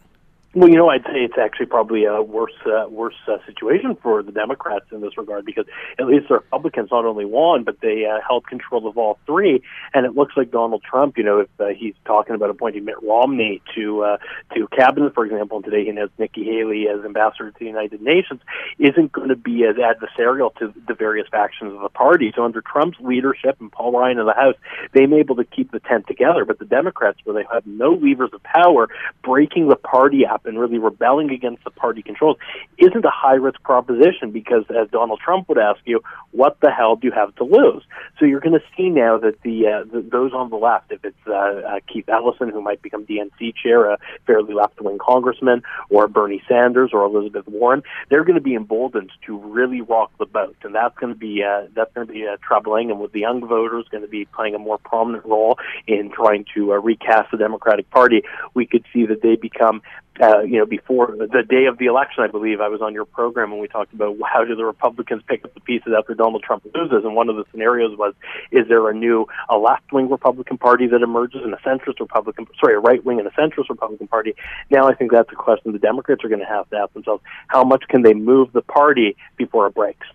Well, 0.53 0.69
you 0.69 0.75
know, 0.75 0.89
I'd 0.89 1.05
say 1.05 1.21
it's 1.23 1.39
actually 1.41 1.67
probably 1.67 2.07
a 2.07 2.21
worse, 2.23 2.51
uh, 2.67 2.89
worse 2.89 3.15
uh, 3.29 3.37
situation 3.47 3.97
for 4.03 4.21
the 4.21 4.33
Democrats 4.33 4.87
in 4.91 5.01
this 5.01 5.17
regard 5.17 5.45
because 5.45 5.65
at 5.97 6.07
least 6.07 6.27
the 6.27 6.35
Republicans 6.35 6.89
not 6.91 7.05
only 7.05 7.25
won, 7.25 7.63
but 7.63 7.81
they 7.81 8.05
uh, 8.05 8.19
held 8.27 8.49
control 8.49 8.89
of 8.89 8.99
all 8.99 9.17
three. 9.27 9.63
And 9.95 10.05
it 10.05 10.17
looks 10.17 10.37
like 10.37 10.51
Donald 10.51 10.83
Trump, 10.83 11.17
you 11.17 11.23
know, 11.23 11.39
if 11.39 11.49
uh, 11.61 11.69
he's 11.69 11.95
talking 12.05 12.35
about 12.35 12.51
appointing 12.51 12.85
Mitt 12.85 13.01
Romney 13.01 13.63
to 13.77 14.03
uh, 14.03 14.17
to 14.57 14.67
cabinet, 14.77 15.15
for 15.15 15.25
example, 15.25 15.59
and 15.59 15.65
today 15.65 15.85
he 15.85 15.95
has 15.97 16.11
Nikki 16.19 16.43
Haley 16.43 16.89
as 16.89 17.05
ambassador 17.05 17.53
to 17.53 17.57
the 17.57 17.67
United 17.67 18.03
Nations, 18.03 18.41
isn't 18.81 19.13
going 19.13 19.29
to 19.29 19.37
be 19.37 19.65
as 19.65 19.77
adversarial 19.77 20.53
to 20.57 20.75
the 20.89 20.95
various 20.95 21.29
factions 21.29 21.75
of 21.75 21.81
the 21.81 21.89
party. 21.91 22.33
So 22.35 22.43
under 22.43 22.61
Trump's 22.61 22.99
leadership 22.99 23.57
and 23.61 23.71
Paul 23.71 23.93
Ryan 23.93 24.19
in 24.19 24.27
the 24.27 24.35
House, 24.35 24.57
they 24.95 25.07
may 25.07 25.19
be 25.19 25.21
able 25.21 25.37
to 25.37 25.45
keep 25.45 25.71
the 25.71 25.79
tent 25.79 26.09
together. 26.09 26.45
But 26.45 26.59
the 26.59 26.65
Democrats, 26.65 27.21
where 27.23 27.41
they 27.41 27.49
have 27.53 27.65
no 27.69 27.93
levers 27.93 28.31
of 28.33 28.43
power, 28.43 28.89
breaking 29.23 29.69
the 29.69 29.77
party 29.77 30.27
up 30.27 30.40
and 30.45 30.59
really 30.59 30.79
rebelling 30.79 31.31
against 31.31 31.65
the 31.65 31.71
party 31.71 32.03
controls 32.03 32.37
isn't 32.79 33.05
a 33.05 33.11
high 33.11 33.35
risk 33.35 33.63
proposition 33.63 34.31
because, 34.31 34.65
as 34.71 34.89
Donald 34.91 35.21
Trump 35.21 35.49
would 35.49 35.59
ask 35.59 35.81
you, 35.85 36.03
what 36.33 36.59
the 36.61 36.71
hell 36.71 36.97
do 36.97 37.07
you 37.07 37.13
have 37.13 37.35
to 37.37 37.45
lose? 37.45 37.83
So 38.21 38.27
you're 38.27 38.41
going 38.41 38.53
to 38.53 38.65
see 38.77 38.91
now 38.91 39.17
that 39.17 39.41
the, 39.43 39.67
uh, 39.67 39.85
the 39.91 40.03
those 40.03 40.35
on 40.35 40.51
the 40.51 40.57
left, 40.57 40.93
if 40.93 41.03
it's 41.07 41.17
uh, 41.27 41.33
uh, 41.33 41.81
Keith 41.91 42.07
Ellison 42.07 42.51
who 42.51 42.61
might 42.61 42.83
become 42.83 43.07
DNC 43.07 43.55
chair, 43.57 43.91
a 43.91 43.99
fairly 44.27 44.53
left 44.53 44.79
wing 44.79 44.99
congressman, 44.99 45.63
or 45.89 46.07
Bernie 46.07 46.43
Sanders 46.47 46.91
or 46.93 47.03
Elizabeth 47.05 47.49
Warren, 47.49 47.83
they're 48.11 48.25
going 48.25 48.35
to 48.35 48.43
be 48.43 48.55
emboldened 48.55 49.11
to 49.27 49.39
really 49.39 49.81
rock 49.81 50.11
the 50.19 50.27
boat, 50.27 50.57
and 50.63 50.75
that's 50.75 50.97
going 50.99 51.15
to 51.15 51.19
be 51.19 51.43
uh, 51.43 51.67
that's 51.75 51.93
going 51.95 52.07
to 52.07 52.13
be 52.13 52.27
uh, 52.27 52.37
troubling. 52.47 52.91
And 52.91 53.01
with 53.01 53.13
the 53.13 53.21
young 53.21 53.41
voters 53.41 53.87
going 53.91 54.03
to 54.03 54.09
be 54.09 54.27
playing 54.27 54.55
a 54.55 54.59
more 54.59 54.77
prominent 54.77 55.25
role 55.25 55.59
in 55.87 56.11
trying 56.11 56.45
to 56.55 56.75
uh, 56.75 56.77
recast 56.77 57.31
the 57.31 57.39
Democratic 57.39 57.89
Party, 57.89 58.23
we 58.53 58.67
could 58.67 58.85
see 58.93 59.07
that 59.07 59.23
they 59.23 59.37
become 59.37 59.81
uh, 60.21 60.41
you 60.41 60.59
know, 60.59 60.67
before 60.67 61.17
the 61.17 61.43
day 61.49 61.65
of 61.65 61.79
the 61.79 61.87
election, 61.87 62.23
I 62.23 62.27
believe 62.27 62.61
I 62.61 62.69
was 62.69 62.83
on 62.83 62.93
your 62.93 63.07
program 63.07 63.53
and 63.53 63.61
we 63.61 63.69
talked 63.69 63.95
about 63.95 64.17
how 64.31 64.45
do 64.45 64.55
the 64.55 64.65
Republicans 64.65 65.23
pick 65.27 65.45
up 65.45 65.55
the 65.55 65.61
pieces 65.61 65.95
after 65.97 66.15
Donald 66.15 66.43
Trump 66.43 66.65
loses. 66.75 67.05
And 67.05 67.15
one 67.15 67.31
of 67.31 67.37
the 67.37 67.45
scenarios 67.51 67.97
was, 67.97 68.10
is 68.51 68.69
there 68.69 68.89
a 68.89 68.95
new, 68.95 69.27
a 69.49 69.57
left 69.57 69.93
wing 69.93 70.09
Republican 70.11 70.59
Party 70.59 70.87
that 70.89 71.03
emerges 71.03 71.43
and 71.43 71.55
a 71.55 71.59
centrist 71.59 72.01
Republican, 72.01 72.47
sorry, 72.61 72.75
a 72.75 72.79
right 72.79 73.05
wing 73.05 73.19
and 73.19 73.29
a 73.29 73.33
centrist 73.33 73.69
Republican 73.69 74.09
Party? 74.09 74.35
Now 74.71 74.89
I 74.89 74.95
think 74.95 75.13
that's 75.13 75.31
a 75.33 75.37
question 75.37 75.73
the 75.73 75.79
Democrats 75.79 76.25
are 76.25 76.29
going 76.29 76.41
to 76.41 76.47
have 76.47 76.69
to 76.71 76.77
ask 76.77 76.93
themselves. 76.93 77.23
How 77.49 77.65
much 77.65 77.85
can 77.89 78.03
they 78.03 78.15
move 78.15 78.53
the 78.53 78.63
party 78.63 79.17
before 79.37 79.67
it 79.67 79.75
breaks? 79.75 80.07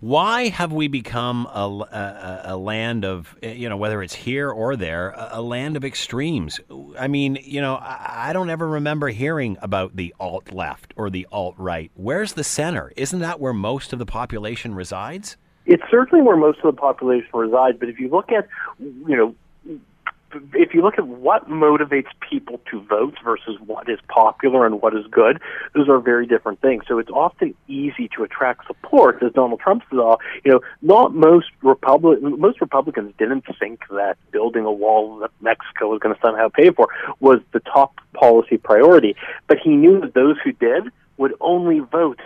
Why 0.00 0.48
have 0.48 0.70
we 0.70 0.88
become 0.88 1.46
a, 1.46 1.66
a, 1.66 2.52
a, 2.52 2.56
land 2.58 3.06
of, 3.06 3.34
you 3.42 3.70
know, 3.70 3.78
whether 3.78 4.02
it's 4.02 4.14
here 4.14 4.50
or 4.50 4.76
there, 4.76 5.10
a, 5.10 5.30
a 5.34 5.42
land 5.42 5.78
of 5.78 5.84
extremes? 5.84 6.60
I 6.98 7.08
mean, 7.08 7.38
you 7.42 7.62
know, 7.62 7.76
I, 7.76 8.28
I, 8.28 8.32
don't 8.34 8.50
ever 8.50 8.68
remember 8.68 9.08
hearing 9.08 9.56
about 9.62 9.96
the 9.96 10.14
alt 10.20 10.52
left 10.52 10.92
or 10.96 11.08
the 11.08 11.26
alt 11.32 11.54
right. 11.56 11.90
Where's 11.94 12.34
the 12.34 12.44
center? 12.44 12.92
Isn't 12.96 13.20
that 13.20 13.40
where 13.40 13.54
most 13.54 13.94
of 13.94 13.98
the 13.98 14.04
population 14.04 14.74
resides? 14.74 15.38
It's 15.66 15.82
certainly 15.90 16.22
where 16.22 16.36
most 16.36 16.58
of 16.58 16.74
the 16.74 16.80
population 16.80 17.28
resides, 17.32 17.78
but 17.78 17.88
if 17.88 17.98
you 17.98 18.08
look 18.08 18.30
at, 18.30 18.48
you 18.78 19.16
know, 19.16 19.34
if 20.52 20.74
you 20.74 20.82
look 20.82 20.98
at 20.98 21.06
what 21.06 21.48
motivates 21.48 22.08
people 22.28 22.60
to 22.70 22.80
vote 22.82 23.14
versus 23.22 23.56
what 23.64 23.88
is 23.88 23.98
popular 24.08 24.66
and 24.66 24.82
what 24.82 24.94
is 24.94 25.06
good, 25.10 25.40
those 25.74 25.88
are 25.88 26.00
very 26.00 26.26
different 26.26 26.60
things. 26.60 26.84
So 26.88 26.98
it's 26.98 27.10
often 27.10 27.54
easy 27.68 28.08
to 28.16 28.24
attract 28.24 28.66
support, 28.66 29.22
as 29.22 29.32
Donald 29.32 29.60
Trump 29.60 29.84
saw. 29.90 30.16
You 30.44 30.52
know, 30.52 30.60
not 30.82 31.14
most 31.14 31.46
Republic 31.62 32.20
most 32.20 32.60
Republicans 32.60 33.12
didn't 33.18 33.44
think 33.58 33.80
that 33.90 34.16
building 34.32 34.64
a 34.64 34.72
wall 34.72 35.18
that 35.18 35.30
Mexico 35.40 35.88
was 35.88 36.00
going 36.00 36.14
to 36.14 36.20
somehow 36.20 36.48
pay 36.48 36.70
for 36.70 36.88
was 37.20 37.40
the 37.52 37.60
top 37.60 38.00
policy 38.12 38.56
priority, 38.56 39.14
but 39.46 39.58
he 39.62 39.70
knew 39.70 40.00
that 40.00 40.14
those 40.14 40.36
who 40.42 40.52
did 40.52 40.90
would 41.16 41.34
only 41.40 41.78
vote 41.78 42.20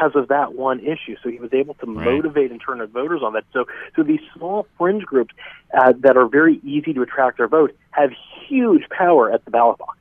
because 0.00 0.16
of 0.20 0.28
that 0.28 0.54
one 0.54 0.80
issue. 0.80 1.16
So 1.22 1.30
he 1.30 1.38
was 1.38 1.52
able 1.52 1.74
to 1.74 1.86
right. 1.86 2.04
motivate 2.04 2.50
and 2.50 2.60
turn 2.60 2.84
voters 2.88 3.22
on 3.22 3.34
that. 3.34 3.44
So, 3.52 3.66
so 3.96 4.02
these 4.02 4.20
small 4.34 4.66
fringe 4.78 5.04
groups 5.04 5.34
uh, 5.76 5.92
that 6.00 6.16
are 6.16 6.28
very 6.28 6.60
easy 6.64 6.92
to 6.94 7.02
attract 7.02 7.38
their 7.38 7.48
vote 7.48 7.76
have 7.90 8.10
huge 8.48 8.88
power 8.90 9.30
at 9.32 9.44
the 9.44 9.50
ballot 9.50 9.78
box. 9.78 9.98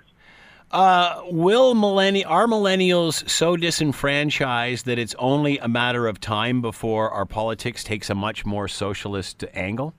Uh, 0.72 1.24
will 1.32 1.74
millenni- 1.74 2.26
are 2.28 2.46
millennials 2.46 3.28
so 3.28 3.58
disenfranchised 3.58 4.86
that 4.86 5.00
it's 5.00 5.16
only 5.18 5.58
a 5.58 5.68
matter 5.68 6.08
of 6.08 6.20
time 6.20 6.62
before 6.62 7.10
our 7.10 7.26
politics 7.26 7.84
takes 7.84 8.10
a 8.10 8.16
much 8.16 8.46
more 8.46 8.68
socialist 8.68 9.44
angle? 9.56 9.96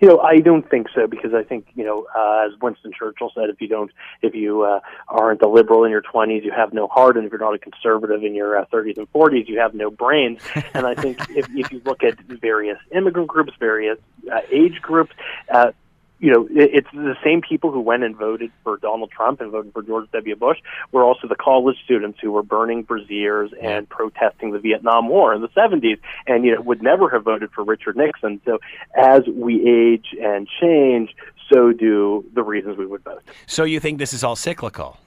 You 0.00 0.08
know, 0.08 0.18
I 0.20 0.40
don't 0.40 0.68
think 0.68 0.86
so 0.94 1.06
because 1.06 1.34
I 1.34 1.42
think 1.42 1.66
you 1.74 1.84
know, 1.84 2.06
uh, 2.16 2.46
as 2.46 2.58
Winston 2.60 2.92
Churchill 2.98 3.30
said, 3.34 3.50
if 3.50 3.60
you 3.60 3.68
don't, 3.68 3.90
if 4.22 4.34
you 4.34 4.62
uh, 4.62 4.80
aren't 5.08 5.42
a 5.42 5.48
liberal 5.48 5.84
in 5.84 5.90
your 5.90 6.00
20s, 6.00 6.42
you 6.42 6.52
have 6.52 6.72
no 6.72 6.88
heart, 6.88 7.18
and 7.18 7.26
if 7.26 7.32
you're 7.32 7.40
not 7.40 7.54
a 7.54 7.58
conservative 7.58 8.22
in 8.24 8.34
your 8.34 8.58
uh, 8.58 8.64
30s 8.72 8.96
and 8.96 9.12
40s, 9.12 9.46
you 9.46 9.58
have 9.58 9.74
no 9.74 9.90
brains. 9.90 10.40
and 10.72 10.86
I 10.86 10.94
think 10.94 11.20
if, 11.30 11.48
if 11.54 11.70
you 11.70 11.82
look 11.84 12.02
at 12.02 12.18
various 12.20 12.78
immigrant 12.92 13.28
groups, 13.28 13.52
various 13.60 13.98
uh, 14.32 14.40
age 14.50 14.80
groups, 14.80 15.12
uh, 15.52 15.72
you 16.20 16.30
know, 16.30 16.46
it's 16.50 16.88
the 16.92 17.16
same 17.24 17.40
people 17.40 17.72
who 17.72 17.80
went 17.80 18.04
and 18.04 18.14
voted 18.14 18.50
for 18.62 18.76
Donald 18.76 19.10
Trump 19.10 19.40
and 19.40 19.50
voted 19.50 19.72
for 19.72 19.82
George 19.82 20.10
W. 20.12 20.36
Bush 20.36 20.58
were 20.92 21.02
also 21.02 21.26
the 21.26 21.34
college 21.34 21.76
students 21.82 22.18
who 22.20 22.30
were 22.30 22.42
burning 22.42 22.82
braziers 22.82 23.50
and 23.62 23.88
protesting 23.88 24.52
the 24.52 24.58
Vietnam 24.58 25.08
War 25.08 25.34
in 25.34 25.40
the 25.40 25.48
70s 25.48 25.98
and, 26.26 26.44
you 26.44 26.54
know, 26.54 26.60
would 26.60 26.82
never 26.82 27.08
have 27.08 27.24
voted 27.24 27.50
for 27.52 27.64
Richard 27.64 27.96
Nixon. 27.96 28.38
So 28.44 28.58
as 28.94 29.22
we 29.26 29.66
age 29.66 30.14
and 30.22 30.46
change, 30.60 31.16
so 31.50 31.72
do 31.72 32.24
the 32.34 32.42
reasons 32.42 32.76
we 32.76 32.86
would 32.86 33.02
vote. 33.02 33.22
So 33.46 33.64
you 33.64 33.80
think 33.80 33.98
this 33.98 34.12
is 34.12 34.22
all 34.22 34.36
cyclical? 34.36 34.98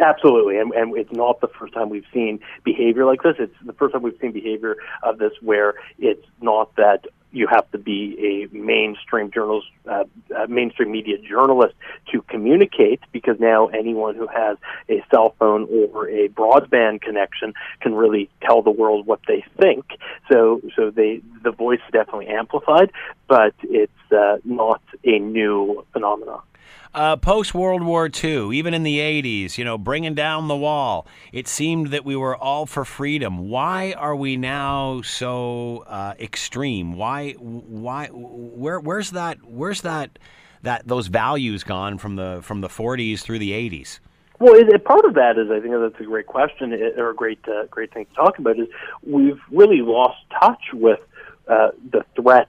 Absolutely, 0.00 0.58
and, 0.58 0.72
and 0.72 0.96
it's 0.96 1.10
not 1.12 1.40
the 1.40 1.48
first 1.48 1.74
time 1.74 1.88
we've 1.88 2.06
seen 2.14 2.38
behavior 2.62 3.04
like 3.04 3.22
this. 3.22 3.34
It's 3.38 3.54
the 3.64 3.72
first 3.72 3.92
time 3.92 4.02
we've 4.02 4.18
seen 4.20 4.30
behavior 4.30 4.76
of 5.02 5.18
this 5.18 5.32
where 5.40 5.74
it's 5.98 6.24
not 6.40 6.74
that 6.76 7.06
you 7.32 7.46
have 7.46 7.70
to 7.72 7.78
be 7.78 8.48
a 8.52 8.56
mainstream 8.56 9.30
journalist, 9.30 9.68
uh, 9.86 10.04
uh, 10.36 10.46
mainstream 10.48 10.90
media 10.90 11.18
journalist 11.18 11.74
to 12.12 12.22
communicate, 12.22 13.00
because 13.12 13.38
now 13.38 13.66
anyone 13.68 14.14
who 14.14 14.26
has 14.26 14.56
a 14.88 15.02
cell 15.10 15.34
phone 15.38 15.68
or 15.70 16.08
a 16.08 16.28
broadband 16.28 17.02
connection 17.02 17.52
can 17.80 17.94
really 17.94 18.30
tell 18.42 18.62
the 18.62 18.70
world 18.70 19.06
what 19.06 19.20
they 19.28 19.44
think. 19.60 19.84
So, 20.30 20.60
so 20.74 20.90
they 20.90 21.20
the 21.42 21.50
voice 21.50 21.80
is 21.86 21.92
definitely 21.92 22.28
amplified, 22.28 22.90
but 23.28 23.54
it's 23.62 23.92
uh, 24.12 24.38
not 24.44 24.82
a 25.04 25.18
new 25.18 25.84
phenomenon. 25.92 26.40
Uh, 26.94 27.16
Post 27.16 27.54
World 27.54 27.82
War 27.82 28.08
II, 28.08 28.56
even 28.56 28.72
in 28.72 28.82
the 28.82 28.98
80s, 28.98 29.58
you 29.58 29.64
know, 29.64 29.76
bringing 29.76 30.14
down 30.14 30.48
the 30.48 30.56
wall, 30.56 31.06
it 31.32 31.46
seemed 31.46 31.88
that 31.88 32.04
we 32.04 32.16
were 32.16 32.36
all 32.36 32.64
for 32.64 32.84
freedom. 32.84 33.48
Why 33.50 33.92
are 33.92 34.16
we 34.16 34.36
now 34.36 35.02
so 35.02 35.84
uh, 35.86 36.14
extreme? 36.18 36.94
Why, 36.94 37.32
why, 37.32 38.08
where, 38.10 38.80
where's 38.80 39.10
that, 39.10 39.38
where's 39.44 39.82
that, 39.82 40.18
that 40.62 40.88
those 40.88 41.08
values 41.08 41.62
gone 41.62 41.98
from 41.98 42.16
the 42.16 42.40
from 42.42 42.60
the 42.62 42.68
40s 42.68 43.20
through 43.20 43.38
the 43.38 43.52
80s? 43.52 44.00
Well, 44.40 44.54
it, 44.54 44.84
part 44.84 45.04
of 45.04 45.14
that 45.14 45.36
is 45.38 45.50
I 45.50 45.60
think 45.60 45.74
that's 45.74 46.00
a 46.00 46.04
great 46.04 46.26
question 46.26 46.72
or 46.96 47.10
a 47.10 47.14
great 47.14 47.40
uh, 47.48 47.66
great 47.66 47.92
thing 47.92 48.06
to 48.06 48.14
talk 48.14 48.38
about 48.38 48.58
is 48.58 48.68
we've 49.04 49.40
really 49.50 49.82
lost 49.82 50.18
touch 50.40 50.62
with 50.72 51.00
uh, 51.48 51.70
the 51.90 52.04
threat 52.14 52.48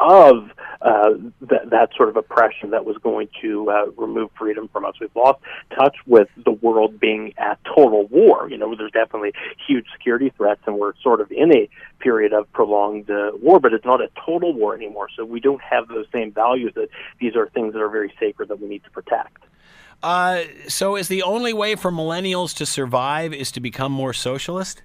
of 0.00 0.50
uh, 0.82 1.10
that, 1.42 1.68
that 1.70 1.90
sort 1.94 2.08
of 2.08 2.16
oppression 2.16 2.70
that 2.70 2.86
was 2.86 2.96
going 2.98 3.28
to 3.42 3.70
uh, 3.70 3.86
remove 3.98 4.30
freedom 4.38 4.68
from 4.72 4.86
us. 4.86 4.94
We've 4.98 5.14
lost 5.14 5.40
touch 5.78 5.96
with 6.06 6.28
the 6.42 6.52
world 6.52 6.98
being 6.98 7.34
at 7.36 7.58
total 7.64 8.06
war. 8.06 8.48
You 8.48 8.56
know, 8.56 8.74
there's 8.74 8.92
definitely 8.92 9.32
huge 9.66 9.86
security 9.92 10.32
threats, 10.36 10.62
and 10.66 10.78
we're 10.78 10.94
sort 11.02 11.20
of 11.20 11.30
in 11.30 11.54
a 11.54 11.68
period 11.98 12.32
of 12.32 12.50
prolonged 12.52 13.10
uh, 13.10 13.32
war, 13.42 13.60
but 13.60 13.74
it's 13.74 13.84
not 13.84 14.00
a 14.00 14.08
total 14.24 14.54
war 14.54 14.74
anymore. 14.74 15.08
So 15.14 15.24
we 15.24 15.38
don't 15.38 15.62
have 15.62 15.88
those 15.88 16.06
same 16.12 16.32
values 16.32 16.72
that 16.76 16.88
these 17.20 17.36
are 17.36 17.48
things 17.50 17.74
that 17.74 17.82
are 17.82 17.90
very 17.90 18.12
sacred 18.18 18.48
that 18.48 18.60
we 18.60 18.68
need 18.68 18.82
to 18.84 18.90
protect. 18.90 19.44
Uh, 20.02 20.44
so, 20.66 20.96
is 20.96 21.08
the 21.08 21.22
only 21.22 21.52
way 21.52 21.74
for 21.74 21.92
millennials 21.92 22.56
to 22.56 22.64
survive 22.64 23.34
is 23.34 23.52
to 23.52 23.60
become 23.60 23.92
more 23.92 24.14
socialist? 24.14 24.82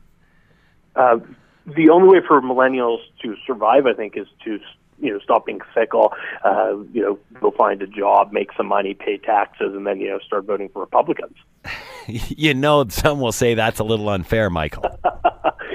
Uh, 0.93 1.19
the 1.65 1.89
only 1.89 2.19
way 2.19 2.25
for 2.25 2.41
millennials 2.41 2.99
to 3.21 3.35
survive, 3.47 3.85
I 3.85 3.93
think, 3.93 4.17
is 4.17 4.27
to 4.43 4.59
you 4.99 5.11
know 5.11 5.19
stop 5.19 5.45
being 5.45 5.59
fickle 5.73 6.13
uh, 6.43 6.77
you 6.93 7.01
know 7.01 7.19
go 7.39 7.51
find 7.51 7.81
a 7.81 7.87
job 7.87 8.31
make 8.31 8.49
some 8.55 8.67
money 8.67 8.93
pay 8.93 9.17
taxes 9.17 9.73
and 9.75 9.85
then 9.85 9.99
you 9.99 10.09
know 10.09 10.19
start 10.19 10.45
voting 10.45 10.69
for 10.69 10.81
republicans. 10.81 11.35
You 12.07 12.53
know 12.53 12.87
some 12.87 13.19
will 13.19 13.31
say 13.31 13.55
that's 13.55 13.79
a 13.79 13.83
little 13.83 14.09
unfair 14.09 14.49
michael. 14.49 14.85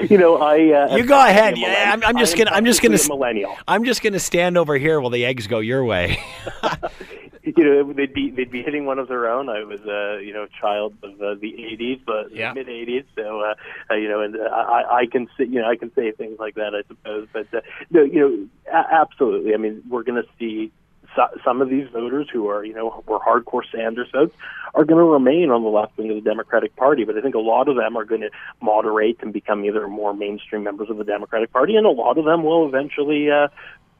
You 0.09 0.17
know 0.17 0.39
i 0.39 0.55
uh, 0.73 0.97
you 0.97 1.05
go 1.05 1.21
ahead. 1.21 1.59
yeah 1.59 1.91
I'm, 1.93 2.03
I'm, 2.03 2.17
just 2.17 2.35
gonna 2.35 2.51
i'm 2.53 2.65
just 2.65 2.81
gonna 2.81 2.97
millennial. 3.07 3.55
I'm 3.69 3.85
just 3.85 4.03
gonna 4.03 4.19
stand 4.19 4.57
over 4.57 4.79
here 4.79 4.99
while 4.99 5.11
the 5.11 5.27
eggs 5.27 5.47
go 5.47 5.59
your 5.59 5.85
way 5.85 6.19
you 7.57 7.65
know 7.65 7.93
they'd 7.93 8.13
be 8.13 8.31
they'd 8.31 8.51
be 8.51 8.63
hitting 8.63 8.87
one 8.87 8.99
of 8.99 9.09
their 9.09 9.29
own. 9.31 9.49
I 9.49 9.65
was 9.65 9.81
a 9.83 10.15
uh, 10.15 10.19
you 10.19 10.33
know 10.33 10.47
child 10.61 10.95
of 11.03 11.21
uh, 11.21 11.35
the 11.35 11.53
'80s, 11.53 12.01
but 12.05 12.35
yeah. 12.35 12.53
mid 12.53 12.67
'80s, 12.67 13.05
so 13.17 13.41
uh, 13.41 13.55
uh, 13.91 13.95
you 13.95 14.09
know, 14.09 14.21
and 14.21 14.37
uh, 14.37 14.45
I, 14.45 15.01
I 15.01 15.07
can 15.07 15.29
say 15.37 15.45
you 15.45 15.61
know 15.61 15.69
I 15.69 15.77
can 15.77 15.93
say 15.95 16.11
things 16.13 16.39
like 16.39 16.55
that, 16.57 16.75
I 16.75 16.87
suppose. 16.89 17.29
But 17.33 17.53
uh, 17.53 17.61
no, 17.91 18.03
you 18.03 18.21
know, 18.21 18.73
a- 18.73 18.95
absolutely. 18.95 19.55
I 19.55 19.57
mean, 19.57 19.83
we're 19.89 20.03
going 20.03 20.23
to 20.23 20.29
see 20.39 20.73
so- 21.17 21.39
some 21.45 21.61
of 21.61 21.69
these 21.69 21.89
voters 21.89 22.29
who 22.33 22.49
are 22.49 22.65
you 22.65 22.75
know 22.75 23.03
were 23.07 23.19
hardcore 23.19 23.63
Sanders 23.73 24.09
votes 24.13 24.35
are 24.75 24.85
going 24.85 24.99
to 24.99 25.05
remain 25.05 25.51
on 25.51 25.63
the 25.63 25.69
left 25.69 25.97
wing 25.99 26.11
of 26.11 26.17
the 26.17 26.29
Democratic 26.29 26.77
Party, 26.77 27.05
but 27.05 27.17
I 27.17 27.21
think 27.21 27.35
a 27.35 27.41
lot 27.41 27.69
of 27.69 27.77
them 27.77 27.97
are 27.97 28.05
going 28.05 28.21
to 28.21 28.31
moderate 28.61 29.19
and 29.23 29.33
become 29.33 29.65
either 29.65 29.89
more 29.89 30.15
mainstream 30.15 30.63
members 30.63 30.91
of 30.91 30.97
the 30.97 31.05
Democratic 31.05 31.53
Party, 31.53 31.77
and 31.77 31.87
a 31.87 31.91
lot 31.91 32.19
of 32.19 32.25
them 32.25 32.45
will 32.45 32.67
eventually 32.69 33.31
uh, 33.31 33.49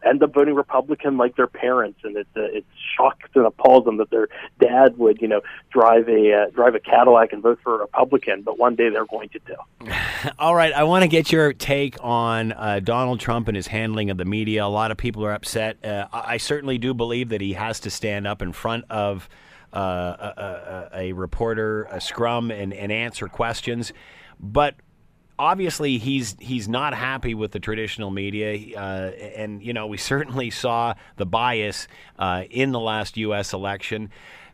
end 0.05 0.23
up 0.23 0.33
voting 0.33 0.55
Republican 0.55 1.17
like 1.17 1.37
their 1.37 1.47
parents, 1.47 2.01
and 2.05 2.17
it 2.17 2.27
uh, 2.37 2.43
it 2.43 2.65
shocks 2.97 3.29
and 3.35 3.47
appalls 3.47 3.85
them 3.85 3.99
that 3.99 4.11
their 4.11 4.29
dad 4.61 4.99
would 4.99 5.21
you 5.21 5.29
know 5.29 5.41
drive 5.71 6.09
a 6.09 6.33
uh, 6.33 6.51
drive 6.51 6.75
a 6.75 6.81
Cadillac 6.81 7.33
and 7.33 7.43
vote 7.43 7.59
for 7.63 7.77
a 7.77 7.79
Republican, 7.79 8.43
but 8.43 8.59
one 8.59 8.75
day 8.75 8.89
they're 8.89 9.07
going 9.07 9.29
to 9.31 9.39
do. 9.41 9.57
All 10.39 10.55
right, 10.55 10.73
I 10.73 10.85
want 10.85 11.03
to 11.03 11.09
get 11.09 11.33
your 11.33 11.53
take 11.53 11.97
on 12.01 12.53
uh, 12.53 12.81
Donald 12.81 13.21
Trump 13.21 13.49
and 13.49 13.57
his 13.57 13.67
handling 13.67 14.11
of 14.11 14.19
the 14.19 14.25
media. 14.25 14.65
A 14.65 14.67
lot 14.67 14.91
of 14.91 14.97
people 14.97 15.25
are 15.25 15.33
upset. 15.33 15.85
Uh, 15.85 16.07
I 16.13 16.37
certainly 16.37 16.79
do 16.79 16.95
believe 16.95 17.31
that 17.31 17.41
he 17.41 17.55
has 17.55 17.81
to 17.81 17.91
stand 17.91 18.27
up 18.27 18.43
in 18.43 18.53
front 18.53 18.85
of. 18.91 19.29
Uh, 19.73 20.33
a, 20.37 20.43
a, 20.43 21.11
a 21.11 21.13
reporter, 21.13 21.85
a 21.93 22.01
scrum, 22.01 22.51
and, 22.51 22.75
and 22.75 22.91
answer 22.91 23.29
questions. 23.29 23.93
But 24.41 24.75
obviously 25.41 25.97
he's 25.97 26.37
he's 26.39 26.69
not 26.69 26.93
happy 26.93 27.35
with 27.35 27.53
the 27.53 27.59
traditional 27.59 28.11
media, 28.11 28.79
uh, 28.79 29.11
and 29.35 29.63
you 29.63 29.73
know 29.73 29.87
we 29.87 29.97
certainly 29.97 30.51
saw 30.51 30.95
the 31.17 31.25
bias 31.27 31.89
uh, 32.19 32.45
in 32.51 32.73
the 32.73 32.79
last 32.79 33.17
U.S. 33.17 33.53
election. 33.53 34.11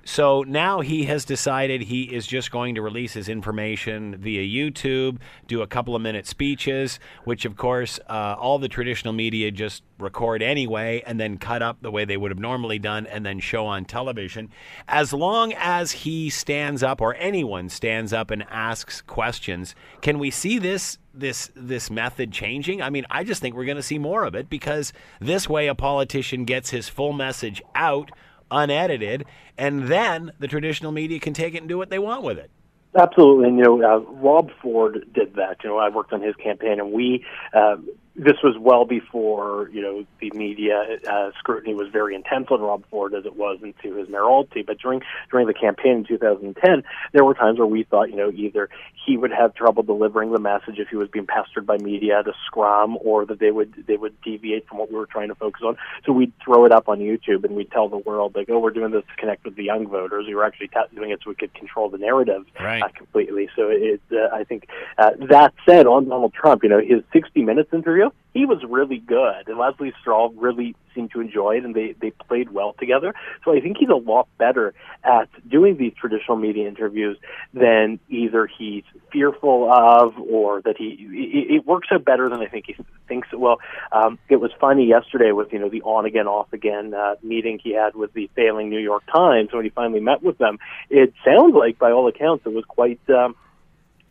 So 0.06 0.44
now 0.46 0.82
he 0.82 1.06
has 1.06 1.24
decided 1.24 1.82
he 1.82 2.04
is 2.04 2.28
just 2.28 2.52
going 2.52 2.76
to 2.76 2.80
release 2.80 3.14
his 3.14 3.28
information 3.28 4.16
via 4.16 4.40
YouTube, 4.40 5.18
do 5.48 5.62
a 5.62 5.66
couple 5.66 5.96
of 5.96 6.00
minute 6.00 6.28
speeches, 6.28 7.00
which 7.24 7.44
of 7.44 7.56
course 7.56 7.98
uh, 8.08 8.36
all 8.38 8.60
the 8.60 8.68
traditional 8.68 9.12
media 9.12 9.50
just 9.50 9.82
record 9.98 10.44
anyway 10.44 11.02
and 11.04 11.18
then 11.18 11.38
cut 11.38 11.60
up 11.60 11.78
the 11.82 11.90
way 11.90 12.04
they 12.04 12.16
would 12.16 12.30
have 12.30 12.38
normally 12.38 12.78
done 12.78 13.04
and 13.06 13.26
then 13.26 13.40
show 13.40 13.66
on 13.66 13.84
television. 13.84 14.48
As 14.86 15.12
long 15.12 15.52
as 15.54 15.90
he 15.90 16.30
stands 16.30 16.84
up 16.84 17.00
or 17.00 17.16
anyone 17.16 17.68
stands 17.68 18.12
up 18.12 18.30
and 18.30 18.44
asks 18.48 19.00
questions, 19.02 19.74
can 20.02 20.20
we 20.20 20.30
see 20.30 20.60
this 20.60 20.98
this 21.14 21.50
this 21.56 21.90
method 21.90 22.30
changing? 22.30 22.80
I 22.80 22.90
mean, 22.90 23.06
I 23.10 23.24
just 23.24 23.42
think 23.42 23.56
we're 23.56 23.64
going 23.64 23.76
to 23.76 23.82
see 23.82 23.98
more 23.98 24.22
of 24.22 24.36
it 24.36 24.48
because 24.48 24.92
this 25.20 25.48
way 25.48 25.66
a 25.66 25.74
politician 25.74 26.44
gets 26.44 26.70
his 26.70 26.88
full 26.88 27.12
message 27.12 27.60
out 27.74 28.12
unedited, 28.50 29.24
and 29.58 29.88
then 29.88 30.32
the 30.38 30.48
traditional 30.48 30.92
media 30.92 31.18
can 31.20 31.32
take 31.32 31.54
it 31.54 31.58
and 31.58 31.68
do 31.68 31.78
what 31.78 31.90
they 31.90 31.98
want 31.98 32.22
with 32.22 32.38
it. 32.38 32.50
Absolutely, 32.98 33.48
and 33.48 33.58
you 33.58 33.64
know, 33.64 33.82
uh, 33.82 33.98
Rob 33.98 34.50
Ford 34.62 35.06
did 35.12 35.34
that. 35.34 35.58
You 35.62 35.70
know, 35.70 35.78
I 35.78 35.90
worked 35.90 36.12
on 36.12 36.22
his 36.22 36.34
campaign, 36.36 36.80
and 36.80 36.92
we 36.92 37.24
uh, 37.52 37.76
this 38.18 38.36
was 38.42 38.56
well 38.58 38.84
before 38.84 39.68
you 39.72 39.82
know 39.82 40.04
the 40.20 40.30
media 40.30 40.98
uh, 41.08 41.30
scrutiny 41.38 41.74
was 41.74 41.88
very 41.88 42.14
intense 42.14 42.46
on 42.50 42.60
Rob 42.60 42.84
Ford 42.90 43.14
as 43.14 43.26
it 43.26 43.36
was 43.36 43.58
into 43.62 43.96
his 43.96 44.08
mayoralty. 44.08 44.62
But 44.62 44.78
during 44.78 45.02
during 45.30 45.46
the 45.46 45.54
campaign 45.54 45.98
in 45.98 46.04
2010, 46.04 46.82
there 47.12 47.24
were 47.24 47.34
times 47.34 47.58
where 47.58 47.66
we 47.66 47.84
thought 47.84 48.10
you 48.10 48.16
know 48.16 48.30
either 48.34 48.70
he 49.06 49.16
would 49.16 49.30
have 49.30 49.54
trouble 49.54 49.82
delivering 49.82 50.32
the 50.32 50.38
message 50.38 50.78
if 50.78 50.88
he 50.88 50.96
was 50.96 51.08
being 51.08 51.26
pestered 51.26 51.66
by 51.66 51.76
media 51.76 52.22
to 52.22 52.32
scrum, 52.46 52.96
or 53.02 53.26
that 53.26 53.38
they 53.38 53.50
would 53.50 53.74
they 53.86 53.96
would 53.96 54.18
deviate 54.22 54.66
from 54.66 54.78
what 54.78 54.90
we 54.90 54.96
were 54.96 55.06
trying 55.06 55.28
to 55.28 55.34
focus 55.34 55.62
on. 55.64 55.76
So 56.06 56.12
we'd 56.12 56.32
throw 56.42 56.64
it 56.64 56.72
up 56.72 56.88
on 56.88 57.00
YouTube 57.00 57.44
and 57.44 57.54
we'd 57.54 57.70
tell 57.70 57.88
the 57.88 57.98
world 57.98 58.34
like, 58.34 58.48
oh, 58.48 58.58
we're 58.58 58.70
doing 58.70 58.92
this 58.92 59.04
to 59.10 59.20
connect 59.20 59.44
with 59.44 59.56
the 59.56 59.64
young 59.64 59.86
voters. 59.88 60.24
We 60.26 60.34
were 60.34 60.44
actually 60.44 60.68
t- 60.68 60.94
doing 60.94 61.10
it 61.10 61.20
so 61.22 61.30
we 61.30 61.36
could 61.36 61.52
control 61.54 61.90
the 61.90 61.98
narrative 61.98 62.44
right. 62.58 62.82
uh, 62.82 62.88
completely. 62.88 63.48
So 63.54 63.68
it 63.68 64.00
uh, 64.10 64.34
I 64.34 64.44
think 64.44 64.68
uh, 64.96 65.10
that 65.28 65.52
said, 65.68 65.86
on 65.86 66.08
Donald 66.08 66.32
Trump, 66.32 66.62
you 66.62 66.70
know, 66.70 66.80
his 66.80 67.02
60 67.12 67.42
Minutes 67.42 67.72
interview 67.72 68.05
he 68.34 68.44
was 68.44 68.62
really 68.68 68.98
good, 68.98 69.48
and 69.48 69.58
Lesley 69.58 69.92
Stahl 70.02 70.30
really 70.36 70.76
seemed 70.94 71.10
to 71.12 71.20
enjoy 71.20 71.56
it, 71.56 71.64
and 71.64 71.74
they 71.74 71.94
they 72.00 72.10
played 72.10 72.50
well 72.50 72.74
together. 72.78 73.14
So 73.44 73.52
I 73.52 73.60
think 73.60 73.78
he's 73.78 73.88
a 73.88 73.94
lot 73.94 74.28
better 74.38 74.74
at 75.04 75.28
doing 75.48 75.76
these 75.76 75.94
traditional 75.94 76.36
media 76.36 76.68
interviews 76.68 77.16
than 77.54 77.98
either 78.08 78.46
he's 78.46 78.84
fearful 79.10 79.72
of 79.72 80.18
or 80.18 80.60
that 80.62 80.76
he 80.76 81.08
it, 81.10 81.54
it 81.56 81.66
works 81.66 81.88
out 81.90 82.04
better 82.04 82.28
than 82.28 82.40
I 82.40 82.46
think 82.46 82.66
he 82.66 82.76
thinks 83.08 83.28
it 83.32 83.40
will. 83.40 83.58
Um, 83.92 84.18
it 84.28 84.36
was 84.36 84.50
funny 84.60 84.86
yesterday 84.86 85.32
with 85.32 85.52
you 85.52 85.58
know 85.58 85.68
the 85.68 85.82
on 85.82 86.04
again 86.04 86.26
off 86.26 86.52
again 86.52 86.94
uh, 86.94 87.14
meeting 87.22 87.58
he 87.62 87.72
had 87.72 87.94
with 87.94 88.12
the 88.12 88.28
failing 88.34 88.68
New 88.68 88.80
York 88.80 89.04
Times 89.06 89.52
when 89.52 89.64
he 89.64 89.70
finally 89.70 90.00
met 90.00 90.22
with 90.22 90.38
them. 90.38 90.58
It 90.90 91.14
sounds 91.24 91.54
like, 91.54 91.78
by 91.78 91.90
all 91.90 92.08
accounts, 92.08 92.44
it 92.44 92.52
was 92.52 92.64
quite 92.64 93.00
um, 93.08 93.34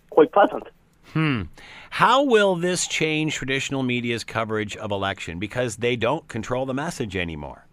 quite 0.10 0.32
pleasant. 0.32 0.64
Hmm. 1.16 1.43
How 1.91 2.24
will 2.24 2.55
this 2.57 2.88
change 2.88 3.36
traditional 3.36 3.84
media's 3.84 4.26
coverage 4.26 4.76
of 4.76 4.91
election 4.91 5.39
because 5.39 5.78
they 5.78 5.95
don't 5.95 6.28
control 6.28 6.66
the 6.66 6.74
message 6.74 7.16
anymore? 7.16 7.66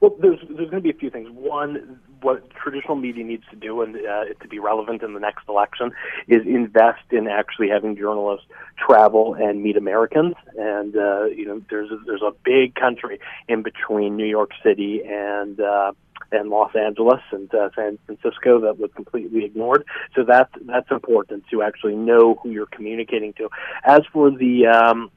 Well, 0.00 0.16
there's 0.18 0.38
there's 0.48 0.70
going 0.70 0.82
to 0.82 0.88
be 0.88 0.88
a 0.88 0.98
few 0.98 1.10
things. 1.10 1.28
One, 1.30 2.00
what 2.22 2.48
traditional 2.50 2.96
media 2.96 3.24
needs 3.24 3.42
to 3.50 3.56
do, 3.56 3.82
and 3.82 3.94
uh, 3.94 4.32
to 4.40 4.48
be 4.48 4.58
relevant 4.58 5.02
in 5.02 5.12
the 5.12 5.20
next 5.20 5.46
election, 5.50 5.90
is 6.28 6.46
invest 6.46 7.02
in 7.10 7.28
actually 7.28 7.68
having 7.68 7.94
journalists 7.94 8.46
travel 8.78 9.34
and 9.34 9.62
meet 9.62 9.76
Americans. 9.76 10.34
And 10.56 10.96
uh, 10.96 11.24
you 11.24 11.44
know, 11.44 11.60
there's 11.68 11.90
a, 11.90 11.98
there's 12.06 12.22
a 12.22 12.32
big 12.42 12.74
country 12.74 13.20
in 13.48 13.62
between 13.62 14.16
New 14.16 14.24
York 14.26 14.52
City 14.64 15.02
and 15.06 15.60
uh, 15.60 15.92
and 16.32 16.50
Los 16.50 16.74
Angeles 16.74 17.20
and 17.32 17.52
uh, 17.54 17.70
San 17.74 17.98
Francisco 18.06 18.60
that 18.60 18.78
was 18.78 18.90
completely 18.94 19.44
ignored. 19.44 19.84
So 20.14 20.24
that's 20.24 20.52
that's 20.62 20.90
important 20.90 21.44
to 21.50 21.62
actually 21.62 21.96
know 21.96 22.38
who 22.42 22.50
you're 22.50 22.66
communicating 22.66 23.32
to. 23.34 23.48
As 23.84 24.00
for 24.12 24.30
the 24.30 24.66
um, 24.66 25.10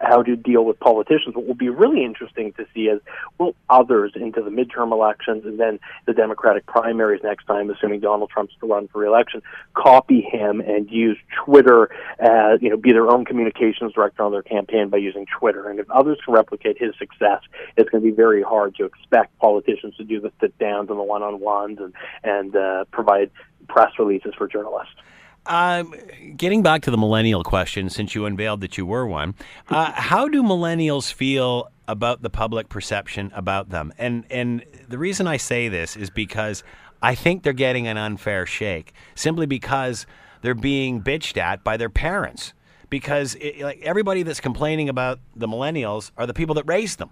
how 0.00 0.22
to 0.22 0.36
deal 0.36 0.64
with 0.64 0.78
politicians. 0.80 1.34
What 1.34 1.46
will 1.46 1.54
be 1.54 1.68
really 1.68 2.04
interesting 2.04 2.52
to 2.54 2.66
see 2.74 2.82
is 2.82 3.00
will 3.38 3.54
others 3.68 4.12
into 4.14 4.42
the 4.42 4.50
midterm 4.50 4.92
elections 4.92 5.44
and 5.44 5.58
then 5.58 5.78
the 6.06 6.12
Democratic 6.12 6.66
primaries 6.66 7.20
next 7.22 7.44
time, 7.46 7.70
assuming 7.70 8.00
Donald 8.00 8.30
Trump's 8.30 8.54
to 8.60 8.66
run 8.66 8.88
for 8.88 9.00
reelection, 9.00 9.42
copy 9.74 10.20
him 10.20 10.60
and 10.60 10.90
use 10.90 11.18
Twitter 11.44 11.90
as 12.18 12.60
you 12.62 12.70
know 12.70 12.76
be 12.76 12.92
their 12.92 13.08
own 13.08 13.24
communications 13.24 13.92
director 13.92 14.22
on 14.22 14.32
their 14.32 14.42
campaign 14.42 14.88
by 14.88 14.98
using 14.98 15.26
Twitter. 15.38 15.68
And 15.68 15.78
if 15.80 15.90
others 15.90 16.18
can 16.24 16.34
replicate 16.34 16.78
his 16.78 16.94
success, 16.98 17.42
it's 17.76 17.90
going 17.90 18.02
to 18.02 18.10
be 18.10 18.14
very 18.14 18.42
hard 18.42 18.74
to 18.76 18.84
expect 18.84 19.36
politicians 19.38 19.96
to 19.96 20.04
do 20.04 20.20
the 20.20 20.32
sit 20.40 20.56
downs 20.58 20.90
and 20.90 20.98
the 20.98 21.02
one 21.02 21.22
on 21.22 21.40
ones 21.40 21.78
and 21.80 21.94
and 22.24 22.56
uh, 22.56 22.84
provide 22.90 23.30
press 23.68 23.92
releases 23.98 24.34
for 24.34 24.48
journalists. 24.48 24.94
Um, 25.46 25.94
getting 26.36 26.62
back 26.62 26.82
to 26.82 26.90
the 26.90 26.98
millennial 26.98 27.42
question, 27.42 27.88
since 27.90 28.14
you 28.14 28.26
unveiled 28.26 28.60
that 28.60 28.76
you 28.76 28.84
were 28.86 29.06
one, 29.06 29.34
uh, 29.68 29.92
how 29.92 30.28
do 30.28 30.42
millennials 30.42 31.12
feel 31.12 31.70
about 31.88 32.22
the 32.22 32.30
public 32.30 32.68
perception 32.68 33.32
about 33.34 33.70
them? 33.70 33.92
And 33.98 34.24
and 34.30 34.64
the 34.88 34.98
reason 34.98 35.26
I 35.26 35.38
say 35.38 35.68
this 35.68 35.96
is 35.96 36.10
because 36.10 36.62
I 37.02 37.14
think 37.14 37.42
they're 37.42 37.52
getting 37.52 37.86
an 37.86 37.96
unfair 37.96 38.46
shake, 38.46 38.92
simply 39.14 39.46
because 39.46 40.06
they're 40.42 40.54
being 40.54 41.02
bitched 41.02 41.36
at 41.36 41.64
by 41.64 41.76
their 41.76 41.90
parents. 41.90 42.52
Because 42.90 43.36
it, 43.36 43.60
like 43.60 43.80
everybody 43.82 44.24
that's 44.24 44.40
complaining 44.40 44.88
about 44.88 45.20
the 45.36 45.46
millennials 45.46 46.10
are 46.16 46.26
the 46.26 46.34
people 46.34 46.56
that 46.56 46.64
raised 46.64 46.98
them 46.98 47.10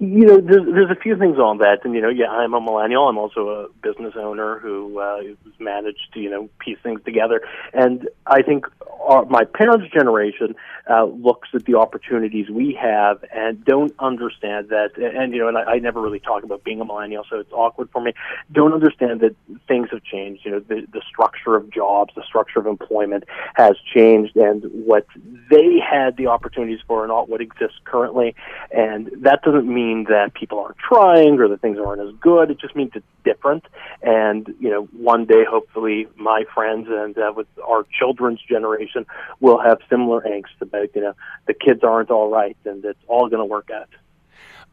you 0.00 0.26
know, 0.26 0.40
there's, 0.40 0.64
there's 0.64 0.90
a 0.90 1.00
few 1.00 1.16
things 1.16 1.38
on 1.38 1.58
that, 1.58 1.84
and 1.84 1.92
you 1.92 2.00
know, 2.00 2.08
yeah, 2.08 2.30
I'm 2.30 2.54
a 2.54 2.60
millennial. 2.60 3.08
I'm 3.08 3.18
also 3.18 3.48
a 3.48 3.68
business 3.82 4.14
owner 4.16 4.60
who 4.60 5.00
uh, 5.00 5.22
managed 5.58 6.12
to 6.14 6.20
you 6.20 6.30
know 6.30 6.48
piece 6.60 6.78
things 6.84 7.00
together, 7.04 7.42
and 7.72 8.08
I 8.24 8.42
think 8.42 8.66
our, 9.00 9.24
my 9.24 9.44
parents' 9.44 9.92
generation 9.92 10.54
uh, 10.88 11.04
looks 11.04 11.48
at 11.52 11.64
the 11.64 11.74
opportunities 11.74 12.48
we 12.48 12.78
have 12.80 13.24
and 13.34 13.64
don't 13.64 13.92
understand 13.98 14.68
that. 14.68 14.90
And 14.96 15.32
you 15.32 15.40
know, 15.40 15.48
and 15.48 15.58
I, 15.58 15.62
I 15.62 15.78
never 15.80 16.00
really 16.00 16.20
talk 16.20 16.44
about 16.44 16.62
being 16.62 16.80
a 16.80 16.84
millennial, 16.84 17.24
so 17.28 17.40
it's 17.40 17.52
awkward 17.52 17.90
for 17.90 18.00
me. 18.00 18.12
Don't 18.52 18.72
understand 18.72 19.20
that 19.20 19.34
things 19.66 19.88
have 19.90 20.04
changed. 20.04 20.44
You 20.44 20.52
know, 20.52 20.60
the 20.60 20.86
the 20.92 21.02
structure 21.08 21.56
of 21.56 21.72
jobs, 21.72 22.14
the 22.14 22.22
structure 22.22 22.60
of 22.60 22.66
employment 22.66 23.24
has 23.54 23.74
changed, 23.92 24.36
and 24.36 24.62
what 24.72 25.06
they 25.50 25.80
had 25.80 26.16
the 26.16 26.28
opportunities 26.28 26.80
for 26.86 27.02
are 27.02 27.08
not 27.08 27.28
what 27.28 27.40
exists 27.40 27.78
currently. 27.84 28.36
And 28.78 29.10
that 29.22 29.42
doesn't 29.42 29.66
mean 29.66 30.04
that 30.04 30.34
people 30.34 30.60
aren't 30.60 30.78
trying 30.78 31.40
or 31.40 31.48
that 31.48 31.60
things 31.60 31.78
aren't 31.84 32.00
as 32.00 32.14
good. 32.20 32.48
It 32.48 32.60
just 32.60 32.76
means 32.76 32.92
it's 32.94 33.04
different. 33.24 33.64
And 34.02 34.54
you 34.60 34.70
know, 34.70 34.84
one 34.96 35.24
day, 35.24 35.42
hopefully, 35.50 36.06
my 36.14 36.44
friends 36.54 36.86
and 36.88 37.18
uh, 37.18 37.32
with 37.34 37.48
our 37.66 37.84
children's 37.98 38.40
generation 38.40 39.04
will 39.40 39.58
have 39.58 39.78
similar 39.90 40.20
angst 40.20 40.60
about 40.60 40.94
you 40.94 41.00
know 41.00 41.14
the 41.48 41.54
kids 41.54 41.82
aren't 41.82 42.12
all 42.12 42.30
right 42.30 42.56
and 42.64 42.84
it's 42.84 43.02
all 43.08 43.28
going 43.28 43.40
to 43.40 43.44
work 43.44 43.68
out. 43.74 43.88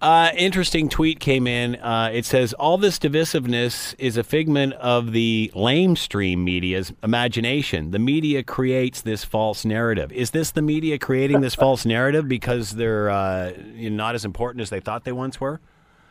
Uh, 0.02 0.30
interesting 0.36 0.90
tweet 0.90 1.20
came 1.20 1.48
in. 1.48 1.76
Uh, 1.78 2.10
it 2.14 2.26
says 2.26 2.54
all 2.54 2.78
this 2.78 3.00
divisiveness 3.00 3.96
is 3.98 4.18
a 4.18 4.24
figment 4.24 4.74
of 4.74 5.14
the 5.14 5.52
lamestream 5.56 6.40
media's 6.40 6.92
imagination. 7.02 7.92
The 7.92 8.00
media 8.00 8.44
creates 8.44 9.02
this 9.02 9.24
false 9.24 9.64
narrative. 9.64 10.12
Is 10.12 10.32
this 10.32 10.52
the 10.52 10.62
media 10.62 11.00
creating 11.00 11.42
this 11.42 11.56
false 11.56 11.86
narrative 11.86 12.28
because 12.28 12.72
they're 12.72 13.10
uh, 13.10 13.54
not 13.74 14.16
as 14.16 14.26
important 14.26 14.62
as 14.62 14.70
they 14.70 14.82
thought 14.82 15.06
they 15.06 15.14
once 15.14 15.40
were? 15.40 15.62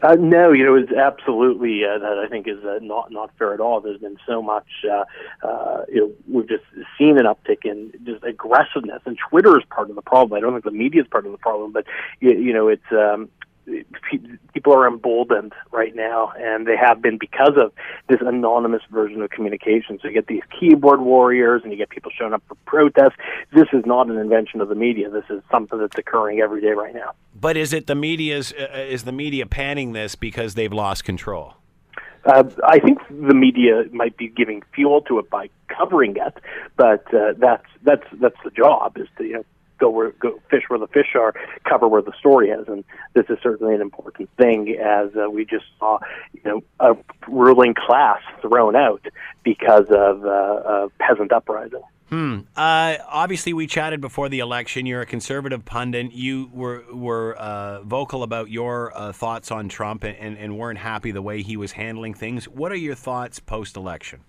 Uh, 0.02 0.16
no, 0.16 0.52
you 0.52 0.64
know, 0.64 0.74
it's 0.74 0.92
absolutely 0.92 1.82
uh, 1.84 1.98
that 1.98 2.18
I 2.18 2.28
think 2.28 2.46
is 2.46 2.62
uh, 2.62 2.78
not 2.82 3.10
not 3.10 3.30
fair 3.38 3.54
at 3.54 3.60
all. 3.60 3.80
There's 3.80 4.00
been 4.00 4.18
so 4.26 4.42
much, 4.42 4.66
uh, 4.90 5.04
uh, 5.46 5.84
you 5.88 6.00
know, 6.00 6.12
we've 6.28 6.48
just 6.48 6.64
seen 6.98 7.18
an 7.18 7.24
uptick 7.24 7.64
in 7.64 7.90
just 8.04 8.22
aggressiveness, 8.22 9.00
and 9.06 9.16
Twitter 9.30 9.56
is 9.56 9.64
part 9.70 9.88
of 9.88 9.96
the 9.96 10.02
problem. 10.02 10.36
I 10.36 10.40
don't 10.40 10.52
think 10.52 10.64
the 10.64 10.72
media 10.72 11.02
is 11.02 11.08
part 11.08 11.24
of 11.24 11.32
the 11.32 11.38
problem, 11.38 11.72
but 11.72 11.86
you, 12.20 12.32
you 12.32 12.52
know, 12.52 12.68
it's 12.68 12.82
um, 12.92 13.30
people 14.52 14.72
are 14.72 14.86
emboldened 14.86 15.52
right 15.72 15.94
now, 15.94 16.32
and 16.38 16.66
they 16.66 16.76
have 16.76 17.00
been 17.02 17.18
because 17.18 17.54
of 17.56 17.72
this 18.08 18.18
anonymous 18.20 18.82
version 18.90 19.22
of 19.22 19.30
communication. 19.30 19.98
So 20.00 20.08
you 20.08 20.14
get 20.14 20.26
these 20.26 20.42
keyboard 20.58 21.00
warriors, 21.00 21.62
and 21.62 21.72
you 21.72 21.78
get 21.78 21.90
people 21.90 22.10
showing 22.16 22.32
up 22.32 22.42
for 22.48 22.54
protests. 22.66 23.16
This 23.52 23.68
is 23.72 23.84
not 23.86 24.08
an 24.08 24.16
invention 24.16 24.60
of 24.60 24.68
the 24.68 24.74
media. 24.74 25.10
This 25.10 25.24
is 25.30 25.42
something 25.50 25.78
that's 25.78 25.98
occurring 25.98 26.40
every 26.40 26.60
day 26.60 26.72
right 26.72 26.94
now. 26.94 27.12
But 27.34 27.56
is 27.56 27.72
it 27.72 27.86
the 27.86 27.94
media's? 27.94 28.52
Uh, 28.52 28.78
is 28.78 29.04
the 29.04 29.12
media 29.12 29.46
panning 29.46 29.92
this 29.92 30.14
because 30.14 30.54
they've 30.54 30.72
lost 30.72 31.04
control? 31.04 31.54
Uh, 32.26 32.44
I 32.66 32.78
think 32.78 32.98
the 33.10 33.34
media 33.34 33.84
might 33.92 34.16
be 34.16 34.28
giving 34.28 34.62
fuel 34.74 35.02
to 35.02 35.18
it 35.18 35.28
by 35.28 35.50
covering 35.68 36.16
it, 36.16 36.34
but 36.76 37.04
uh, 37.12 37.34
that's 37.36 37.66
that's 37.82 38.06
that's 38.20 38.36
the 38.44 38.50
job 38.50 38.96
is 38.96 39.08
to 39.18 39.24
you 39.24 39.32
know 39.34 39.44
go 39.78 39.90
where 39.90 40.10
go 40.12 40.40
fish 40.50 40.64
where 40.68 40.78
the 40.78 40.86
fish 40.88 41.14
are, 41.14 41.34
cover 41.68 41.88
where 41.88 42.02
the 42.02 42.12
story 42.18 42.50
is, 42.50 42.66
and 42.68 42.84
this 43.14 43.26
is 43.28 43.38
certainly 43.42 43.74
an 43.74 43.80
important 43.80 44.28
thing. 44.36 44.76
As 44.80 45.10
uh, 45.16 45.30
we 45.30 45.44
just 45.44 45.66
saw, 45.78 45.98
you 46.32 46.40
know, 46.44 46.62
a 46.80 46.96
ruling 47.28 47.74
class 47.74 48.20
thrown 48.40 48.76
out 48.76 49.04
because 49.42 49.86
of 49.90 50.24
uh, 50.24 50.28
a 50.28 50.88
peasant 50.98 51.32
uprising. 51.32 51.82
Hmm. 52.10 52.40
Uh, 52.54 52.96
obviously, 53.08 53.54
we 53.54 53.66
chatted 53.66 54.00
before 54.00 54.28
the 54.28 54.40
election. 54.40 54.84
You're 54.86 55.00
a 55.00 55.06
conservative 55.06 55.64
pundit. 55.64 56.12
You 56.12 56.50
were 56.52 56.84
were 56.92 57.34
uh, 57.34 57.82
vocal 57.82 58.22
about 58.22 58.50
your 58.50 58.96
uh, 58.96 59.12
thoughts 59.12 59.50
on 59.50 59.68
Trump 59.68 60.04
and, 60.04 60.36
and 60.36 60.58
weren't 60.58 60.78
happy 60.78 61.10
the 61.12 61.22
way 61.22 61.42
he 61.42 61.56
was 61.56 61.72
handling 61.72 62.14
things. 62.14 62.44
What 62.46 62.70
are 62.72 62.76
your 62.76 62.94
thoughts 62.94 63.40
post 63.40 63.76
election? 63.76 64.20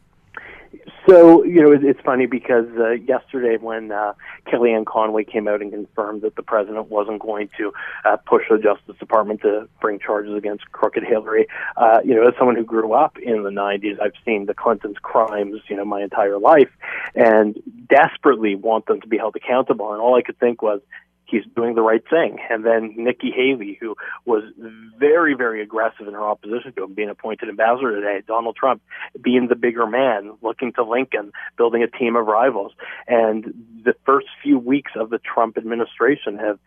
So 1.07 1.43
you 1.43 1.61
know, 1.61 1.71
it's 1.71 1.99
funny 2.01 2.25
because 2.25 2.65
uh, 2.79 2.91
yesterday 2.91 3.57
when 3.57 3.91
uh, 3.91 4.13
Kellyanne 4.47 4.85
Conway 4.85 5.23
came 5.23 5.47
out 5.47 5.61
and 5.61 5.71
confirmed 5.71 6.23
that 6.23 6.35
the 6.35 6.41
president 6.41 6.89
wasn't 6.89 7.21
going 7.21 7.49
to 7.57 7.71
uh, 8.05 8.17
push 8.17 8.43
the 8.49 8.57
Justice 8.57 8.95
Department 8.99 9.41
to 9.41 9.69
bring 9.81 9.99
charges 9.99 10.35
against 10.35 10.71
crooked 10.71 11.03
Hillary, 11.03 11.47
uh, 11.77 11.99
you 12.03 12.15
know, 12.15 12.23
as 12.23 12.33
someone 12.37 12.55
who 12.55 12.63
grew 12.63 12.93
up 12.93 13.17
in 13.19 13.43
the 13.43 13.51
'90s, 13.51 14.01
I've 14.01 14.13
seen 14.25 14.47
the 14.47 14.55
Clintons' 14.55 14.97
crimes, 15.01 15.61
you 15.67 15.75
know, 15.75 15.85
my 15.85 16.01
entire 16.01 16.39
life, 16.39 16.71
and 17.13 17.61
desperately 17.87 18.55
want 18.55 18.87
them 18.87 18.99
to 19.01 19.07
be 19.07 19.17
held 19.17 19.35
accountable. 19.35 19.91
And 19.91 20.01
all 20.01 20.15
I 20.15 20.23
could 20.23 20.39
think 20.39 20.63
was, 20.63 20.81
he's 21.27 21.43
doing 21.55 21.75
the 21.75 21.81
right 21.81 22.03
thing. 22.09 22.37
And 22.49 22.65
then 22.65 22.93
Nikki 22.97 23.31
Haley, 23.31 23.77
who 23.79 23.95
was 24.25 24.43
very, 24.97 25.33
very 25.33 25.61
aggressive 25.61 26.07
in 26.07 26.13
her 26.13 26.23
opposition 26.23 26.73
to 26.73 26.83
him 26.83 26.93
being 26.93 27.09
appointed 27.09 27.49
ambassador 27.49 27.95
today, 27.95 28.23
Donald 28.27 28.55
Trump 28.55 28.81
being 29.21 29.47
the 29.47 29.55
bigger 29.55 29.87
man, 29.87 30.37
looking 30.41 30.73
to 30.73 30.83
Lincoln, 30.83 31.31
building 31.57 31.83
a 31.83 31.87
team 31.87 32.15
of 32.15 32.25
rivals. 32.25 32.73
And 33.07 33.53
the 33.83 33.95
first 34.05 34.27
few 34.41 34.59
weeks 34.59 34.91
of 34.95 35.09
the 35.09 35.19
Trump 35.19 35.57
administration 35.57 36.37
have 36.37 36.59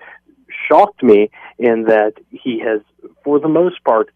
shocked 0.69 1.03
me 1.03 1.31
in 1.59 1.85
that 1.85 2.15
he 2.31 2.61
has, 2.61 2.81
for 3.25 3.39
the 3.39 3.49
most 3.49 3.83
part, 3.85 4.11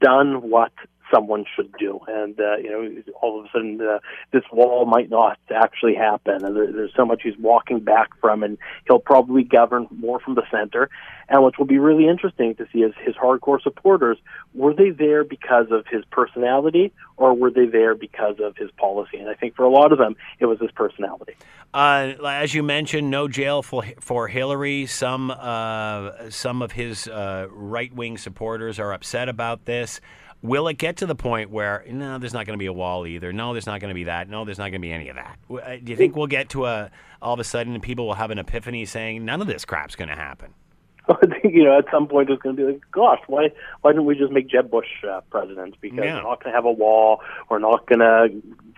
done 0.00 0.50
what 0.50 0.72
someone 1.12 1.44
should 1.54 1.72
do. 1.78 2.00
And 2.06 2.38
uh, 2.38 2.56
you 2.56 2.70
know, 2.70 3.02
all 3.20 3.40
of 3.40 3.46
a 3.46 3.48
sudden, 3.52 3.80
uh, 3.80 3.98
this 4.32 4.44
wall 4.52 4.86
might 4.86 5.10
not 5.10 5.38
actually 5.54 5.94
happen. 5.94 6.44
And 6.44 6.56
there, 6.56 6.72
there's 6.72 6.92
so 6.96 7.04
much 7.04 7.22
he's 7.22 7.38
walking 7.38 7.80
back 7.80 8.08
from, 8.20 8.42
and 8.42 8.58
he'll 8.86 8.98
probably 8.98 9.42
govern 9.42 9.86
more 9.90 10.20
from 10.20 10.34
the 10.34 10.44
center. 10.50 10.88
And 11.28 11.42
what 11.42 11.58
will 11.58 11.66
be 11.66 11.78
really 11.78 12.08
interesting 12.08 12.54
to 12.54 12.66
see 12.72 12.80
is 12.80 12.94
his 13.04 13.14
hardcore 13.14 13.60
supporters 13.62 14.16
were 14.54 14.72
they 14.72 14.90
there 14.90 15.24
because 15.24 15.66
of 15.70 15.86
his 15.86 16.02
personality, 16.10 16.90
or 17.18 17.34
were 17.34 17.50
they 17.50 17.66
there 17.66 17.94
because 17.94 18.36
of 18.40 18.56
his 18.56 18.70
policy? 18.72 19.18
And 19.18 19.28
I 19.28 19.34
think 19.34 19.54
for 19.54 19.64
a 19.64 19.70
lot 19.70 19.92
of 19.92 19.98
them, 19.98 20.16
it 20.38 20.46
was 20.46 20.58
his 20.58 20.70
personality. 20.70 21.34
Uh, 21.74 22.14
as 22.24 22.54
you 22.54 22.62
mentioned, 22.62 23.10
no 23.10 23.28
jail 23.28 23.62
for 23.62 23.84
for 24.00 24.26
Hillary. 24.28 24.86
Some 24.86 25.30
uh, 25.30 26.30
some 26.30 26.62
of 26.62 26.72
his 26.72 27.06
uh, 27.06 27.46
right 27.50 27.94
wing 27.94 28.16
supporters 28.16 28.78
are 28.78 28.94
upset 28.94 29.28
about 29.28 29.66
this. 29.66 30.00
Will 30.40 30.68
it 30.68 30.78
get 30.78 30.98
to 30.98 31.06
the 31.06 31.16
point 31.16 31.50
where 31.50 31.84
no, 31.90 32.18
there's 32.18 32.32
not 32.32 32.46
going 32.46 32.56
to 32.56 32.62
be 32.62 32.66
a 32.66 32.72
wall 32.72 33.06
either? 33.06 33.32
No, 33.32 33.52
there's 33.52 33.66
not 33.66 33.80
going 33.80 33.90
to 33.90 33.94
be 33.94 34.04
that. 34.04 34.28
No, 34.28 34.44
there's 34.44 34.58
not 34.58 34.70
going 34.70 34.80
to 34.80 34.86
be 34.86 34.92
any 34.92 35.08
of 35.08 35.16
that. 35.16 35.38
Uh, 35.50 35.76
do 35.82 35.90
you 35.90 35.96
think 35.96 36.14
we'll 36.14 36.28
get 36.28 36.50
to 36.50 36.66
a 36.66 36.90
all 37.20 37.34
of 37.34 37.40
a 37.40 37.44
sudden 37.44 37.80
people 37.80 38.06
will 38.06 38.14
have 38.14 38.30
an 38.30 38.38
epiphany 38.38 38.84
saying 38.84 39.24
none 39.24 39.40
of 39.40 39.48
this 39.48 39.64
crap's 39.64 39.96
going 39.96 40.08
to 40.08 40.14
happen? 40.14 40.54
I 41.08 41.26
think 41.26 41.54
you 41.54 41.64
know, 41.64 41.78
at 41.78 41.86
some 41.90 42.06
point 42.06 42.30
it's 42.30 42.42
going 42.42 42.56
to 42.56 42.62
be 42.62 42.72
like, 42.72 42.82
gosh, 42.92 43.20
why 43.26 43.50
why 43.80 43.92
didn't 43.92 44.04
we 44.04 44.16
just 44.16 44.32
make 44.32 44.48
Jeb 44.48 44.70
Bush 44.70 44.88
uh, 45.08 45.20
president? 45.30 45.76
Because 45.80 45.98
yeah. 45.98 46.16
we're 46.16 46.22
not 46.22 46.42
going 46.42 46.52
to 46.52 46.56
have 46.56 46.64
a 46.66 46.72
wall. 46.72 47.20
We're 47.50 47.58
not 47.58 47.86
going 47.86 48.00
to 48.00 48.28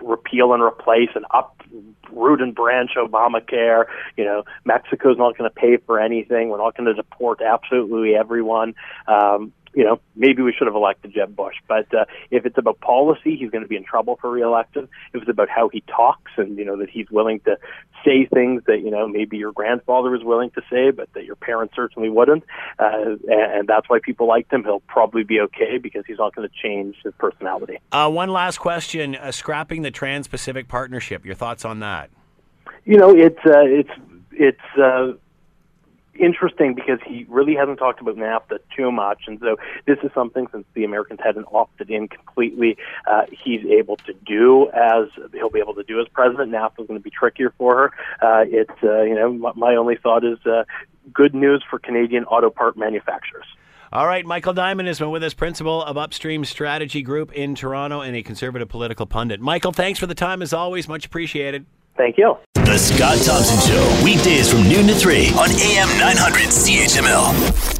repeal 0.03 0.55
and 0.55 0.63
replace 0.63 1.11
and 1.15 1.27
uproot 1.31 2.41
and 2.41 2.55
branch 2.55 2.93
Obamacare. 2.97 3.85
You 4.17 4.25
know, 4.25 4.45
Mexico's 4.65 5.19
not 5.19 5.37
going 5.37 5.51
to 5.51 5.55
pay 5.55 5.77
for 5.79 6.01
anything. 6.01 6.49
We're 6.49 6.59
not 6.59 6.77
going 6.77 6.87
to 6.87 6.95
deport 6.95 7.43
absolutely 7.43 8.15
everyone. 8.15 8.75
Um, 9.09 9.53
you 9.75 9.85
know, 9.85 10.01
maybe 10.17 10.43
we 10.43 10.53
should 10.53 10.67
have 10.67 10.75
elected 10.75 11.15
Jeb 11.15 11.37
Bush. 11.37 11.55
But 11.69 11.93
uh, 11.95 12.05
if 12.31 12.45
it's 12.45 12.59
about 12.59 12.81
policy, 12.81 13.37
he's 13.37 13.51
going 13.51 13.63
to 13.63 13.69
be 13.69 13.77
in 13.77 13.85
trouble 13.85 14.19
for 14.21 14.31
reelection. 14.31 14.89
If 15.13 15.23
it's 15.23 15.31
about 15.31 15.49
how 15.49 15.69
he 15.69 15.83
talks 15.83 16.33
and, 16.37 16.59
you 16.59 16.65
know, 16.65 16.77
that 16.79 16.91
he's 16.91 17.11
willing 17.11 17.41
to 17.41 17.57
say 18.05 18.27
things 18.27 18.63
that, 18.67 18.81
you 18.81 18.91
know, 18.91 19.07
maybe 19.07 19.37
your 19.37 19.53
grandfather 19.53 20.11
was 20.11 20.25
willing 20.25 20.51
to 20.53 20.63
say, 20.71 20.91
but 20.91 21.13
that 21.15 21.25
your 21.25 21.37
parents 21.37 21.75
certainly 21.77 22.09
wouldn't, 22.09 22.45
uh, 22.79 23.17
and 23.29 23.69
that's 23.69 23.89
why 23.89 23.99
people 24.03 24.27
liked 24.27 24.53
him, 24.53 24.65
he'll 24.65 24.81
probably 24.81 25.23
be 25.23 25.41
okay 25.41 25.79
because 25.79 26.05
he's 26.07 26.19
not 26.19 26.35
going 26.35 26.49
to 26.49 26.55
change 26.63 26.97
his 27.05 27.13
personality. 27.19 27.79
Uh, 27.93 28.11
one 28.11 28.31
last 28.31 28.59
question 28.59 29.15
uh, 29.15 29.31
scrapping 29.31 29.83
the 29.83 29.91
Trans 29.91 30.27
Pacific 30.27 30.67
Partnership. 30.67 31.25
Your 31.25 31.35
thoughts 31.35 31.65
on 31.65 31.81
that? 31.81 32.11
You 32.85 32.97
know, 32.97 33.15
it's, 33.15 33.39
uh, 33.47 33.65
it's, 33.65 33.91
it's, 34.33 34.79
uh, 34.83 35.13
interesting 36.21 36.75
because 36.75 36.99
he 37.07 37.27
really 37.29 37.55
hasn't 37.55 37.79
talked 37.79 38.01
about 38.01 38.17
NAFTA 38.17 38.59
too 38.77 38.93
much, 38.93 39.23
and 39.27 39.39
so 39.41 39.57
this 39.87 39.99
is 40.03 40.11
something 40.15 40.47
since 40.53 40.67
the 40.75 40.85
Americans 40.85 41.21
hadn't 41.23 41.47
opted 41.53 41.91
in 41.91 42.09
completely, 42.09 42.77
uh, 43.11 43.23
he's 43.31 43.65
able 43.67 43.97
to 43.97 44.13
do 44.27 44.71
as 44.71 45.09
he'll 45.33 45.51
be 45.51 45.61
able 45.61 45.75
to 45.75 45.83
do 45.83 46.01
as 46.01 46.07
president. 46.09 46.53
NAFTA 46.53 46.83
is 46.83 46.87
going 46.87 47.01
to 47.01 47.05
be 47.05 47.11
trickier 47.11 47.53
for 47.57 47.77
her. 47.77 47.87
Uh, 48.23 48.45
it's 48.47 48.83
uh, 48.83 49.03
you 49.03 49.15
know 49.15 49.33
my, 49.33 49.53
my 49.55 49.75
only 49.75 49.97
thought 49.97 50.25
is 50.25 50.39
uh, 50.47 50.65
good 51.13 51.35
news 51.35 51.65
for 51.69 51.79
Canadian 51.79 52.25
auto 52.25 52.51
part 52.51 52.77
manufacturers. 52.77 53.47
All 53.93 54.07
right, 54.07 54.25
Michael 54.25 54.53
Diamond 54.53 54.87
has 54.87 55.01
been 55.01 55.11
with 55.11 55.25
us, 55.25 55.35
principal 55.35 55.83
of 55.83 55.97
Upstream 55.97 56.45
Strategy 56.45 57.03
Group 57.03 57.33
in 57.33 57.57
Toronto 57.57 58.03
and 58.03 58.15
a 58.15 58.23
conservative 58.23 58.69
political 58.69 59.05
pundit. 59.05 59.41
Michael, 59.41 59.73
thanks 59.73 59.99
for 59.99 60.07
the 60.07 60.15
time 60.15 60.43
as 60.43 60.53
always. 60.53 60.87
Much 60.87 61.07
appreciated. 61.07 61.67
Thank 62.01 62.17
you. 62.17 62.35
The 62.55 62.79
Scott 62.79 63.19
Thompson 63.19 63.61
Show, 63.61 64.03
weekdays 64.03 64.51
from 64.51 64.63
noon 64.63 64.87
to 64.87 64.95
3 64.95 65.33
on 65.37 65.51
AM 65.51 65.89
900 65.99 66.49
CHML. 66.49 67.80